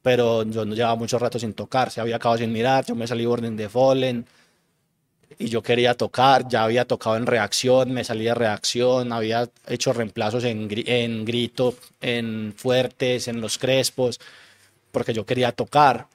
pero 0.02 0.42
yo 0.44 0.64
no 0.64 0.74
llevaba 0.74 0.96
mucho 0.96 1.18
rato 1.18 1.38
sin 1.38 1.54
tocar, 1.54 1.90
se 1.90 2.00
había 2.00 2.16
acabado 2.16 2.38
sin 2.38 2.52
mirar, 2.52 2.84
yo 2.84 2.94
me 2.94 3.06
salí 3.06 3.24
Orden 3.24 3.56
de 3.56 3.68
Fallen 3.68 4.26
y 5.38 5.48
yo 5.48 5.62
quería 5.62 5.94
tocar, 5.94 6.48
ya 6.48 6.64
había 6.64 6.84
tocado 6.84 7.16
en 7.16 7.26
reacción, 7.26 7.92
me 7.92 8.04
salí 8.04 8.24
de 8.24 8.34
reacción, 8.34 9.12
había 9.12 9.48
hecho 9.66 9.92
reemplazos 9.92 10.44
en, 10.44 10.68
en 10.70 11.24
grito, 11.24 11.74
en 12.00 12.52
fuertes, 12.54 13.26
en 13.28 13.40
los 13.40 13.56
crespos, 13.56 14.20
porque 14.92 15.14
yo 15.14 15.24
quería 15.24 15.52
tocar, 15.52 16.08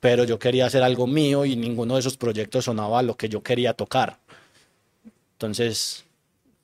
pero 0.00 0.24
yo 0.24 0.38
quería 0.38 0.66
hacer 0.66 0.82
algo 0.82 1.06
mío 1.06 1.44
y 1.44 1.54
ninguno 1.54 1.94
de 1.94 2.00
esos 2.00 2.16
proyectos 2.16 2.64
sonaba 2.64 3.00
a 3.00 3.02
lo 3.02 3.16
que 3.16 3.28
yo 3.28 3.42
quería 3.42 3.72
tocar. 3.72 4.18
Entonces, 5.34 6.04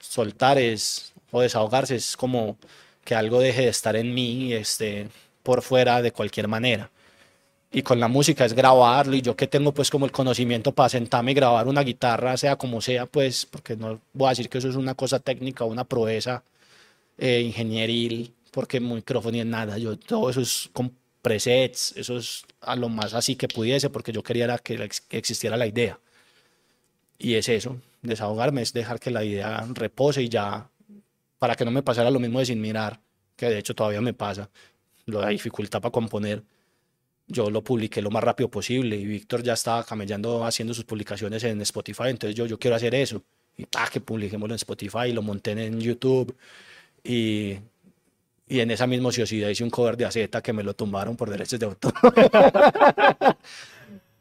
soltar 0.00 0.58
es, 0.58 1.12
o 1.30 1.40
desahogarse 1.40 1.96
es 1.96 2.16
como 2.16 2.56
que 3.04 3.14
algo 3.14 3.40
deje 3.40 3.62
de 3.62 3.68
estar 3.68 3.96
en 3.96 4.14
mí 4.14 4.46
y 4.46 4.52
esté 4.54 5.08
por 5.42 5.62
fuera 5.62 6.02
de 6.02 6.12
cualquier 6.12 6.48
manera. 6.48 6.90
Y 7.72 7.82
con 7.82 7.98
la 8.00 8.08
música 8.08 8.44
es 8.44 8.52
grabarlo 8.52 9.16
y 9.16 9.22
yo 9.22 9.34
que 9.34 9.46
tengo 9.46 9.72
pues 9.72 9.90
como 9.90 10.04
el 10.04 10.12
conocimiento 10.12 10.72
para 10.72 10.90
sentarme 10.90 11.32
y 11.32 11.34
grabar 11.34 11.68
una 11.68 11.82
guitarra, 11.82 12.36
sea 12.36 12.56
como 12.56 12.80
sea, 12.82 13.06
pues, 13.06 13.46
porque 13.46 13.76
no 13.76 14.00
voy 14.12 14.26
a 14.26 14.30
decir 14.30 14.48
que 14.50 14.58
eso 14.58 14.68
es 14.68 14.76
una 14.76 14.94
cosa 14.94 15.20
técnica 15.20 15.64
una 15.64 15.84
proeza 15.84 16.44
eh, 17.18 17.40
ingenieril, 17.40 18.34
porque 18.50 18.80
micrófono 18.80 19.32
ni 19.38 19.44
nada, 19.44 19.78
yo 19.78 19.98
todo 19.98 20.30
eso 20.30 20.40
es 20.42 20.70
con 20.72 20.94
presets, 21.22 21.94
eso 21.96 22.18
es 22.18 22.44
a 22.60 22.76
lo 22.76 22.88
más 22.88 23.14
así 23.14 23.36
que 23.36 23.48
pudiese, 23.48 23.90
porque 23.90 24.12
yo 24.12 24.22
quería 24.22 24.58
que 24.58 24.90
existiera 25.10 25.56
la 25.56 25.66
idea. 25.66 25.98
Y 27.18 27.34
es 27.34 27.48
eso, 27.48 27.80
desahogarme, 28.02 28.62
es 28.62 28.72
dejar 28.72 28.98
que 29.00 29.10
la 29.10 29.24
idea 29.24 29.64
repose 29.74 30.22
y 30.22 30.28
ya, 30.28 30.68
para 31.42 31.56
que 31.56 31.64
no 31.64 31.72
me 31.72 31.82
pasara 31.82 32.08
lo 32.08 32.20
mismo 32.20 32.38
de 32.38 32.46
sin 32.46 32.60
mirar, 32.60 33.00
que 33.34 33.46
de 33.46 33.58
hecho 33.58 33.74
todavía 33.74 34.00
me 34.00 34.14
pasa, 34.14 34.48
lo 35.06 35.20
la 35.20 35.30
dificultad 35.30 35.80
para 35.80 35.90
componer. 35.90 36.44
Yo 37.26 37.50
lo 37.50 37.64
publiqué 37.64 38.00
lo 38.00 38.12
más 38.12 38.22
rápido 38.22 38.48
posible 38.48 38.94
y 38.94 39.04
Víctor 39.04 39.42
ya 39.42 39.54
estaba 39.54 39.82
camellando 39.82 40.44
haciendo 40.44 40.72
sus 40.72 40.84
publicaciones 40.84 41.42
en 41.42 41.60
Spotify, 41.62 42.10
entonces 42.10 42.36
yo, 42.36 42.46
yo 42.46 42.60
quiero 42.60 42.76
hacer 42.76 42.94
eso. 42.94 43.24
Y 43.56 43.66
pa, 43.66 43.88
que 43.88 44.00
publiquémoslo 44.00 44.54
en 44.54 44.58
Spotify 44.58 45.08
y 45.08 45.12
lo 45.12 45.22
monté 45.22 45.50
en 45.50 45.80
YouTube. 45.80 46.32
Y, 47.02 47.56
y 48.46 48.60
en 48.60 48.70
esa 48.70 48.86
misma 48.86 49.08
ociosidad 49.08 49.48
hice 49.48 49.64
un 49.64 49.70
cover 49.70 49.96
de 49.96 50.04
Aceta 50.04 50.40
que 50.40 50.52
me 50.52 50.62
lo 50.62 50.74
tumbaron 50.74 51.16
por 51.16 51.28
derechos 51.28 51.58
de 51.58 51.66
autor. 51.66 51.92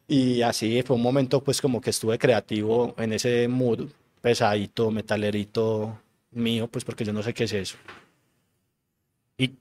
Y 0.08 0.42
así 0.42 0.82
fue 0.82 0.96
un 0.96 1.04
momento 1.04 1.44
pues 1.44 1.62
como 1.62 1.80
que 1.82 1.92
estuve 1.92 2.18
creativo 2.18 2.96
en 2.98 3.14
ese 3.14 3.48
mood 3.48 3.90
pesadito, 4.22 4.90
metalerito 4.90 6.00
mío, 6.32 6.68
pues 6.68 6.84
porque 6.84 7.06
yo 7.06 7.14
no 7.14 7.24
sé 7.24 7.34
qué 7.34 7.46
es 7.46 7.54
eso. 7.54 7.78
¿Y 9.38 9.56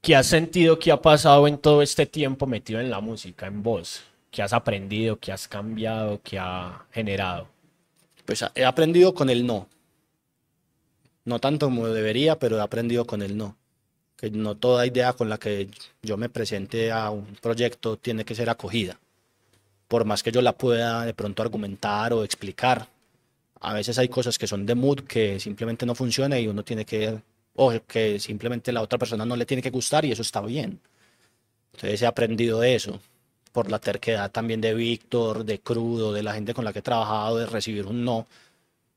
qué 0.00 0.16
has 0.16 0.26
sentido 0.26 0.78
que 0.78 0.92
ha 0.92 1.00
pasado 1.00 1.46
en 1.46 1.58
todo 1.58 1.82
este 1.82 2.06
tiempo 2.06 2.46
metido 2.46 2.80
en 2.80 2.90
la 2.90 3.00
música, 3.00 3.46
en 3.46 3.62
vos? 3.62 4.02
¿Qué 4.30 4.42
has 4.42 4.52
aprendido? 4.52 5.18
¿Qué 5.18 5.30
has 5.30 5.46
cambiado? 5.46 6.20
¿Qué 6.22 6.38
ha 6.38 6.86
generado? 6.90 7.48
Pues 8.24 8.44
he 8.54 8.64
aprendido 8.64 9.14
con 9.14 9.28
el 9.28 9.46
no. 9.46 9.68
No 11.24 11.38
tanto 11.38 11.66
como 11.66 11.86
debería, 11.88 12.38
pero 12.38 12.56
he 12.56 12.62
aprendido 12.62 13.04
con 13.06 13.22
el 13.22 13.36
no. 13.36 13.56
Que 14.16 14.30
no 14.30 14.56
toda 14.56 14.86
idea 14.86 15.12
con 15.12 15.28
la 15.28 15.38
que 15.38 15.68
yo 16.02 16.16
me 16.16 16.28
presente 16.28 16.90
a 16.90 17.10
un 17.10 17.36
proyecto 17.40 17.96
tiene 17.96 18.24
que 18.24 18.34
ser 18.34 18.48
acogida. 18.48 18.98
Por 19.88 20.04
más 20.04 20.22
que 20.22 20.32
yo 20.32 20.40
la 20.40 20.56
pueda 20.56 21.04
de 21.04 21.14
pronto 21.14 21.42
argumentar 21.42 22.12
o 22.12 22.24
explicar. 22.24 22.88
A 23.64 23.74
veces 23.74 23.96
hay 23.98 24.08
cosas 24.08 24.38
que 24.38 24.48
son 24.48 24.66
de 24.66 24.74
mood 24.74 25.00
que 25.00 25.38
simplemente 25.38 25.86
no 25.86 25.94
funcionan 25.94 26.40
y 26.40 26.48
uno 26.48 26.64
tiene 26.64 26.84
que, 26.84 27.20
o 27.54 27.72
que 27.86 28.18
simplemente 28.18 28.72
la 28.72 28.82
otra 28.82 28.98
persona 28.98 29.24
no 29.24 29.36
le 29.36 29.46
tiene 29.46 29.62
que 29.62 29.70
gustar 29.70 30.04
y 30.04 30.10
eso 30.10 30.22
está 30.22 30.40
bien. 30.40 30.80
Entonces 31.72 32.02
he 32.02 32.06
aprendido 32.06 32.58
de 32.58 32.74
eso, 32.74 33.00
por 33.52 33.70
la 33.70 33.78
terquedad 33.78 34.32
también 34.32 34.60
de 34.60 34.74
Víctor, 34.74 35.44
de 35.44 35.60
Crudo, 35.60 36.12
de 36.12 36.24
la 36.24 36.34
gente 36.34 36.54
con 36.54 36.64
la 36.64 36.72
que 36.72 36.80
he 36.80 36.82
trabajado, 36.82 37.38
de 37.38 37.46
recibir 37.46 37.86
un 37.86 38.04
no. 38.04 38.26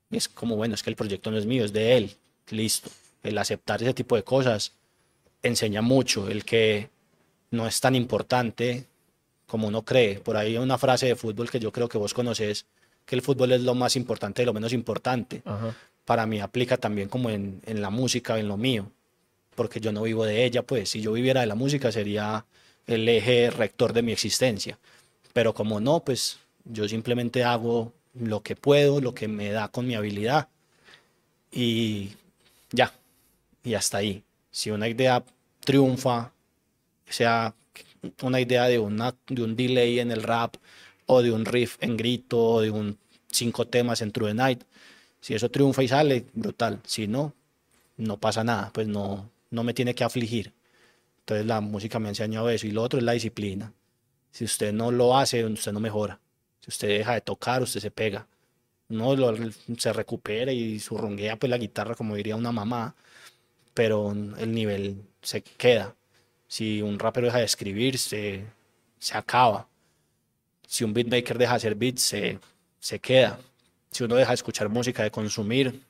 Y 0.09 0.17
es 0.17 0.27
como, 0.27 0.55
bueno, 0.55 0.73
es 0.73 0.81
que 0.81 0.89
el 0.89 0.95
proyecto 0.95 1.29
no 1.29 1.37
es 1.37 1.45
mío, 1.45 1.63
es 1.63 1.71
de 1.71 1.97
él. 1.97 2.15
Listo. 2.49 2.89
El 3.21 3.37
aceptar 3.37 3.83
ese 3.83 3.93
tipo 3.93 4.15
de 4.15 4.23
cosas 4.23 4.71
enseña 5.43 5.81
mucho. 5.83 6.27
El 6.27 6.43
que 6.43 6.89
no 7.51 7.67
es 7.67 7.79
tan 7.79 7.93
importante 7.95 8.85
como 9.45 9.67
uno 9.67 9.83
cree. 9.83 10.19
Por 10.19 10.37
ahí 10.37 10.55
hay 10.55 10.57
una 10.57 10.77
frase 10.77 11.05
de 11.07 11.15
fútbol 11.15 11.49
que 11.51 11.59
yo 11.59 11.71
creo 11.71 11.87
que 11.87 11.97
vos 11.97 12.13
conoces, 12.13 12.65
que 13.05 13.15
el 13.15 13.21
fútbol 13.21 13.51
es 13.51 13.61
lo 13.61 13.75
más 13.75 13.95
importante 13.95 14.41
y 14.41 14.45
lo 14.45 14.53
menos 14.53 14.73
importante. 14.73 15.41
Ajá. 15.45 15.75
Para 16.05 16.25
mí 16.25 16.39
aplica 16.39 16.77
también 16.77 17.09
como 17.09 17.29
en, 17.29 17.61
en 17.65 17.81
la 17.81 17.89
música, 17.89 18.39
en 18.39 18.47
lo 18.47 18.57
mío, 18.57 18.91
porque 19.55 19.79
yo 19.79 19.91
no 19.91 20.03
vivo 20.03 20.25
de 20.25 20.45
ella, 20.45 20.61
pues 20.63 20.89
si 20.89 21.01
yo 21.01 21.13
viviera 21.13 21.41
de 21.41 21.47
la 21.47 21.55
música 21.55 21.91
sería 21.91 22.45
el 22.87 23.07
eje 23.09 23.49
rector 23.49 23.93
de 23.93 24.01
mi 24.01 24.11
existencia. 24.11 24.77
Pero 25.33 25.53
como 25.53 25.79
no, 25.79 26.01
pues 26.01 26.39
yo 26.63 26.87
simplemente 26.87 27.43
hago 27.43 27.93
lo 28.13 28.41
que 28.41 28.55
puedo, 28.55 29.01
lo 29.01 29.13
que 29.13 29.27
me 29.27 29.49
da 29.51 29.67
con 29.67 29.87
mi 29.87 29.95
habilidad 29.95 30.47
y 31.51 32.11
ya, 32.71 32.93
y 33.63 33.73
hasta 33.73 33.97
ahí. 33.97 34.23
Si 34.51 34.71
una 34.71 34.87
idea 34.87 35.23
triunfa, 35.61 36.31
sea 37.07 37.53
una 38.21 38.39
idea 38.39 38.65
de, 38.65 38.79
una, 38.79 39.15
de 39.27 39.41
un 39.41 39.55
delay 39.55 39.99
en 39.99 40.11
el 40.11 40.23
rap 40.23 40.55
o 41.07 41.21
de 41.21 41.31
un 41.31 41.45
riff 41.45 41.77
en 41.81 41.97
grito 41.97 42.39
o 42.43 42.61
de 42.61 42.71
un 42.71 42.97
cinco 43.31 43.67
temas 43.67 44.01
en 44.01 44.11
True 44.11 44.33
Night, 44.33 44.63
si 45.21 45.33
eso 45.35 45.49
triunfa 45.51 45.83
y 45.83 45.87
sale, 45.89 46.25
brutal. 46.33 46.81
Si 46.85 47.07
no, 47.07 47.33
no 47.97 48.19
pasa 48.19 48.43
nada, 48.43 48.71
pues 48.73 48.87
no, 48.87 49.31
no 49.51 49.63
me 49.63 49.73
tiene 49.73 49.95
que 49.95 50.03
afligir. 50.03 50.53
Entonces 51.21 51.45
la 51.45 51.61
música 51.61 51.99
me 51.99 52.07
ha 52.07 52.11
enseñado 52.11 52.49
eso. 52.49 52.67
Y 52.67 52.71
lo 52.71 52.83
otro 52.83 52.99
es 52.99 53.05
la 53.05 53.13
disciplina. 53.13 53.73
Si 54.31 54.45
usted 54.45 54.73
no 54.73 54.91
lo 54.91 55.17
hace, 55.17 55.45
usted 55.45 55.73
no 55.73 55.79
mejora. 55.81 56.19
Si 56.61 56.69
usted 56.71 56.89
deja 56.89 57.13
de 57.15 57.21
tocar, 57.21 57.63
usted 57.63 57.81
se 57.81 57.91
pega. 57.91 58.27
No 58.89 59.15
lo- 59.15 59.35
se 59.77 59.93
recupera 59.93 60.51
y 60.53 60.79
surronguea 60.79 61.37
pues 61.37 61.49
la 61.49 61.57
guitarra, 61.59 61.95
como 61.95 62.15
diría 62.15 62.35
una 62.37 62.51
mamá, 62.51 62.95
pero 63.73 64.11
el 64.11 64.51
nivel 64.53 65.03
se 65.21 65.41
queda. 65.43 65.95
Si 66.47 66.81
un 66.81 66.99
rapero 66.99 67.27
deja 67.27 67.39
de 67.39 67.45
escribir, 67.45 67.97
se, 67.97 68.45
se 68.99 69.17
acaba. 69.17 69.67
Si 70.67 70.83
un 70.83 70.93
beatmaker 70.93 71.37
deja 71.37 71.53
de 71.53 71.57
hacer 71.57 71.75
beats, 71.75 72.01
se, 72.01 72.39
se 72.79 72.99
queda. 72.99 73.39
Si 73.91 74.03
uno 74.03 74.15
deja 74.15 74.31
de 74.31 74.35
escuchar 74.35 74.69
música, 74.69 75.03
de 75.03 75.11
consumir, 75.11 75.81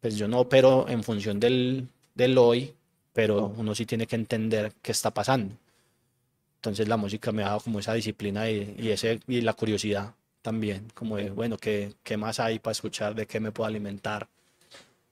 pues 0.00 0.16
yo 0.16 0.26
no 0.28 0.40
opero 0.40 0.88
en 0.88 1.02
función 1.02 1.38
del, 1.38 1.88
del 2.14 2.38
hoy, 2.38 2.74
pero 3.12 3.52
uno 3.56 3.74
sí 3.74 3.86
tiene 3.86 4.06
que 4.06 4.16
entender 4.16 4.72
qué 4.82 4.92
está 4.92 5.10
pasando. 5.12 5.54
Entonces 6.56 6.88
la 6.88 6.96
música 6.96 7.32
me 7.32 7.42
ha 7.42 7.48
dado 7.48 7.60
como 7.60 7.78
esa 7.78 7.94
disciplina 7.94 8.50
y, 8.50 8.74
y, 8.78 8.90
ese, 8.90 9.20
y 9.26 9.40
la 9.40 9.54
curiosidad 9.54 10.14
también, 10.42 10.88
como 10.94 11.16
de, 11.16 11.30
bueno, 11.30 11.56
¿qué, 11.58 11.92
¿qué 12.02 12.16
más 12.16 12.40
hay 12.40 12.58
para 12.58 12.72
escuchar? 12.72 13.14
¿De 13.14 13.26
qué 13.26 13.40
me 13.40 13.52
puedo 13.52 13.66
alimentar 13.68 14.28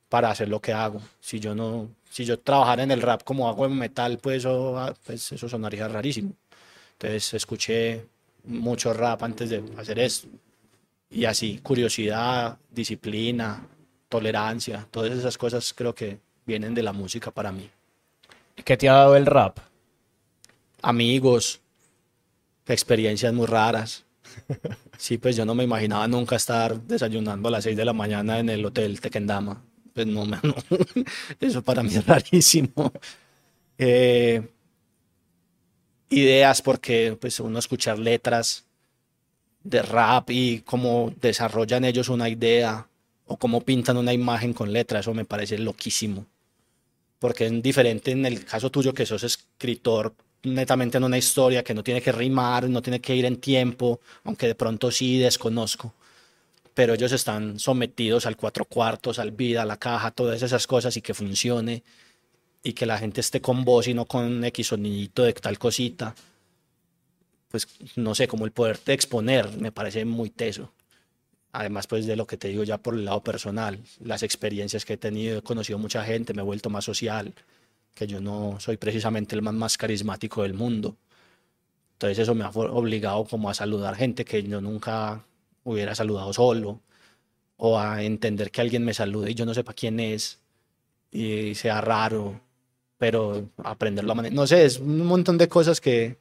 para 0.08 0.30
hacer 0.30 0.48
lo 0.48 0.60
que 0.60 0.72
hago? 0.72 1.00
Si 1.20 1.40
yo 1.40 1.54
no, 1.54 1.88
si 2.10 2.24
yo 2.24 2.38
trabajara 2.38 2.82
en 2.82 2.90
el 2.90 3.02
rap 3.02 3.22
como 3.24 3.48
hago 3.48 3.66
en 3.66 3.76
metal, 3.76 4.18
pues 4.18 4.38
eso, 4.38 4.94
pues 5.04 5.32
eso 5.32 5.48
sonaría 5.48 5.88
rarísimo. 5.88 6.32
Entonces 6.92 7.34
escuché 7.34 8.06
mucho 8.44 8.92
rap 8.92 9.22
antes 9.22 9.50
de 9.50 9.62
hacer 9.76 9.98
esto. 9.98 10.28
Y 11.10 11.24
así, 11.24 11.58
curiosidad, 11.62 12.58
disciplina, 12.70 13.66
tolerancia, 14.08 14.86
todas 14.90 15.12
esas 15.18 15.38
cosas 15.38 15.72
creo 15.74 15.94
que 15.94 16.18
vienen 16.46 16.74
de 16.74 16.82
la 16.82 16.92
música 16.92 17.30
para 17.30 17.52
mí. 17.52 17.68
¿Qué 18.64 18.76
te 18.76 18.88
ha 18.88 18.94
dado 18.94 19.16
el 19.16 19.26
rap? 19.26 19.58
Amigos, 20.82 21.60
experiencias 22.66 23.32
muy 23.32 23.46
raras. 23.46 24.04
Sí, 24.98 25.16
pues 25.16 25.36
yo 25.36 25.44
no 25.44 25.54
me 25.54 25.62
imaginaba 25.62 26.08
nunca 26.08 26.34
estar 26.34 26.80
desayunando 26.82 27.46
a 27.48 27.52
las 27.52 27.62
6 27.62 27.76
de 27.76 27.84
la 27.84 27.92
mañana 27.92 28.40
en 28.40 28.48
el 28.48 28.64
hotel 28.66 29.00
Tequendama. 29.00 29.62
Pues 29.94 30.08
no, 30.08 30.26
me- 30.26 30.40
no. 30.42 30.54
eso 31.38 31.62
para 31.62 31.84
mí 31.84 31.94
es 31.94 32.04
rarísimo. 32.04 32.92
Eh, 33.78 34.42
ideas, 36.10 36.62
porque 36.62 37.16
pues 37.20 37.40
uno 37.40 37.58
escuchar 37.58 37.98
letras 37.98 38.64
de 39.62 39.82
rap 39.82 40.30
y 40.30 40.60
cómo 40.60 41.12
desarrollan 41.20 41.84
ellos 41.84 42.08
una 42.08 42.28
idea 42.28 42.86
o 43.26 43.36
cómo 43.36 43.60
pintan 43.60 43.96
una 43.96 44.12
imagen 44.12 44.52
con 44.54 44.72
letras, 44.72 45.00
eso 45.00 45.14
me 45.14 45.24
parece 45.24 45.58
loquísimo. 45.58 46.26
Porque 47.18 47.46
es 47.46 47.62
diferente 47.62 48.12
en 48.12 48.24
el 48.24 48.44
caso 48.44 48.70
tuyo 48.70 48.94
que 48.94 49.04
sos 49.04 49.24
escritor 49.24 50.14
netamente 50.44 50.98
en 50.98 51.04
una 51.04 51.18
historia 51.18 51.64
que 51.64 51.74
no 51.74 51.82
tiene 51.82 52.00
que 52.00 52.12
rimar, 52.12 52.68
no 52.68 52.80
tiene 52.80 53.00
que 53.00 53.14
ir 53.14 53.24
en 53.24 53.38
tiempo, 53.38 54.00
aunque 54.24 54.46
de 54.46 54.54
pronto 54.54 54.90
sí 54.90 55.18
desconozco. 55.18 55.94
Pero 56.74 56.94
ellos 56.94 57.12
están 57.12 57.58
sometidos 57.58 58.24
al 58.24 58.36
cuatro 58.36 58.64
cuartos, 58.64 59.18
al 59.18 59.32
vida, 59.32 59.62
a 59.62 59.66
la 59.66 59.78
caja, 59.78 60.12
todas 60.12 60.40
esas 60.42 60.66
cosas 60.66 60.96
y 60.96 61.02
que 61.02 61.12
funcione 61.12 61.82
y 62.62 62.72
que 62.72 62.86
la 62.86 62.98
gente 62.98 63.20
esté 63.20 63.40
con 63.40 63.64
vos 63.64 63.86
y 63.88 63.94
no 63.94 64.06
con 64.06 64.44
X 64.44 64.68
sonidito 64.68 65.22
de 65.22 65.32
tal 65.32 65.58
cosita. 65.58 66.14
Pues 67.48 67.66
no 67.96 68.14
sé, 68.14 68.28
como 68.28 68.44
el 68.44 68.52
poderte 68.52 68.92
exponer 68.92 69.56
me 69.56 69.72
parece 69.72 70.04
muy 70.04 70.30
teso. 70.30 70.72
Además, 71.52 71.86
pues 71.86 72.06
de 72.06 72.16
lo 72.16 72.26
que 72.26 72.36
te 72.36 72.48
digo 72.48 72.62
ya 72.64 72.78
por 72.78 72.94
el 72.94 73.04
lado 73.04 73.22
personal, 73.22 73.78
las 74.00 74.22
experiencias 74.22 74.84
que 74.84 74.94
he 74.94 74.96
tenido, 74.98 75.38
he 75.38 75.42
conocido 75.42 75.78
mucha 75.78 76.04
gente, 76.04 76.34
me 76.34 76.42
he 76.42 76.44
vuelto 76.44 76.68
más 76.68 76.84
social, 76.84 77.34
que 77.94 78.06
yo 78.06 78.20
no 78.20 78.60
soy 78.60 78.76
precisamente 78.76 79.34
el 79.34 79.42
man 79.42 79.56
más 79.56 79.78
carismático 79.78 80.42
del 80.42 80.54
mundo. 80.54 80.96
Entonces 81.94 82.18
eso 82.18 82.34
me 82.34 82.44
ha 82.44 82.50
obligado 82.50 83.24
como 83.24 83.50
a 83.50 83.54
saludar 83.54 83.96
gente 83.96 84.24
que 84.24 84.42
yo 84.42 84.60
nunca 84.60 85.24
hubiera 85.64 85.94
saludado 85.94 86.32
solo, 86.32 86.80
o 87.56 87.78
a 87.78 88.02
entender 88.02 88.50
que 88.50 88.60
alguien 88.60 88.84
me 88.84 88.94
salude 88.94 89.30
y 89.30 89.34
yo 89.34 89.46
no 89.46 89.54
sepa 89.54 89.72
quién 89.72 89.98
es, 90.00 90.38
y 91.10 91.54
sea 91.54 91.80
raro, 91.80 92.40
pero 92.98 93.48
aprenderlo 93.62 94.12
a 94.12 94.14
manejar. 94.16 94.36
No 94.36 94.46
sé, 94.46 94.64
es 94.64 94.78
un 94.78 95.06
montón 95.06 95.38
de 95.38 95.48
cosas 95.48 95.80
que, 95.80 96.18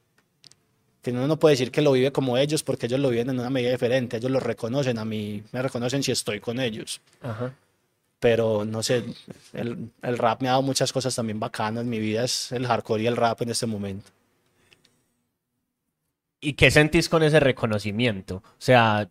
que 1.02 1.12
uno 1.12 1.28
no 1.28 1.38
puede 1.40 1.54
decir 1.54 1.72
que 1.72 1.82
lo 1.82 1.92
vive 1.92 2.12
como 2.12 2.38
ellos 2.38 2.64
porque 2.64 2.86
ellos 2.86 3.00
lo 3.00 3.10
viven 3.10 3.30
en 3.32 3.40
una 3.40 3.50
medida 3.50 3.72
diferente, 3.72 4.18
ellos 4.18 4.32
lo 4.32 4.40
reconocen, 4.40 4.98
a 5.00 5.06
mí 5.06 5.44
me 5.52 5.62
reconocen 5.62 6.04
si 6.04 6.12
estoy 6.12 6.40
con 6.40 6.60
ellos, 6.60 7.02
Ajá. 7.22 7.54
pero 8.20 8.64
no 8.64 8.84
sé, 8.84 9.04
el, 9.54 9.90
el 10.04 10.18
rap 10.18 10.42
me 10.42 10.48
ha 10.48 10.52
dado 10.52 10.64
muchas 10.64 10.94
cosas 10.94 11.16
también 11.16 11.40
bacanas, 11.40 11.84
mi 11.86 12.00
vida 12.00 12.24
es 12.24 12.52
el 12.52 12.68
hardcore 12.68 13.04
y 13.04 13.08
el 13.08 13.18
rap 13.18 13.42
en 13.42 13.50
este 13.50 13.66
momento. 13.66 14.12
¿Y 16.40 16.54
qué 16.54 16.70
sentís 16.70 17.10
con 17.10 17.24
ese 17.24 17.40
reconocimiento? 17.40 18.38
O 18.38 18.60
sea, 18.60 19.10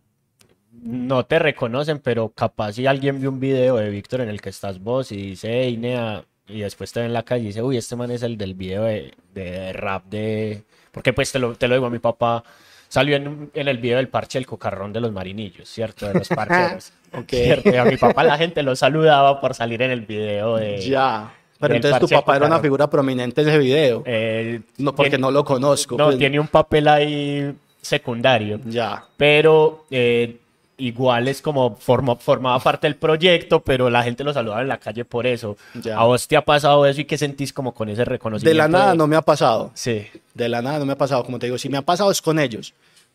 no 0.71 1.25
te 1.25 1.39
reconocen, 1.39 1.99
pero 1.99 2.29
capaz 2.29 2.73
si 2.73 2.85
alguien 2.85 3.19
vio 3.19 3.29
un 3.29 3.39
video 3.39 3.75
de 3.75 3.89
Víctor 3.89 4.21
en 4.21 4.29
el 4.29 4.39
que 4.39 4.49
estás 4.49 4.79
vos 4.79 5.11
y 5.11 5.17
dice, 5.17 5.49
hey, 5.51 5.75
Nea, 5.77 6.23
y 6.47 6.59
después 6.61 6.91
te 6.91 6.99
ve 7.01 7.05
en 7.07 7.13
la 7.13 7.23
calle 7.23 7.43
y 7.43 7.47
dice, 7.47 7.61
uy, 7.61 7.77
este 7.77 7.95
man 7.95 8.11
es 8.11 8.23
el 8.23 8.37
del 8.37 8.53
video 8.53 8.83
de, 8.83 9.13
de 9.33 9.73
rap 9.73 10.05
de... 10.05 10.63
Porque 10.91 11.13
pues 11.13 11.31
te 11.31 11.39
lo, 11.39 11.55
te 11.55 11.67
lo 11.67 11.75
digo, 11.75 11.89
mi 11.89 11.99
papá 11.99 12.43
salió 12.87 13.15
en, 13.17 13.51
en 13.53 13.67
el 13.67 13.77
video 13.77 13.97
del 13.97 14.07
parche 14.07 14.39
del 14.39 14.45
cocarrón 14.45 14.93
de 14.93 15.01
los 15.01 15.11
marinillos, 15.11 15.67
¿cierto? 15.69 16.07
De 16.07 16.13
los 16.15 16.27
parcheros. 16.35 16.93
Ok. 17.13 17.29
¿cierto? 17.29 17.69
Y 17.69 17.75
a 17.77 17.85
mi 17.85 17.95
papá 17.95 18.21
la 18.25 18.37
gente 18.37 18.61
lo 18.63 18.75
saludaba 18.75 19.39
por 19.39 19.53
salir 19.55 19.81
en 19.81 19.91
el 19.91 20.01
video 20.01 20.57
de... 20.57 20.79
Ya. 20.81 21.33
Pero 21.57 21.73
entonces 21.75 21.99
tu 22.01 22.07
papá 22.09 22.35
era 22.35 22.47
una 22.47 22.59
figura 22.59 22.89
prominente 22.89 23.41
en 23.41 23.47
ese 23.47 23.57
video. 23.59 24.03
Eh, 24.05 24.59
no, 24.77 24.93
porque 24.93 25.11
tiene- 25.11 25.21
no 25.21 25.31
lo 25.31 25.45
conozco. 25.45 25.95
No, 25.97 26.07
pues. 26.07 26.17
tiene 26.17 26.37
un 26.37 26.49
papel 26.49 26.87
ahí 26.89 27.55
secundario. 27.81 28.59
Ya. 28.65 29.05
pero 29.15 29.85
eh, 29.89 30.37
igual 30.77 31.27
es 31.27 31.41
como 31.41 31.75
forma, 31.75 32.15
formaba 32.15 32.59
parte 32.59 32.87
del 32.87 32.95
proyecto, 32.95 33.61
pero 33.63 33.89
la 33.89 34.03
gente 34.03 34.23
lo 34.23 34.31
saludaba 34.33 34.61
en 34.61 34.67
la 34.67 34.77
calle 34.79 35.05
por 35.05 35.25
eso. 35.25 35.57
Ya. 35.81 35.97
¿A 35.97 36.03
vos 36.05 36.27
te 36.27 36.37
ha 36.37 36.45
pasado 36.45 36.85
eso 36.85 37.01
y 37.01 37.05
qué 37.05 37.17
sentís 37.17 37.51
como 37.53 37.73
con 37.73 37.89
ese 37.89 38.05
reconocimiento? 38.05 38.49
De 38.49 38.53
la 38.55 38.67
nada 38.67 38.93
no 38.93 39.07
me 39.07 39.15
ha 39.15 39.21
pasado. 39.21 39.71
Sí. 39.73 40.05
De 40.33 40.47
la 40.49 40.61
nada 40.61 40.79
no 40.79 40.85
me 40.85 40.93
ha 40.93 40.97
pasado. 40.97 41.23
Como 41.23 41.39
te 41.39 41.47
digo, 41.47 41.57
si 41.57 41.69
me 41.69 41.77
ha 41.77 41.81
pasado 41.81 42.11
es 42.11 42.21
con 42.21 42.39
ellos. 42.39 42.73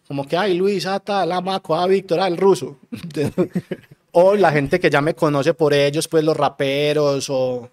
Como 0.08 0.26
que, 0.26 0.36
ay, 0.36 0.54
Luis, 0.54 0.84
ata, 0.86 1.24
la 1.24 1.40
maco, 1.40 1.76
ah, 1.76 1.86
Víctor, 1.86 2.18
ah, 2.20 2.26
el 2.26 2.36
ruso. 2.36 2.78
o 4.12 4.34
la 4.34 4.52
gente 4.52 4.80
que 4.80 4.90
ya 4.90 5.00
me 5.00 5.14
conoce 5.14 5.54
por 5.54 5.72
ellos, 5.72 6.08
pues 6.08 6.24
los 6.24 6.36
raperos 6.36 7.30
o, 7.30 7.70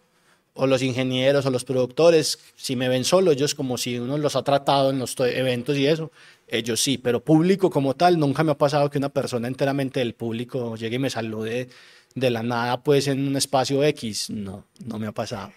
o 0.54 0.68
los 0.68 0.82
ingenieros 0.82 1.46
o 1.46 1.52
los 1.52 1.66
productores. 1.66 2.40
Si 2.56 2.76
me 2.76 2.88
ven 2.90 3.04
solo, 3.04 3.32
ellos 3.32 3.56
como 3.56 3.78
si 3.78 3.98
uno 3.98 4.18
los 4.18 4.36
ha 4.36 4.44
tratado 4.44 4.92
en 4.92 5.00
los 5.00 5.16
to- 5.16 5.26
eventos 5.26 5.78
y 5.78 5.88
eso. 5.88 6.12
Ellos 6.52 6.82
sí, 6.82 6.98
pero 6.98 7.24
público 7.24 7.70
como 7.70 7.96
tal, 7.96 8.18
nunca 8.18 8.44
me 8.44 8.52
ha 8.52 8.58
pasado 8.58 8.90
que 8.90 8.98
una 8.98 9.10
persona 9.10 9.48
enteramente 9.48 10.00
del 10.00 10.16
público 10.16 10.76
llegue 10.76 10.96
y 10.96 11.00
me 11.00 11.10
salude 11.10 11.70
de 12.16 12.30
la 12.30 12.44
nada, 12.44 12.82
pues 12.84 13.08
en 13.08 13.28
un 13.28 13.36
espacio 13.36 13.84
X. 13.84 14.30
No, 14.30 14.66
no 14.86 15.00
me 15.00 15.08
ha 15.08 15.12
pasado. 15.12 15.52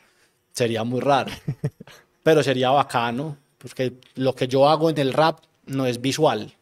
Sería 0.53 0.85
muy 0.85 1.01
raro 1.01 1.33
pero 2.23 2.43
sería 2.43 2.71
bacano, 2.71 3.37
porque 3.59 3.95
lo 4.15 4.35
que 4.35 4.49
yo 4.49 4.69
hago 4.69 4.91
en 4.91 4.99
el 4.99 5.13
rap 5.13 5.41
no 5.67 5.87
es 5.87 6.01
visual. 6.01 6.53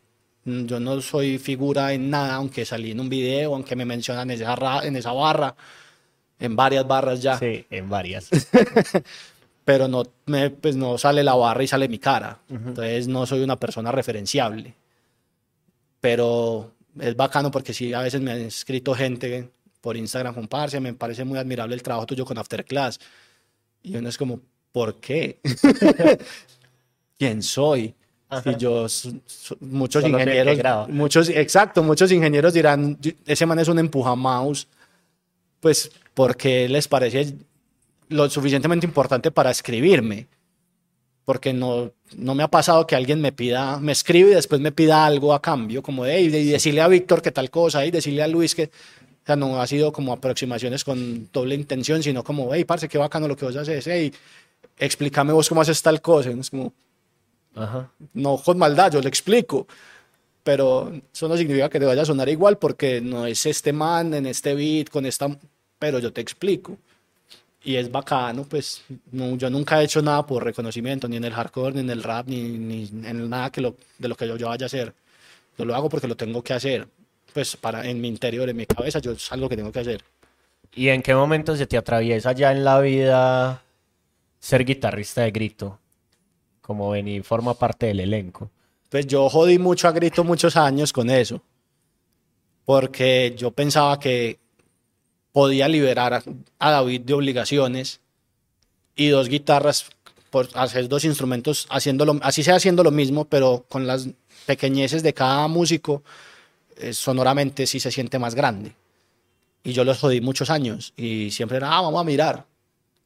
Yo 0.45 0.81
no 0.81 1.01
soy 1.03 1.39
figura 1.39 1.93
en 1.93 2.11
nada, 2.11 2.35
aunque 2.35 2.65
salí 2.65 2.93
en 2.93 3.01
un 3.01 3.09
video, 3.09 3.55
aunque 3.55 3.77
me 3.77 3.85
mencionan 3.85 4.31
en 4.31 4.41
esa, 4.41 4.81
en 4.85 4.97
esa 4.97 5.13
barra, 5.13 5.55
en 6.39 6.57
varias 6.57 6.87
barras 6.87 7.21
ya, 7.21 7.39
Sí, 7.39 7.67
en 7.71 7.91
varias. 7.91 8.31
pero 9.65 9.89
no, 9.89 10.03
me, 10.27 10.51
pues 10.51 10.77
no 10.77 10.99
sale 10.99 11.23
la 11.23 11.35
barra 11.35 11.63
y 11.63 11.67
sale 11.67 11.89
mi 11.89 11.99
cara. 11.99 12.39
Entonces 12.49 13.09
no 13.09 13.27
soy 13.27 13.43
una 13.43 13.57
persona 13.57 13.93
referenciable. 13.93 14.75
Pero 16.01 16.73
es 16.99 17.17
bacano 17.17 17.51
porque 17.51 17.75
sí, 17.75 17.93
a 17.93 18.01
veces 18.01 18.21
me 18.21 18.33
han 18.33 18.41
escrito 18.41 18.95
gente 18.95 19.51
por 19.81 19.97
Instagram, 19.97 20.35
comparse, 20.35 20.81
me 20.81 20.93
parece 20.95 21.25
muy 21.25 21.39
admirable 21.39 21.75
el 21.75 21.83
trabajo 21.83 22.07
tuyo 22.07 22.25
con 22.25 22.39
Afterclass. 22.39 22.99
Y 23.83 23.97
uno 23.97 24.09
es 24.09 24.19
como, 24.19 24.41
¿por 24.73 24.97
qué? 25.01 25.41
quién 27.19 27.43
soy. 27.43 27.95
Si 28.45 28.57
yo, 28.57 28.87
muchos 29.61 30.03
Solo 30.03 30.21
ingenieros, 30.21 30.89
muchos, 30.89 31.29
exacto, 31.31 31.83
muchos 31.83 32.13
ingenieros 32.13 32.55
dirán, 32.55 32.97
ese 33.27 33.45
man 33.45 33.59
es 33.59 33.67
un 33.67 33.81
empujamouse, 33.81 34.69
pues 35.59 35.91
porque 36.15 36.69
les 36.69 36.87
parece 36.87 37.35
lo 38.11 38.29
suficientemente 38.29 38.87
importante 38.87 39.31
para 39.31 39.51
escribirme. 39.51 40.27
Porque 41.25 41.53
no, 41.53 41.93
no 42.17 42.35
me 42.35 42.43
ha 42.43 42.49
pasado 42.49 42.87
que 42.87 42.97
alguien 42.97 43.21
me 43.21 43.33
pida, 43.33 43.79
me 43.79 43.93
escribe 43.93 44.33
y 44.33 44.35
después 44.35 44.61
me 44.61 44.73
pida 44.73 45.07
algo 45.07 45.33
a 45.33 45.41
cambio, 45.41 45.83
como 45.83 46.05
de, 46.05 46.17
"Ey, 46.17 46.29
de 46.29 46.45
decirle 46.45 46.81
a 46.81 46.89
Víctor 46.89 47.23
que 47.23 47.31
tal 47.31 47.51
cosa, 47.51 47.87
y 47.87 47.91
decirle 47.91 48.23
a 48.23 48.29
Luis 48.29 48.55
que, 48.55 48.65
o 48.65 49.27
sea, 49.27 49.37
no 49.37 49.61
ha 49.61 49.67
sido 49.67 49.93
como 49.93 50.13
aproximaciones 50.13 50.83
con 50.83 51.29
doble 51.33 51.55
intención, 51.55 52.03
sino 52.03 52.25
como, 52.25 52.53
hey, 52.53 52.65
parce, 52.65 52.89
qué 52.89 52.99
bacano 52.99 53.29
lo 53.29 53.37
que 53.37 53.45
vos 53.45 53.55
haces, 53.57 53.87
hey, 53.87 54.13
explícame 54.79 55.33
vos 55.33 55.49
cómo 55.49 55.61
haces 55.61 55.81
tal 55.83 56.01
cosa. 56.03 56.31
Es 56.31 56.51
como, 56.51 56.73
Ajá. 57.55 57.91
no 58.15 58.37
con 58.39 58.59
maldad, 58.59 58.93
yo 58.93 59.01
le 59.01 59.09
explico. 59.09 59.67
Pero 60.43 60.91
eso 61.13 61.29
no 61.29 61.37
significa 61.37 61.69
que 61.69 61.79
te 61.79 61.85
vaya 61.85 62.03
a 62.03 62.07
sonar 62.07 62.29
igual 62.29 62.57
porque 62.59 63.01
no 63.01 63.27
es 63.27 63.45
este 63.47 63.73
man 63.73 64.15
en 64.15 64.27
este 64.27 64.55
beat 64.55 64.89
con 64.89 65.05
esta, 65.07 65.29
pero 65.79 65.99
yo 65.99 66.13
te 66.13 66.23
explico. 66.23 66.79
Y 67.63 67.77
es 67.77 67.91
bacano, 67.91 68.45
pues 68.45 68.83
no, 69.13 69.37
yo 69.37 69.51
nunca 69.51 69.81
he 69.81 69.85
hecho 69.85 70.01
nada 70.01 70.27
por 70.27 70.43
reconocimiento, 70.43 71.07
ni 71.09 71.17
en 71.17 71.25
el 71.25 71.35
hardcore, 71.35 71.75
ni 71.75 71.81
en 71.81 71.91
el 71.91 72.03
rap, 72.03 72.27
ni, 72.27 72.43
ni 72.43 72.91
en 73.05 73.29
nada 73.29 73.51
que 73.51 73.61
lo, 73.61 73.77
de 73.99 74.09
lo 74.09 74.17
que 74.17 74.27
yo, 74.27 74.37
yo 74.37 74.49
vaya 74.49 74.65
a 74.65 74.67
hacer. 74.67 74.95
Yo 75.59 75.67
lo 75.67 75.75
hago 75.75 75.91
porque 75.91 76.09
lo 76.09 76.17
tengo 76.17 76.43
que 76.43 76.55
hacer, 76.55 76.89
pues 77.35 77.57
para 77.57 77.87
en 77.87 78.01
mi 78.01 78.09
interior, 78.09 78.49
en 78.49 78.57
mi 78.57 78.65
cabeza, 78.65 78.99
yo 78.99 79.13
es 79.13 79.31
algo 79.31 79.49
que 79.49 79.57
tengo 79.57 79.71
que 79.71 79.81
hacer. 79.81 80.03
¿Y 80.75 80.89
en 80.89 81.03
qué 81.03 81.15
momento 81.15 81.57
se 81.57 81.67
te 81.67 81.77
atraviesa 81.77 82.33
ya 82.33 82.53
en 82.53 82.65
la 82.65 82.81
vida 82.81 83.63
ser 84.39 84.65
guitarrista 84.65 85.23
de 85.23 85.31
grito? 85.31 85.79
Como 86.63 86.91
venir 86.91 87.25
forma 87.25 87.55
parte 87.55 87.87
del 87.87 88.01
elenco. 88.01 88.51
Pues 88.89 89.07
yo 89.07 89.29
jodí 89.29 89.59
mucho 89.59 89.87
a 89.87 89.93
grito 89.93 90.25
muchos 90.25 90.57
años 90.57 90.93
con 90.93 91.11
eso, 91.11 91.43
porque 92.65 93.35
yo 93.37 93.51
pensaba 93.51 93.99
que 93.99 94.40
podía 95.33 95.69
liberar 95.69 96.23
a, 96.59 96.71
David 96.71 97.03
de 97.03 97.15
obligaciones 97.15 98.01
y 98.97 99.09
dos 99.09 99.29
guitarras 99.29 99.87
por 100.31 100.49
hacer 100.55 100.89
dos 100.89 101.05
instrumentos, 101.05 101.67
haciéndolo, 101.71 102.19
así 102.23 102.43
sea 102.43 102.57
haciendo 102.57 102.85
lo 102.85 102.91
mismo, 102.91 103.25
pero 103.25 103.65
con 103.69 103.87
las 103.87 104.09
pequeñeces 104.47 105.03
de 105.03 105.13
cada 105.13 105.49
músico, 105.49 106.03
eh, 106.77 106.93
sonoramente 106.93 107.67
sí 107.67 107.81
se 107.81 107.91
siente 107.91 108.19
más 108.19 108.35
grande. 108.35 108.75
Y 109.63 109.73
yo 109.73 109.85
los 109.85 109.99
jodí 109.99 110.21
muchos 110.21 110.51
años 110.51 110.93
y 110.97 111.31
siempre 111.33 111.59
era, 111.59 111.77
ah, 111.77 111.83
vamos 111.83 112.01
a 112.01 112.05
mirar. 112.05 112.47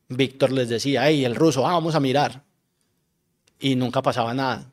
Víctor 0.09 0.53
les 0.53 0.69
decía, 0.69 1.09
hey, 1.09 1.25
el 1.25 1.35
ruso, 1.35 1.67
ah, 1.67 1.73
vamos 1.73 1.95
a 1.95 2.01
mirar. 2.01 2.43
Y 3.59 3.75
nunca 3.75 4.03
pasaba 4.03 4.35
nada 4.35 4.67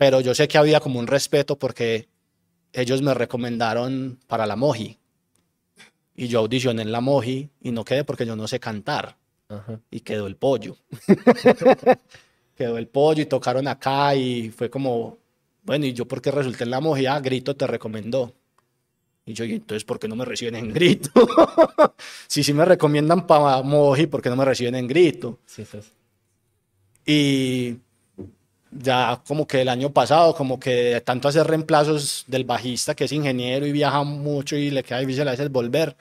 pero 0.00 0.22
yo 0.22 0.34
sé 0.34 0.48
que 0.48 0.56
había 0.56 0.80
como 0.80 0.98
un 0.98 1.06
respeto 1.06 1.58
porque 1.58 2.08
ellos 2.72 3.02
me 3.02 3.12
recomendaron 3.12 4.18
para 4.28 4.46
la 4.46 4.56
Moji. 4.56 4.96
Y 6.20 6.28
yo 6.28 6.40
audicioné 6.40 6.82
en 6.82 6.92
la 6.92 7.00
Moji 7.00 7.48
y 7.62 7.70
no 7.70 7.82
quedé 7.82 8.04
porque 8.04 8.26
yo 8.26 8.36
no 8.36 8.46
sé 8.46 8.60
cantar. 8.60 9.16
Ajá. 9.48 9.80
Y 9.90 10.00
quedó 10.00 10.26
el 10.26 10.36
pollo. 10.36 10.76
quedó 12.58 12.76
el 12.76 12.88
pollo 12.88 13.22
y 13.22 13.24
tocaron 13.24 13.66
acá 13.66 14.14
y 14.14 14.50
fue 14.50 14.68
como, 14.68 15.16
bueno, 15.62 15.86
¿y 15.86 15.94
yo 15.94 16.06
por 16.06 16.20
qué 16.20 16.30
resulté 16.30 16.64
en 16.64 16.72
la 16.72 16.80
Moji? 16.80 17.06
Ah, 17.06 17.20
Grito 17.20 17.56
te 17.56 17.66
recomendó. 17.66 18.34
Y 19.24 19.32
yo, 19.32 19.46
¿y 19.46 19.54
entonces 19.54 19.82
por 19.84 19.98
qué 19.98 20.08
no 20.08 20.14
me 20.14 20.26
reciben 20.26 20.56
en 20.56 20.70
Grito? 20.70 21.10
si 22.26 22.44
sí 22.44 22.52
me 22.52 22.66
recomiendan 22.66 23.26
para 23.26 23.62
Moji, 23.62 24.06
¿por 24.06 24.20
qué 24.20 24.28
no 24.28 24.36
me 24.36 24.44
reciben 24.44 24.74
en 24.74 24.86
Grito? 24.86 25.38
Sí, 25.46 25.64
sí. 25.64 25.78
Y 27.06 27.78
ya 28.70 29.20
como 29.26 29.46
que 29.46 29.62
el 29.62 29.68
año 29.68 29.90
pasado, 29.90 30.34
como 30.34 30.60
que 30.60 31.02
tanto 31.04 31.28
hacer 31.28 31.46
reemplazos 31.46 32.24
del 32.28 32.44
bajista 32.44 32.94
que 32.94 33.04
es 33.04 33.12
ingeniero 33.12 33.66
y 33.66 33.72
viaja 33.72 34.02
mucho 34.04 34.56
y 34.56 34.70
le 34.70 34.82
queda 34.82 35.00
difícil 35.00 35.26
a 35.28 35.32
veces 35.32 35.50
volver, 35.50 35.96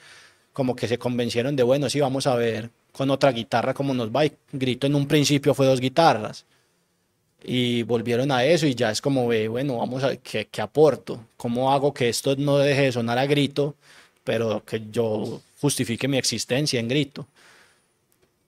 como 0.54 0.76
que 0.76 0.88
se 0.88 0.98
convencieron 0.98 1.56
de, 1.56 1.64
bueno, 1.64 1.90
sí, 1.90 2.00
vamos 2.00 2.28
a 2.28 2.36
ver 2.36 2.70
con 2.92 3.10
otra 3.12 3.32
guitarra 3.32 3.74
cómo 3.74 3.94
nos 3.94 4.10
va. 4.10 4.26
Y 4.26 4.34
Grito 4.52 4.88
en 4.88 4.96
un 4.96 5.08
principio 5.08 5.54
fue 5.54 5.66
dos 5.66 5.80
guitarras. 5.80 6.46
Y 7.44 7.84
volvieron 7.84 8.32
a 8.32 8.44
eso 8.44 8.68
y 8.68 8.76
ya 8.76 8.92
es 8.92 9.02
como, 9.02 9.26
bueno, 9.26 9.78
vamos 9.78 10.04
a 10.04 10.18
qué, 10.18 10.48
qué 10.52 10.62
aporto, 10.62 11.26
cómo 11.38 11.72
hago 11.72 11.94
que 11.94 12.10
esto 12.10 12.36
no 12.36 12.58
deje 12.58 12.84
de 12.84 12.92
sonar 12.92 13.18
a 13.18 13.26
grito, 13.26 13.76
pero 14.26 14.64
que 14.66 14.84
yo 14.92 15.42
justifique 15.62 16.08
mi 16.08 16.18
existencia 16.18 16.80
en 16.80 16.90
grito. 16.90 17.28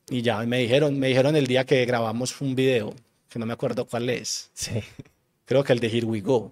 Y 0.09 0.22
ya 0.22 0.39
me 0.45 0.57
dijeron, 0.59 0.99
me 0.99 1.07
dijeron 1.07 1.36
el 1.38 1.47
día 1.47 1.65
que 1.65 1.86
grabamos 1.86 2.39
un 2.41 2.53
video, 2.55 2.93
que 3.32 3.40
no 3.40 3.46
me 3.48 3.54
acuerdo 3.54 3.86
cuál 3.86 4.10
es, 4.10 4.52
Sí. 4.54 4.72
creo 5.46 5.64
que 5.64 5.74
el 5.74 5.80
de 5.80 5.88
Here 5.88 6.06
We 6.06 6.22
Go. 6.22 6.50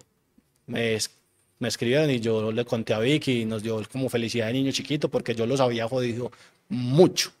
Me, 0.66 0.94
es- 0.94 1.10
me 1.58 1.68
escribieron 1.68 2.10
y 2.10 2.20
yo 2.20 2.50
le 2.52 2.64
conté 2.64 2.94
a 2.94 2.98
Vicky 3.00 3.42
y 3.42 3.44
nos 3.44 3.62
dio 3.62 3.82
como 3.92 4.08
felicidad 4.08 4.46
de 4.46 4.54
niño 4.54 4.72
chiquito 4.72 5.08
porque 5.10 5.34
yo 5.34 5.46
los 5.46 5.60
había 5.60 5.86
jodido 5.86 6.32
mucho. 6.70 7.32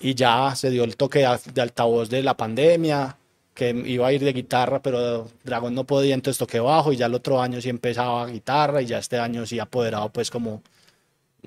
Y 0.00 0.14
ya 0.14 0.54
se 0.56 0.70
dio 0.70 0.84
el 0.84 0.96
toque 0.96 1.20
de, 1.20 1.60
altavoz 1.62 2.08
de 2.08 2.22
la 2.22 2.36
pandemia, 2.36 3.16
que 3.54 3.70
iba 3.70 4.06
a 4.06 4.12
ir 4.12 4.22
de 4.24 4.32
guitarra, 4.32 4.80
pero 4.82 5.28
Dragón 5.44 5.74
no 5.74 5.84
podía, 5.84 6.14
entonces 6.14 6.38
toqué 6.38 6.60
bajo 6.60 6.92
y 6.92 6.96
ya 6.96 7.06
el 7.06 7.14
otro 7.14 7.40
año 7.40 7.60
sí 7.60 7.68
empezaba 7.70 8.26
guitarra 8.26 8.82
y 8.82 8.86
ya 8.86 8.98
este 8.98 9.18
año 9.18 9.44
sí 9.46 9.58
apoderado 9.58 10.10
pues 10.10 10.30
como 10.30 10.62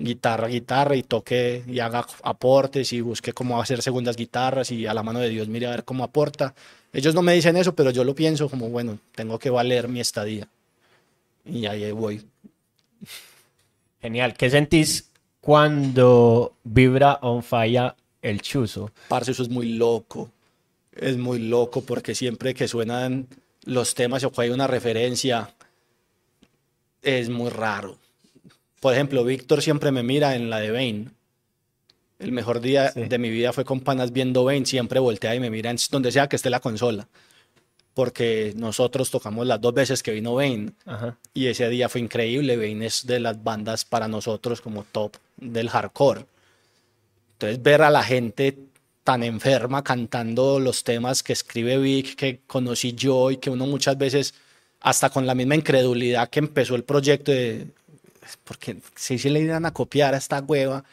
guitarra, 0.00 0.48
guitarra 0.48 0.96
y 0.96 1.02
toque 1.02 1.62
y 1.66 1.78
haga 1.78 2.06
aportes 2.22 2.92
y 2.92 3.00
busque 3.02 3.32
cómo 3.32 3.60
hacer 3.60 3.82
segundas 3.82 4.16
guitarras 4.16 4.72
y 4.72 4.86
a 4.86 4.94
la 4.94 5.02
mano 5.02 5.20
de 5.20 5.28
Dios 5.28 5.46
mire 5.48 5.66
a 5.66 5.70
ver 5.70 5.84
cómo 5.84 6.02
aporta. 6.02 6.54
Ellos 6.92 7.14
no 7.14 7.22
me 7.22 7.34
dicen 7.34 7.56
eso, 7.56 7.74
pero 7.74 7.90
yo 7.90 8.02
lo 8.02 8.14
pienso 8.14 8.48
como, 8.48 8.68
bueno, 8.68 8.98
tengo 9.14 9.38
que 9.38 9.50
valer 9.50 9.88
mi 9.88 10.00
estadía. 10.00 10.48
Y 11.44 11.66
ahí 11.66 11.92
voy. 11.92 12.26
Genial. 14.00 14.34
¿Qué 14.34 14.50
sentís 14.50 15.10
cuando 15.40 16.54
vibra 16.64 17.18
on 17.22 17.42
fire 17.42 17.94
el 18.22 18.40
chuzo? 18.40 18.90
Parce, 19.08 19.32
eso 19.32 19.42
es 19.42 19.48
muy 19.48 19.74
loco. 19.74 20.30
Es 20.92 21.16
muy 21.16 21.38
loco 21.38 21.82
porque 21.82 22.14
siempre 22.14 22.54
que 22.54 22.66
suenan 22.66 23.28
los 23.64 23.94
temas 23.94 24.24
o 24.24 24.32
que 24.32 24.42
hay 24.42 24.50
una 24.50 24.66
referencia, 24.66 25.50
es 27.02 27.28
muy 27.28 27.50
raro. 27.50 27.98
Por 28.80 28.94
ejemplo, 28.94 29.24
Víctor 29.24 29.62
siempre 29.62 29.92
me 29.92 30.02
mira 30.02 30.34
en 30.34 30.50
la 30.50 30.58
de 30.58 30.70
Bane. 30.70 31.08
El 32.18 32.32
mejor 32.32 32.60
día 32.60 32.90
Sí. 32.92 33.02
de 33.04 33.18
mi 33.18 33.30
vida 33.30 33.52
fue 33.52 33.64
con 33.64 33.80
panas 33.80 34.12
viendo 34.12 34.44
Bane. 34.44 34.66
Siempre 34.66 34.98
voltea 35.00 35.34
y 35.34 35.40
me 35.40 35.50
mira 35.50 35.70
en 35.70 35.76
donde 35.90 36.10
sea 36.12 36.28
que 36.28 36.36
esté 36.36 36.50
la 36.50 36.60
consola. 36.60 37.06
Porque 37.94 38.52
nosotros 38.56 39.10
tocamos 39.10 39.46
las 39.46 39.60
dos 39.60 39.74
veces 39.74 40.02
que 40.02 40.12
vino 40.12 40.34
Bane. 40.34 40.72
Ajá. 40.86 41.16
Y 41.34 41.46
ese 41.46 41.68
día 41.68 41.88
fue 41.88 42.00
increíble. 42.00 42.56
Bane 42.56 42.86
es 42.86 43.06
de 43.06 43.20
las 43.20 43.42
bandas 43.42 43.84
para 43.84 44.08
nosotros 44.08 44.60
como 44.60 44.84
top 44.84 45.16
del 45.36 45.68
hardcore. 45.68 46.24
Entonces 47.34 47.62
ver 47.62 47.82
a 47.82 47.90
la 47.90 48.02
gente 48.02 48.58
tan 49.04 49.22
enferma 49.22 49.82
cantando 49.82 50.60
los 50.60 50.84
temas 50.84 51.22
que 51.22 51.32
escribe 51.32 51.78
Vic, 51.78 52.14
que 52.14 52.40
conocí 52.46 52.92
yo 52.92 53.30
y 53.30 53.38
que 53.38 53.48
uno 53.50 53.66
muchas 53.66 53.96
veces, 53.96 54.34
hasta 54.80 55.08
con 55.10 55.26
la 55.26 55.34
misma 55.34 55.54
incredulidad 55.54 56.28
que 56.28 56.38
empezó 56.38 56.74
el 56.74 56.84
proyecto 56.84 57.32
de, 57.32 57.66
porque 58.44 58.78
si 58.94 59.18
se 59.18 59.30
le 59.30 59.40
irán 59.40 59.66
a 59.66 59.72
copiar 59.72 60.14
a 60.14 60.18
esta 60.18 60.40
hueva, 60.40 60.84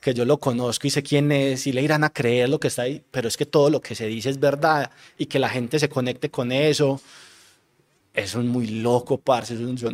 que 0.00 0.14
yo 0.14 0.24
lo 0.24 0.38
conozco 0.38 0.86
y 0.86 0.90
sé 0.90 1.02
quién 1.02 1.32
es, 1.32 1.66
y 1.66 1.72
le 1.72 1.82
irán 1.82 2.04
a 2.04 2.10
creer 2.10 2.48
lo 2.48 2.60
que 2.60 2.68
está 2.68 2.82
ahí, 2.82 3.02
pero 3.10 3.28
es 3.28 3.36
que 3.36 3.46
todo 3.46 3.70
lo 3.70 3.80
que 3.80 3.94
se 3.94 4.06
dice 4.06 4.30
es 4.30 4.38
verdad 4.38 4.90
y 5.16 5.26
que 5.26 5.38
la 5.38 5.48
gente 5.48 5.78
se 5.78 5.88
conecte 5.88 6.30
con 6.30 6.52
eso. 6.52 7.00
Eso 8.12 8.40
es 8.40 8.46
muy 8.46 8.66
loco, 8.66 9.18
parce. 9.18 9.54
eso 9.54 9.72
yo 9.74 9.90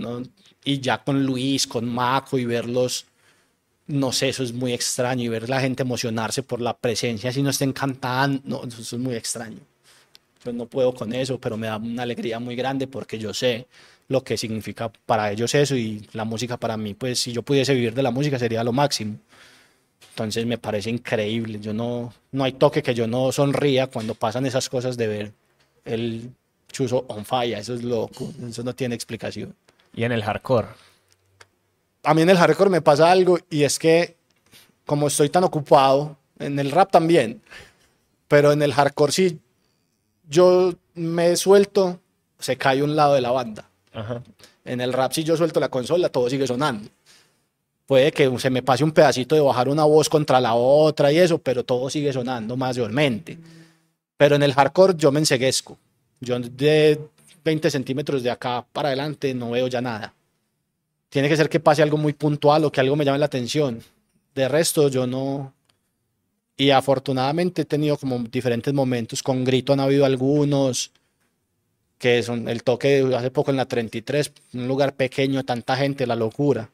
y 0.65 0.81
ya 0.81 1.03
con 1.03 1.25
Luis, 1.25 1.67
con 1.67 1.89
Maco 1.89 2.39
y 2.39 2.45
verlos, 2.45 3.07
no 3.87 4.13
sé, 4.13 4.29
eso 4.29 4.43
es 4.43 4.53
muy 4.53 4.73
extraño. 4.73 5.25
Y 5.25 5.29
ver 5.29 5.49
la 5.49 5.61
gente 5.61 5.83
emocionarse 5.83 6.43
por 6.43 6.61
la 6.61 6.77
presencia, 6.77 7.33
si 7.33 7.43
no 7.43 7.51
estén 7.51 7.73
cantando, 7.73 8.43
no, 8.45 8.65
eso 8.65 8.81
es 8.97 9.01
muy 9.01 9.15
extraño. 9.15 9.61
Yo 10.45 10.53
no 10.53 10.67
puedo 10.67 10.95
con 10.95 11.13
eso, 11.13 11.39
pero 11.39 11.57
me 11.57 11.67
da 11.67 11.77
una 11.77 12.03
alegría 12.03 12.39
muy 12.39 12.57
grande 12.57 12.87
porque 12.87 13.19
yo 13.19 13.35
sé 13.35 13.67
lo 14.09 14.25
que 14.25 14.37
significa 14.37 14.91
para 15.07 15.31
ellos 15.31 15.55
eso 15.55 15.77
y 15.77 16.09
la 16.13 16.25
música 16.25 16.57
para 16.57 16.77
mí, 16.77 16.95
pues 16.95 17.21
si 17.21 17.33
yo 17.33 17.43
pudiese 17.43 17.75
vivir 17.75 17.95
de 17.95 18.03
la 18.03 18.11
música 18.11 18.39
sería 18.39 18.65
lo 18.65 18.73
máximo. 18.73 19.19
Entonces 20.11 20.45
me 20.47 20.59
parece 20.59 20.91
increíble. 20.91 21.61
Yo 21.61 21.73
no, 21.73 22.13
no 22.33 22.45
hay 22.45 22.53
toque 22.53 22.83
que 22.83 22.95
yo 22.95 23.07
no 23.07 23.31
sonría 23.33 23.87
cuando 23.87 24.15
pasan 24.15 24.47
esas 24.47 24.69
cosas 24.69 24.97
de 24.97 25.07
ver 25.07 25.33
el 25.85 26.31
chuzo 26.73 27.05
on 27.09 27.25
fire. 27.25 27.57
Eso 27.59 27.75
es 27.75 27.85
loco. 27.85 28.33
Eso 28.49 28.63
no 28.63 28.75
tiene 28.75 28.95
explicación. 28.95 29.55
Y 29.95 30.05
en 30.05 30.13
el 30.13 30.23
hardcore. 30.23 30.69
A 32.03 32.15
mí 32.15 32.23
en 32.23 32.31
el 32.31 32.37
hardcore 32.37 32.71
me 32.71 32.83
pasa 32.83 33.11
algo 33.11 33.39
y 33.49 33.63
es 33.63 33.79
que 33.79 34.17
como 34.87 35.07
estoy 35.07 35.29
tan 35.29 35.45
ocupado, 35.45 36.17
en 36.41 36.59
el 36.59 36.73
rap 36.73 36.91
también, 36.91 37.41
pero 38.27 38.51
en 38.51 38.61
el 38.61 38.73
hardcore 38.73 39.13
sí, 39.13 39.39
yo 40.31 40.73
me 40.95 41.37
suelto, 41.37 42.01
se 42.39 42.57
cae 42.57 42.83
un 42.83 42.97
lado 42.97 43.15
de 43.15 43.21
la 43.21 43.33
banda. 43.33 43.69
Ajá. 43.93 44.23
En 44.65 44.81
el 44.81 44.93
rap 44.93 45.13
si 45.13 45.25
yo 45.25 45.37
suelto 45.37 45.61
la 45.61 45.69
consola, 45.69 46.09
todo 46.09 46.31
sigue 46.31 46.47
sonando. 46.47 46.89
Puede 47.87 48.13
que 48.13 48.39
se 48.39 48.51
me 48.51 48.63
pase 48.63 48.85
un 48.85 48.93
pedacito 48.93 49.35
de 49.35 49.41
bajar 49.41 49.69
una 49.69 49.85
voz 49.85 50.09
contra 50.09 50.41
la 50.41 50.55
otra 50.55 51.11
y 51.11 51.19
eso, 51.19 51.39
pero 51.39 51.65
todo 51.65 51.91
sigue 51.91 52.13
sonando 52.13 52.57
mayormente. 52.57 53.37
Pero 54.17 54.37
en 54.37 54.45
el 54.45 54.55
hardcore 54.55 54.95
yo 54.97 55.11
me 55.11 55.19
enseguezco. 55.19 55.77
Yo 56.21 56.39
de 56.39 57.01
20 57.43 57.71
centímetros 57.71 58.23
de 58.23 58.31
acá 58.31 58.65
para 58.73 58.89
adelante 58.89 59.35
no 59.35 59.51
veo 59.51 59.67
ya 59.67 59.81
nada. 59.81 60.15
Tiene 61.09 61.29
que 61.29 61.37
ser 61.37 61.49
que 61.49 61.59
pase 61.59 61.83
algo 61.83 61.97
muy 61.97 62.13
puntual 62.13 62.65
o 62.65 62.71
que 62.71 62.81
algo 62.81 62.95
me 62.95 63.05
llame 63.05 63.19
la 63.19 63.27
atención. 63.27 63.83
De 64.35 64.49
resto, 64.49 64.89
yo 64.89 65.07
no. 65.07 65.53
Y 66.61 66.71
afortunadamente 66.73 67.63
he 67.63 67.65
tenido 67.65 67.97
como 67.97 68.19
diferentes 68.19 68.75
momentos. 68.75 69.23
Con 69.23 69.45
grito 69.45 69.73
han 69.73 69.81
habido 69.81 70.05
algunos 70.05 70.91
que 71.99 72.23
son 72.23 72.49
el 72.51 72.63
toque 72.63 73.03
de 73.03 73.17
hace 73.17 73.31
poco 73.31 73.51
en 73.51 73.57
la 73.57 73.65
33, 73.67 74.31
un 74.55 74.69
lugar 74.69 74.95
pequeño, 74.95 75.43
tanta 75.45 75.75
gente, 75.77 76.07
la 76.07 76.17
locura. 76.17 76.69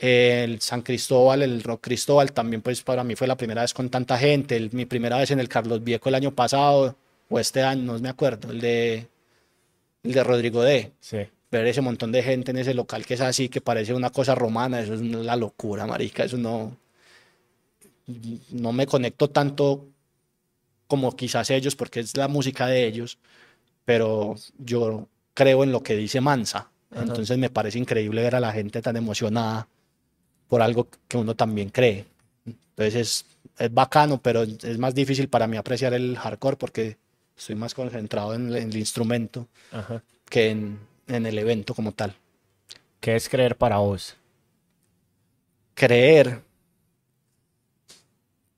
El 0.00 0.60
San 0.60 0.82
Cristóbal, 0.82 1.42
el 1.42 1.62
Rock 1.62 1.82
Cristóbal, 1.82 2.32
también 2.32 2.60
pues 2.62 2.82
para 2.82 3.04
mí 3.04 3.14
fue 3.14 3.28
la 3.28 3.36
primera 3.36 3.62
vez 3.62 3.72
con 3.72 3.88
tanta 3.88 4.18
gente. 4.18 4.56
El- 4.56 4.70
mi 4.72 4.84
primera 4.84 5.18
vez 5.18 5.30
en 5.30 5.38
el 5.38 5.48
Carlos 5.48 5.84
Viejo 5.84 6.08
el 6.08 6.14
año 6.16 6.32
pasado, 6.34 6.96
o 7.28 7.38
este 7.38 7.62
año, 7.62 7.82
no 7.84 7.98
me 8.00 8.08
acuerdo, 8.08 8.50
el 8.50 8.60
de, 8.60 9.06
el 10.02 10.12
de 10.12 10.24
Rodrigo 10.24 10.62
D. 10.62 10.90
Sí. 10.98 11.18
Ver 11.52 11.66
ese 11.66 11.80
montón 11.82 12.10
de 12.10 12.22
gente 12.24 12.50
en 12.50 12.58
ese 12.58 12.74
local 12.74 13.06
que 13.06 13.14
es 13.14 13.20
así, 13.20 13.48
que 13.48 13.60
parece 13.60 13.94
una 13.94 14.10
cosa 14.10 14.34
romana, 14.34 14.80
eso 14.80 14.94
es 14.94 15.00
la 15.02 15.36
locura, 15.36 15.86
marica, 15.86 16.24
eso 16.24 16.36
no... 16.36 16.76
No 18.50 18.72
me 18.72 18.86
conecto 18.86 19.28
tanto 19.30 19.86
como 20.86 21.14
quizás 21.14 21.50
ellos, 21.50 21.76
porque 21.76 22.00
es 22.00 22.16
la 22.16 22.26
música 22.28 22.66
de 22.66 22.86
ellos, 22.86 23.18
pero 23.84 24.34
yo 24.58 25.08
creo 25.34 25.62
en 25.64 25.72
lo 25.72 25.82
que 25.82 25.94
dice 25.96 26.20
Mansa. 26.20 26.70
Ajá. 26.90 27.02
Entonces 27.02 27.38
me 27.38 27.50
parece 27.50 27.78
increíble 27.78 28.22
ver 28.22 28.34
a 28.34 28.40
la 28.40 28.52
gente 28.52 28.82
tan 28.82 28.96
emocionada 28.96 29.68
por 30.48 30.62
algo 30.62 30.88
que 31.06 31.16
uno 31.16 31.36
también 31.36 31.70
cree. 31.70 32.06
Entonces 32.44 32.94
es, 32.96 33.26
es 33.58 33.72
bacano, 33.72 34.20
pero 34.20 34.42
es 34.42 34.78
más 34.78 34.94
difícil 34.94 35.28
para 35.28 35.46
mí 35.46 35.56
apreciar 35.56 35.94
el 35.94 36.16
hardcore 36.18 36.56
porque 36.56 36.96
estoy 37.36 37.54
más 37.54 37.74
concentrado 37.74 38.34
en, 38.34 38.48
el- 38.48 38.56
en 38.56 38.70
el 38.70 38.76
instrumento 38.78 39.46
Ajá. 39.70 40.02
que 40.28 40.50
en, 40.50 40.80
en 41.06 41.26
el 41.26 41.38
evento 41.38 41.74
como 41.74 41.92
tal. 41.92 42.16
¿Qué 42.98 43.14
es 43.14 43.28
creer 43.28 43.56
para 43.56 43.78
vos? 43.78 44.16
Creer. 45.74 46.42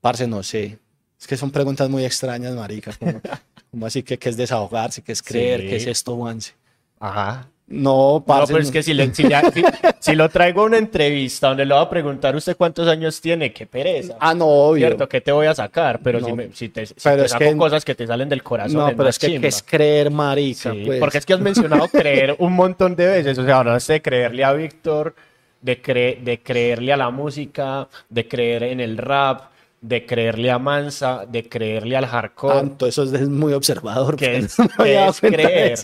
Parce, 0.02 0.26
no 0.26 0.42
sé. 0.42 0.78
Es 1.18 1.26
que 1.26 1.36
son 1.38 1.50
preguntas 1.50 1.88
muy 1.88 2.04
extrañas, 2.04 2.54
marica. 2.54 2.92
Como, 2.98 3.20
como 3.70 3.86
así 3.86 4.02
que 4.02 4.18
qué 4.18 4.28
es 4.28 4.36
desahogarse, 4.36 5.00
qué 5.02 5.12
es 5.12 5.22
creer, 5.22 5.60
qué 5.60 5.76
es 5.76 5.84
Sí. 5.84 5.90
esto, 5.90 6.14
Juanse. 6.16 6.52
Ajá. 7.00 7.48
No, 7.68 8.14
No, 8.18 8.24
parce. 8.26 8.52
pero 8.52 8.60
es 8.62 8.68
no. 8.68 8.72
que 8.72 8.82
si, 8.82 8.92
le- 8.92 9.14
si 9.14 9.26
ya- 9.28 9.50
si- 9.50 9.62
si 10.00 10.14
lo 10.14 10.28
traigo 10.28 10.62
a 10.62 10.64
una 10.64 10.76
entrevista 10.76 11.48
donde 11.48 11.64
le 11.64 11.72
voy 11.72 11.82
a 11.82 11.88
preguntar 11.88 12.36
usted 12.36 12.56
cuántos 12.56 12.86
años 12.88 13.18
tiene, 13.20 13.52
qué 13.52 13.64
pereza. 13.66 14.16
Ah, 14.20 14.34
no, 14.34 14.46
obvio. 14.46 14.88
¿Cierto? 14.88 15.08
¿Qué 15.08 15.20
te 15.22 15.32
voy 15.32 15.46
a 15.46 15.54
sacar? 15.54 16.00
Pero 16.02 16.18
si, 16.20 16.26
No. 16.26 16.36
me- 16.36 16.52
si 16.52 16.68
te, 16.68 16.84
si 16.84 16.94
Pero 17.02 17.22
te 17.22 17.28
saco 17.28 17.44
que- 17.44 17.56
cosas 17.56 17.84
que 17.84 17.94
te 17.94 18.06
salen 18.06 18.28
del 18.28 18.42
corazón, 18.42 18.76
No, 18.80 18.88
es 18.88 18.94
pero 18.94 19.08
es 19.08 19.18
que 19.18 19.26
¿qué 19.28 19.32
chimba. 19.34 19.48
es 19.48 19.62
creer, 19.62 20.10
marica. 20.10 20.72
Sí, 20.72 20.82
pues. 20.84 20.98
porque 21.00 21.18
es 21.18 21.24
que 21.24 21.32
has 21.32 21.40
mencionado 21.40 21.88
creer 21.88 22.34
un 22.40 22.52
montón 22.52 22.94
de 22.96 23.06
veces. 23.06 23.38
O 23.38 23.44
sea, 23.44 23.58
hablaste 23.60 23.92
de 23.94 24.02
creerle 24.02 24.44
a 24.44 24.52
Víctor, 24.52 25.14
de, 25.62 25.80
cre- 25.80 26.20
de 26.20 26.40
creerle 26.42 26.92
a 26.92 26.96
la 26.96 27.10
música, 27.10 27.88
de 28.10 28.26
creer 28.28 28.64
en 28.64 28.80
el 28.80 28.98
rap, 28.98 29.51
de 29.82 30.06
creerle 30.06 30.50
a 30.50 30.58
Mansa, 30.58 31.26
de 31.26 31.48
creerle 31.48 31.96
al 31.96 32.06
hardcore. 32.06 32.60
entonces 32.60 32.96
eso 32.96 33.16
es 33.16 33.28
muy 33.28 33.52
observador. 33.52 34.16
que 34.16 34.38
es, 34.38 34.58
no 34.58 34.68
que 34.84 35.06
es 35.06 35.20
creer. 35.20 35.78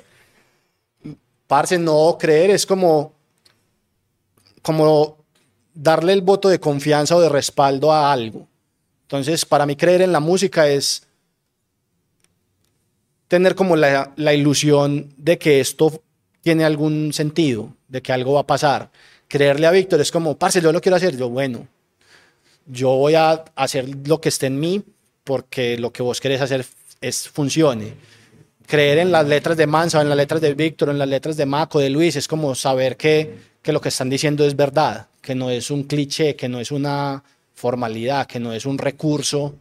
Parce, 1.47 1.79
no, 1.79 2.17
creer 2.19 2.51
es 2.51 2.65
como, 2.65 3.13
como 4.63 5.19
darle 5.75 6.13
el 6.13 6.23
voto 6.23 6.49
de 6.49 6.61
confianza 6.61 7.17
o 7.17 7.21
de 7.21 7.29
respaldo 7.29 7.93
a 7.93 8.13
algo. 8.13 8.47
Entonces, 9.03 9.45
para 9.45 9.67
mí 9.67 9.75
creer 9.75 10.03
en 10.03 10.13
la 10.13 10.21
música 10.21 10.69
es 10.69 11.07
tener 13.27 13.55
como 13.55 13.75
la, 13.75 14.13
la 14.17 14.33
ilusión 14.33 15.13
de 15.17 15.39
que 15.39 15.61
esto 15.61 16.03
tiene 16.43 16.65
algún 16.65 17.13
sentido, 17.13 17.75
de 17.89 18.01
que 18.01 18.13
algo 18.13 18.35
va 18.35 18.41
a 18.41 18.47
pasar. 18.47 18.91
Creerle 19.27 19.67
a 19.67 19.71
Víctor 19.73 20.01
es 20.01 20.13
como, 20.13 20.39
parce, 20.39 20.61
yo 20.61 20.71
lo 20.71 20.81
quiero 20.81 20.97
hacer, 20.97 21.17
yo, 21.17 21.29
bueno, 21.29 21.67
yo 22.69 22.91
voy 22.91 23.15
a 23.15 23.45
hacer 23.57 23.89
lo 24.07 24.21
que 24.21 24.29
esté 24.29 24.47
en 24.47 24.61
mí 24.61 24.83
porque 25.25 25.79
lo 25.79 25.93
que 25.93 26.03
vos 26.03 26.21
querés 26.21 26.41
hacer 26.41 26.65
es 27.01 27.29
funcione. 27.29 27.95
Creer 28.67 28.99
en 28.99 29.11
las 29.11 29.27
letras 29.27 29.57
de 29.57 29.67
Mansa, 29.67 30.01
en 30.01 30.09
las 30.09 30.17
letras 30.17 30.41
de 30.41 30.55
Víctor, 30.55 30.91
en 30.91 30.99
las 30.99 31.09
letras 31.09 31.37
de 31.37 31.47
Maco, 31.47 31.81
de 31.81 31.91
Luis, 31.91 32.17
es 32.17 32.29
como 32.29 32.55
saber 32.55 32.97
que, 32.97 33.39
que 33.63 33.73
lo 33.73 33.81
que 33.81 33.89
están 33.89 34.11
diciendo 34.11 34.45
es 34.45 34.55
verdad, 34.55 35.09
que 35.23 35.35
no 35.35 35.51
es 35.51 35.71
un 35.71 35.85
cliché, 35.85 36.37
que 36.37 36.49
no 36.49 36.61
es 36.61 36.71
una 36.71 37.23
formalidad, 37.55 38.27
que 38.27 38.39
no 38.39 38.53
es 38.53 38.67
un 38.67 38.79
recurso 38.79 39.55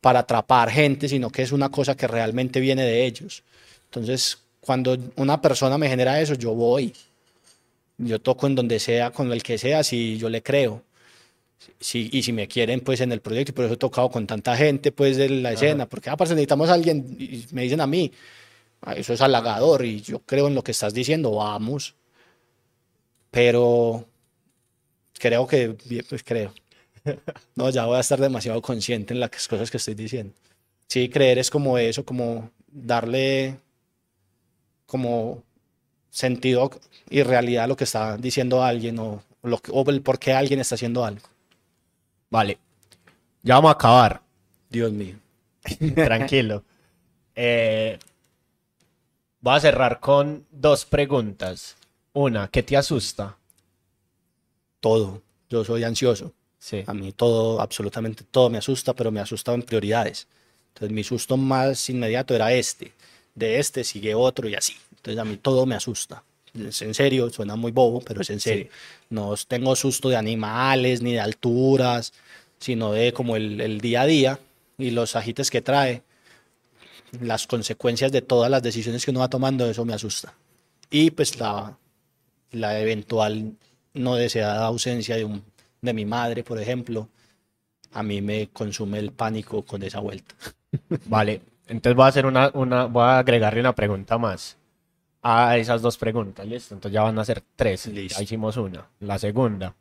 para 0.00 0.20
atrapar 0.20 0.70
gente, 0.70 1.08
sino 1.08 1.30
que 1.30 1.42
es 1.42 1.52
una 1.52 1.70
cosa 1.70 1.96
que 1.96 2.06
realmente 2.06 2.60
viene 2.60 2.82
de 2.82 3.06
ellos. 3.06 3.42
Entonces, 3.86 4.38
cuando 4.60 4.96
una 5.16 5.40
persona 5.40 5.78
me 5.78 5.88
genera 5.88 6.20
eso, 6.20 6.34
yo 6.34 6.54
voy. 6.54 6.92
Yo 7.96 8.20
toco 8.20 8.46
en 8.46 8.54
donde 8.54 8.78
sea, 8.78 9.10
con 9.10 9.32
el 9.32 9.42
que 9.42 9.56
sea, 9.56 9.82
si 9.82 10.18
yo 10.18 10.28
le 10.28 10.42
creo. 10.42 10.82
Y 11.92 12.22
si 12.22 12.32
me 12.32 12.48
quieren, 12.48 12.80
pues 12.80 13.00
en 13.00 13.12
el 13.12 13.20
proyecto, 13.20 13.52
y 13.52 13.54
por 13.54 13.64
eso 13.66 13.74
he 13.74 13.76
tocado 13.76 14.10
con 14.10 14.26
tanta 14.26 14.56
gente, 14.56 14.92
pues 14.92 15.16
de 15.16 15.28
la 15.28 15.52
escena, 15.52 15.86
porque 15.86 16.10
aparte 16.10 16.34
necesitamos 16.34 16.68
a 16.70 16.74
alguien, 16.74 17.16
y 17.18 17.46
me 17.52 17.62
dicen 17.62 17.80
a 17.80 17.86
mí, 17.86 18.10
"Ah, 18.82 18.94
eso 18.94 19.12
es 19.14 19.20
halagador, 19.20 19.84
y 19.84 20.00
yo 20.02 20.20
creo 20.20 20.48
en 20.48 20.54
lo 20.54 20.62
que 20.64 20.72
estás 20.72 20.94
diciendo, 20.94 21.32
vamos. 21.32 21.94
Pero 23.30 24.06
creo 25.18 25.46
que, 25.46 25.76
pues 26.08 26.22
creo. 26.24 26.52
No, 27.56 27.70
ya 27.70 27.84
voy 27.86 27.96
a 27.96 28.00
estar 28.00 28.20
demasiado 28.20 28.62
consciente 28.62 29.14
en 29.14 29.20
las 29.20 29.30
cosas 29.48 29.70
que 29.70 29.76
estoy 29.76 29.94
diciendo. 29.94 30.32
Sí, 30.88 31.08
creer 31.08 31.38
es 31.38 31.50
como 31.50 31.78
eso, 31.78 32.04
como 32.04 32.50
darle 32.68 33.56
como 34.86 35.42
sentido 36.10 36.70
y 37.10 37.22
realidad 37.22 37.64
a 37.64 37.66
lo 37.66 37.76
que 37.76 37.84
está 37.84 38.16
diciendo 38.16 38.62
alguien 38.62 38.98
o, 38.98 39.22
lo 39.42 39.58
que, 39.58 39.70
o 39.74 39.88
el 39.90 40.02
por 40.02 40.18
qué 40.18 40.32
alguien 40.32 40.60
está 40.60 40.76
haciendo 40.76 41.04
algo. 41.04 41.26
Vale. 42.34 42.58
Ya 43.44 43.54
vamos 43.54 43.68
a 43.68 43.74
acabar. 43.74 44.20
Dios 44.68 44.90
mío. 44.90 45.14
Tranquilo. 45.94 46.64
Eh, 47.32 47.96
voy 49.38 49.54
a 49.54 49.60
cerrar 49.60 50.00
con 50.00 50.44
dos 50.50 50.84
preguntas. 50.84 51.76
Una, 52.12 52.48
¿qué 52.48 52.64
te 52.64 52.76
asusta? 52.76 53.36
Todo. 54.80 55.22
Yo 55.48 55.64
soy 55.64 55.84
ansioso. 55.84 56.32
Sí. 56.58 56.82
A 56.88 56.92
mí 56.92 57.12
todo, 57.12 57.60
absolutamente 57.60 58.24
todo 58.28 58.50
me 58.50 58.58
asusta, 58.58 58.94
pero 58.94 59.12
me 59.12 59.20
asusta 59.20 59.54
en 59.54 59.62
prioridades. 59.62 60.26
Entonces 60.70 60.92
mi 60.92 61.04
susto 61.04 61.36
más 61.36 61.88
inmediato 61.88 62.34
era 62.34 62.52
este. 62.52 62.90
De 63.36 63.60
este 63.60 63.84
sigue 63.84 64.12
otro 64.12 64.48
y 64.48 64.56
así. 64.56 64.74
Entonces 64.90 65.20
a 65.20 65.24
mí 65.24 65.36
todo 65.36 65.66
me 65.66 65.76
asusta. 65.76 66.24
Es 66.54 66.82
en 66.82 66.94
serio, 66.94 67.30
suena 67.30 67.56
muy 67.56 67.72
bobo, 67.72 68.00
pero 68.00 68.22
es 68.22 68.30
en 68.30 68.40
serio. 68.40 68.68
No 69.10 69.34
tengo 69.48 69.74
susto 69.74 70.08
de 70.08 70.16
animales 70.16 71.02
ni 71.02 71.12
de 71.12 71.20
alturas, 71.20 72.12
sino 72.58 72.92
de 72.92 73.12
como 73.12 73.36
el, 73.36 73.60
el 73.60 73.80
día 73.80 74.02
a 74.02 74.06
día 74.06 74.38
y 74.78 74.90
los 74.90 75.16
agites 75.16 75.50
que 75.50 75.62
trae. 75.62 76.02
Las 77.20 77.46
consecuencias 77.46 78.12
de 78.12 78.22
todas 78.22 78.50
las 78.50 78.62
decisiones 78.62 79.04
que 79.04 79.10
uno 79.10 79.20
va 79.20 79.28
tomando, 79.28 79.68
eso 79.68 79.84
me 79.84 79.94
asusta. 79.94 80.34
Y 80.90 81.10
pues 81.10 81.38
la, 81.38 81.76
la 82.52 82.80
eventual 82.80 83.52
no 83.94 84.14
deseada 84.14 84.64
ausencia 84.64 85.16
de, 85.16 85.24
un, 85.24 85.44
de 85.80 85.92
mi 85.92 86.04
madre, 86.04 86.44
por 86.44 86.60
ejemplo, 86.60 87.08
a 87.92 88.02
mí 88.02 88.20
me 88.22 88.48
consume 88.48 88.98
el 88.98 89.12
pánico 89.12 89.62
con 89.64 89.82
esa 89.82 90.00
vuelta. 90.00 90.34
Vale. 91.06 91.40
Entonces 91.66 91.96
voy 91.96 92.04
a 92.04 92.08
hacer 92.08 92.26
una, 92.26 92.50
una, 92.54 92.84
voy 92.84 93.02
a 93.02 93.18
agregarle 93.18 93.60
una 93.60 93.74
pregunta 93.74 94.18
más 94.18 94.56
a 95.26 95.56
esas 95.56 95.80
dos 95.80 95.96
preguntas, 95.96 96.46
¿listo? 96.46 96.74
Entonces 96.74 96.92
ya 96.94 97.02
van 97.02 97.18
a 97.18 97.24
ser 97.24 97.42
tres. 97.56 97.86
Listo. 97.86 98.18
Ya 98.18 98.22
hicimos 98.22 98.58
una. 98.58 98.86
La 99.00 99.18
segunda. 99.18 99.74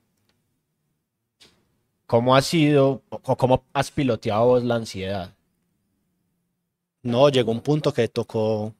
¿Cómo 2.05 2.35
ha 2.35 2.41
sido 2.41 3.03
o 3.09 3.35
cómo 3.35 3.65
has 3.73 3.91
piloteado 3.91 4.45
vos 4.45 4.63
la 4.63 4.75
ansiedad? 4.75 5.35
No, 7.01 7.27
llegó 7.27 7.51
un 7.51 7.59
punto 7.59 7.93
que 7.93 8.07
tocó 8.07 8.73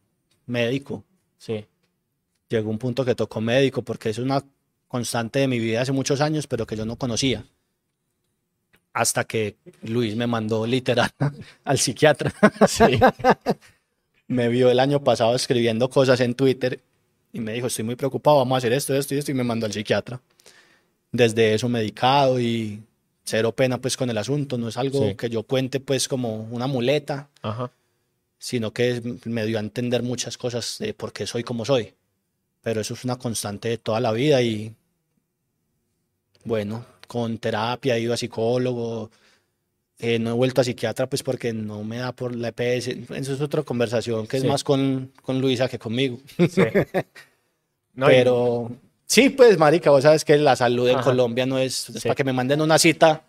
médico. 0.45 1.03
Sí. 1.37 1.65
Llegó 2.47 2.69
un 2.69 2.77
punto 2.77 3.03
que 3.03 3.13
tocó 3.13 3.41
médico 3.41 3.81
porque 3.81 4.09
es 4.11 4.17
una 4.17 4.41
constante 4.87 5.39
de 5.39 5.49
mi 5.49 5.59
vida 5.59 5.81
hace 5.81 5.91
muchos 5.91 6.21
años, 6.21 6.47
pero 6.47 6.65
que 6.65 6.77
yo 6.77 6.85
no 6.85 6.95
conocía. 6.95 7.45
Hasta 8.93 9.25
que 9.25 9.57
Luis 9.81 10.15
me 10.15 10.27
mandó 10.27 10.65
literal 10.65 11.11
al 11.65 11.77
psiquiatra. 11.77 12.33
Sí. 12.69 12.99
me 14.27 14.47
vio 14.49 14.69
el 14.71 14.79
año 14.79 15.03
pasado 15.03 15.35
escribiendo 15.35 15.89
cosas 15.89 16.19
en 16.21 16.33
Twitter 16.35 16.79
y 17.31 17.39
me 17.39 17.53
dijo, 17.53 17.67
estoy 17.67 17.83
muy 17.85 17.95
preocupado, 17.95 18.37
vamos 18.37 18.55
a 18.55 18.57
hacer 18.59 18.73
esto, 18.73 18.93
esto 18.95 19.15
y 19.15 19.17
esto, 19.17 19.31
y 19.31 19.33
me 19.33 19.43
mandó 19.43 19.65
al 19.65 19.73
psiquiatra. 19.73 20.21
Desde 21.11 21.53
eso 21.53 21.67
medicado 21.69 22.39
y 22.39 22.81
cero 23.23 23.51
pena 23.53 23.79
pues 23.79 23.97
con 23.97 24.09
el 24.09 24.17
asunto, 24.17 24.57
no 24.57 24.67
es 24.67 24.77
algo 24.77 25.07
Sí. 25.09 25.15
que 25.15 25.29
yo 25.29 25.43
cuente 25.43 25.79
pues 25.79 26.07
como 26.07 26.43
una 26.51 26.67
muleta, 26.67 27.29
Ajá. 27.41 27.71
sino 28.37 28.71
que 28.71 29.01
me 29.25 29.45
dio 29.45 29.57
a 29.57 29.61
entender 29.61 30.03
muchas 30.03 30.37
cosas 30.37 30.77
de 30.79 30.93
por 30.93 31.13
qué 31.13 31.25
soy 31.27 31.43
como 31.43 31.65
soy. 31.65 31.93
Pero 32.61 32.81
eso 32.81 32.93
es 32.93 33.03
una 33.03 33.17
constante 33.17 33.69
de 33.69 33.77
toda 33.77 33.99
la 33.99 34.11
vida 34.11 34.41
y 34.41 34.73
bueno, 36.45 36.85
con 37.07 37.37
terapia, 37.37 37.95
he 37.95 38.01
ido 38.01 38.13
a 38.13 38.17
psicólogo, 38.17 39.09
Eh, 39.99 40.19
no 40.19 40.31
he 40.31 40.33
vuelto 40.33 40.59
a 40.59 40.63
psiquiatra 40.63 41.07
pues 41.07 41.23
porque 41.23 41.53
no 41.53 41.83
me 41.83 41.97
da 41.97 42.11
por 42.11 42.35
la 42.35 42.49
EPS. 42.49 42.87
Eso 43.15 43.33
es 43.33 43.41
otra 43.41 43.61
conversación 43.63 44.27
que 44.27 44.39
Sí. 44.39 44.45
es 44.45 44.49
más 44.51 44.63
con, 44.63 45.11
con 45.21 45.39
Luisa 45.39 45.67
que 45.69 45.79
conmigo. 45.79 46.19
Sí. 46.37 46.61
No, 47.95 48.07
y- 48.07 48.15
Pero 48.15 48.71
sí, 49.05 49.29
pues, 49.29 49.57
marica, 49.59 49.91
vos 49.91 50.01
sabes 50.01 50.25
que 50.25 50.35
la 50.39 50.55
salud 50.55 50.87
en 50.89 50.95
Ajá. 50.95 51.03
Colombia 51.03 51.45
no 51.45 51.59
es, 51.59 51.89
es 51.91 52.01
Sí. 52.01 52.07
para 52.07 52.15
que 52.15 52.23
me 52.23 52.33
manden 52.33 52.59
una 52.59 52.79
cita, 52.79 53.21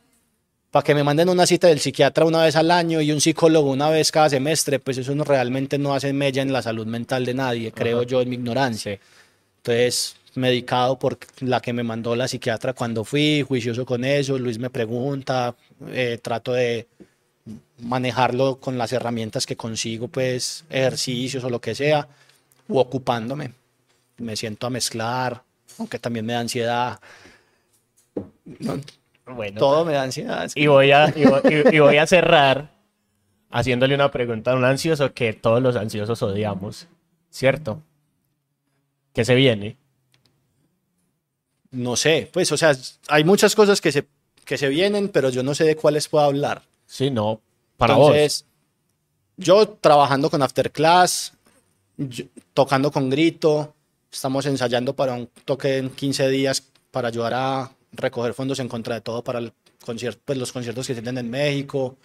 para 0.71 0.83
que 0.83 0.95
me 0.95 1.05
manden 1.05 1.29
una 1.29 1.47
cita 1.47 1.69
del 1.69 1.81
psiquiatra 1.81 2.25
una 2.25 2.43
vez 2.43 2.57
al 2.57 2.71
año 2.71 3.03
y 3.03 3.13
un 3.13 3.21
psicólogo 3.21 3.71
una 3.71 3.91
vez 3.91 4.11
cada 4.11 4.31
semestre, 4.31 4.79
pues 4.81 4.97
eso 4.97 5.15
no, 5.15 5.23
realmente 5.25 5.77
no 5.77 5.95
hace 5.95 6.15
mella 6.15 6.41
en 6.41 6.51
la 6.51 6.63
salud 6.63 6.87
mental 6.87 7.27
de 7.27 7.35
nadie, 7.35 7.73
creo 7.73 7.99
Ajá. 7.99 8.07
yo 8.07 8.23
en 8.23 8.31
mi 8.31 8.37
ignorancia. 8.37 8.99
Entonces, 9.59 10.17
medicado 10.37 10.99
por 10.99 11.19
la 11.41 11.61
que 11.61 11.73
me 11.73 11.83
mandó 11.83 12.15
la 12.17 12.29
psiquiatra 12.29 12.73
cuando 12.73 13.05
fui, 13.05 13.43
juicioso 13.47 13.85
con 13.87 14.05
eso, 14.05 14.39
Luis 14.39 14.59
me 14.59 14.71
pregunta, 14.71 15.55
eh, 15.89 16.19
trato 16.23 16.53
de 16.53 16.89
manejarlo 17.81 18.57
con 18.57 18.79
las 18.79 18.93
herramientas 18.93 19.47
que 19.47 19.57
consigo, 19.57 20.09
pues 20.09 20.65
ejercicios 20.71 21.45
o 21.45 21.51
lo 21.51 21.61
que 21.61 21.75
sea, 21.75 22.09
u 22.69 22.79
ocupándome. 22.79 23.53
Me 24.19 24.37
siento 24.37 24.67
a 24.67 24.71
mezclar, 24.71 25.43
aunque 25.79 25.99
también 25.99 26.25
me 26.27 26.33
da 26.33 26.41
ansiedad. 26.41 27.01
No, 28.61 28.81
Bueno. 29.27 29.59
todo 29.59 29.85
me 29.85 29.93
da 29.95 30.03
ansiedad. 30.05 30.45
es 30.45 30.55
que- 30.55 30.61
Y 30.61 30.67
voy 30.67 30.91
a, 30.93 31.13
y 31.17 31.25
voy, 31.27 31.41
y- 31.73 31.77
y 31.77 31.79
voy 31.81 31.97
a 31.97 32.07
cerrar 32.07 32.71
haciéndole 33.51 33.95
una 33.95 34.11
pregunta 34.11 34.53
a 34.53 34.57
un 34.57 34.65
ansioso 34.65 35.13
que 35.13 35.33
todos 35.33 35.63
los 35.63 35.77
ansiosos 35.77 36.23
odiamos, 36.23 36.87
¿cierto? 37.31 37.83
¿Qué 39.13 39.25
se 39.25 39.35
viene? 39.35 39.77
No 41.75 41.97
sé, 41.97 42.29
pues, 42.33 42.51
o 42.53 42.57
sea, 42.57 42.77
hay 43.09 43.25
muchas 43.25 43.55
cosas 43.55 43.81
que 43.81 43.91
se, 43.93 44.07
que 44.45 44.57
se 44.59 44.69
vienen, 44.69 45.09
pero 45.09 45.29
yo 45.31 45.43
no 45.43 45.55
sé 45.55 45.65
de 45.65 45.77
cuáles 45.77 46.09
puedo 46.09 46.25
hablar. 46.25 46.63
Sí, 46.87 47.11
no, 47.11 47.41
para 47.77 47.95
Entonces, 47.95 48.45
yo 49.37 49.69
trabajando 49.69 50.31
con 50.31 50.43
Afterclass, 50.43 51.33
yo- 51.97 52.25
tocando 52.53 52.91
con 52.93 53.11
grito, 53.11 53.75
estamos 54.13 54.47
ensayando 54.47 54.95
para 54.95 55.15
un 55.15 55.29
toque 55.45 55.79
en 55.79 55.91
15 55.91 56.29
días 56.29 56.63
para 56.91 57.09
ayudar 57.09 57.35
a 57.35 57.71
recoger 57.93 58.35
fondos 58.35 58.59
en 58.61 58.69
contra 58.69 58.95
de 58.95 59.01
todo 59.01 59.23
para 59.25 59.41
el 59.41 59.53
concierto, 59.85 60.21
pues, 60.25 60.39
los 60.39 60.53
conciertos 60.53 60.87
que 60.87 60.95
tienen 60.95 61.19
en 61.19 61.31
México. 61.31 61.97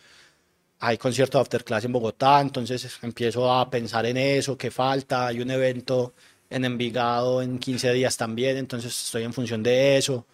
Hay 0.81 0.97
concierto 0.97 1.37
de 1.37 1.41
Afterclass 1.41 1.83
en 1.85 1.91
Bogotá, 1.91 2.39
entonces 2.39 2.97
empiezo 3.01 3.51
a 3.53 3.69
pensar 3.69 4.05
en 4.05 4.17
eso, 4.17 4.57
qué 4.57 4.71
falta. 4.71 5.27
Hay 5.27 5.41
un 5.41 5.51
evento 5.51 6.13
en 6.49 6.65
Envigado 6.65 7.41
en 7.41 7.59
15 7.59 7.93
días 7.93 8.17
también, 8.17 8.57
entonces 8.57 9.05
estoy 9.05 9.23
en 9.23 9.33
función 9.33 9.63
de 9.63 9.97
eso. 9.97 10.25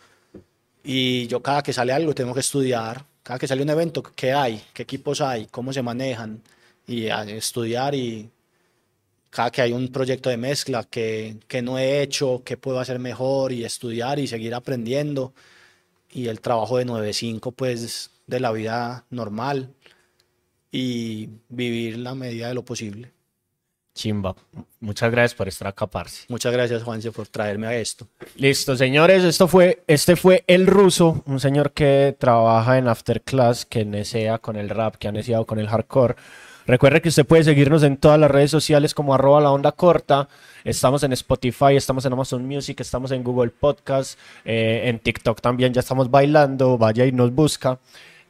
Y 0.83 1.27
yo 1.27 1.41
cada 1.41 1.63
que 1.63 1.73
sale 1.73 1.93
algo 1.93 2.13
tengo 2.13 2.33
que 2.33 2.39
estudiar, 2.41 3.05
cada 3.23 3.39
que 3.39 3.47
sale 3.47 3.63
un 3.63 3.69
evento, 3.69 4.03
qué 4.03 4.33
hay, 4.33 4.61
qué 4.73 4.83
equipos 4.83 5.21
hay, 5.21 5.47
cómo 5.47 5.73
se 5.73 5.81
manejan, 5.81 6.41
y 6.87 7.07
estudiar 7.07 7.95
y 7.95 8.29
cada 9.29 9.51
que 9.51 9.61
hay 9.61 9.73
un 9.73 9.89
proyecto 9.89 10.29
de 10.29 10.37
mezcla 10.37 10.83
que, 10.83 11.37
que 11.47 11.61
no 11.61 11.77
he 11.77 12.01
hecho, 12.01 12.43
qué 12.45 12.57
puedo 12.57 12.79
hacer 12.79 12.99
mejor 12.99 13.51
y 13.51 13.65
estudiar 13.65 14.19
y 14.19 14.27
seguir 14.27 14.53
aprendiendo. 14.53 15.33
Y 16.11 16.27
el 16.27 16.39
trabajo 16.41 16.77
de 16.77 16.85
9-5 16.85 17.53
pues 17.53 18.11
de 18.27 18.39
la 18.39 18.51
vida 18.51 19.05
normal 19.09 19.73
y 20.71 21.29
vivir 21.49 21.97
la 21.97 22.15
medida 22.15 22.47
de 22.49 22.53
lo 22.53 22.63
posible. 22.63 23.14
Chimba. 23.95 24.35
Muchas 24.81 25.09
gracias 25.09 25.33
por 25.33 25.47
estar 25.47 25.69
acá, 25.69 25.87
parce. 25.87 26.25
Muchas 26.27 26.53
gracias 26.53 26.83
Juanse 26.83 27.11
por 27.11 27.27
traerme 27.27 27.65
a 27.65 27.75
esto. 27.75 28.07
Listo, 28.35 28.75
señores, 28.75 29.23
esto 29.23 29.47
fue, 29.47 29.81
este 29.87 30.15
fue 30.15 30.43
El 30.45 30.67
Ruso, 30.67 31.23
un 31.25 31.39
señor 31.39 31.71
que 31.71 32.15
trabaja 32.19 32.77
en 32.77 32.87
Afterclass, 32.87 33.65
que 33.65 33.85
nesea 33.85 34.37
con 34.37 34.57
el 34.57 34.69
rap, 34.69 34.97
que 34.97 35.07
ha 35.07 35.11
neceado 35.11 35.45
con 35.45 35.59
el 35.59 35.67
hardcore. 35.67 36.15
Recuerde 36.67 37.01
que 37.01 37.09
usted 37.09 37.25
puede 37.25 37.43
seguirnos 37.43 37.83
en 37.83 37.97
todas 37.97 38.19
las 38.19 38.29
redes 38.29 38.51
sociales 38.51 38.93
como 38.93 39.13
arroba 39.13 39.39
la 39.39 39.51
onda 39.51 39.71
corta. 39.71 40.27
Estamos 40.63 41.03
en 41.03 41.13
Spotify, 41.13 41.75
estamos 41.75 42.05
en 42.05 42.13
Amazon 42.13 42.45
Music, 42.45 42.79
estamos 42.81 43.11
en 43.11 43.23
Google 43.23 43.51
Podcast, 43.51 44.19
eh, 44.43 44.83
en 44.85 44.99
TikTok 44.99 45.39
también 45.41 45.73
ya 45.73 45.81
estamos 45.81 46.09
bailando, 46.09 46.77
vaya 46.77 47.05
y 47.05 47.11
nos 47.11 47.31
busca. 47.31 47.79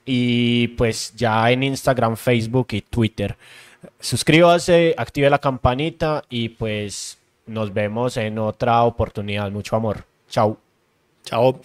Y 0.06 0.68
pues 0.70 1.14
ya 1.16 1.50
en 1.50 1.64
Instagram, 1.64 2.18
Facebook 2.18 2.68
y 2.72 2.82
Twitter. 2.82 3.36
Suscríbase, 4.00 4.96
active 4.98 5.30
la 5.30 5.40
campanita 5.40 6.24
y 6.30 6.50
pues 6.50 7.18
nos 7.46 7.74
vemos 7.74 8.18
en 8.18 8.40
otra 8.40 8.84
oportunidad. 8.84 9.52
Mucho 9.52 9.76
amor. 9.76 10.06
Chao. 10.30 10.58
Chao. 11.24 11.60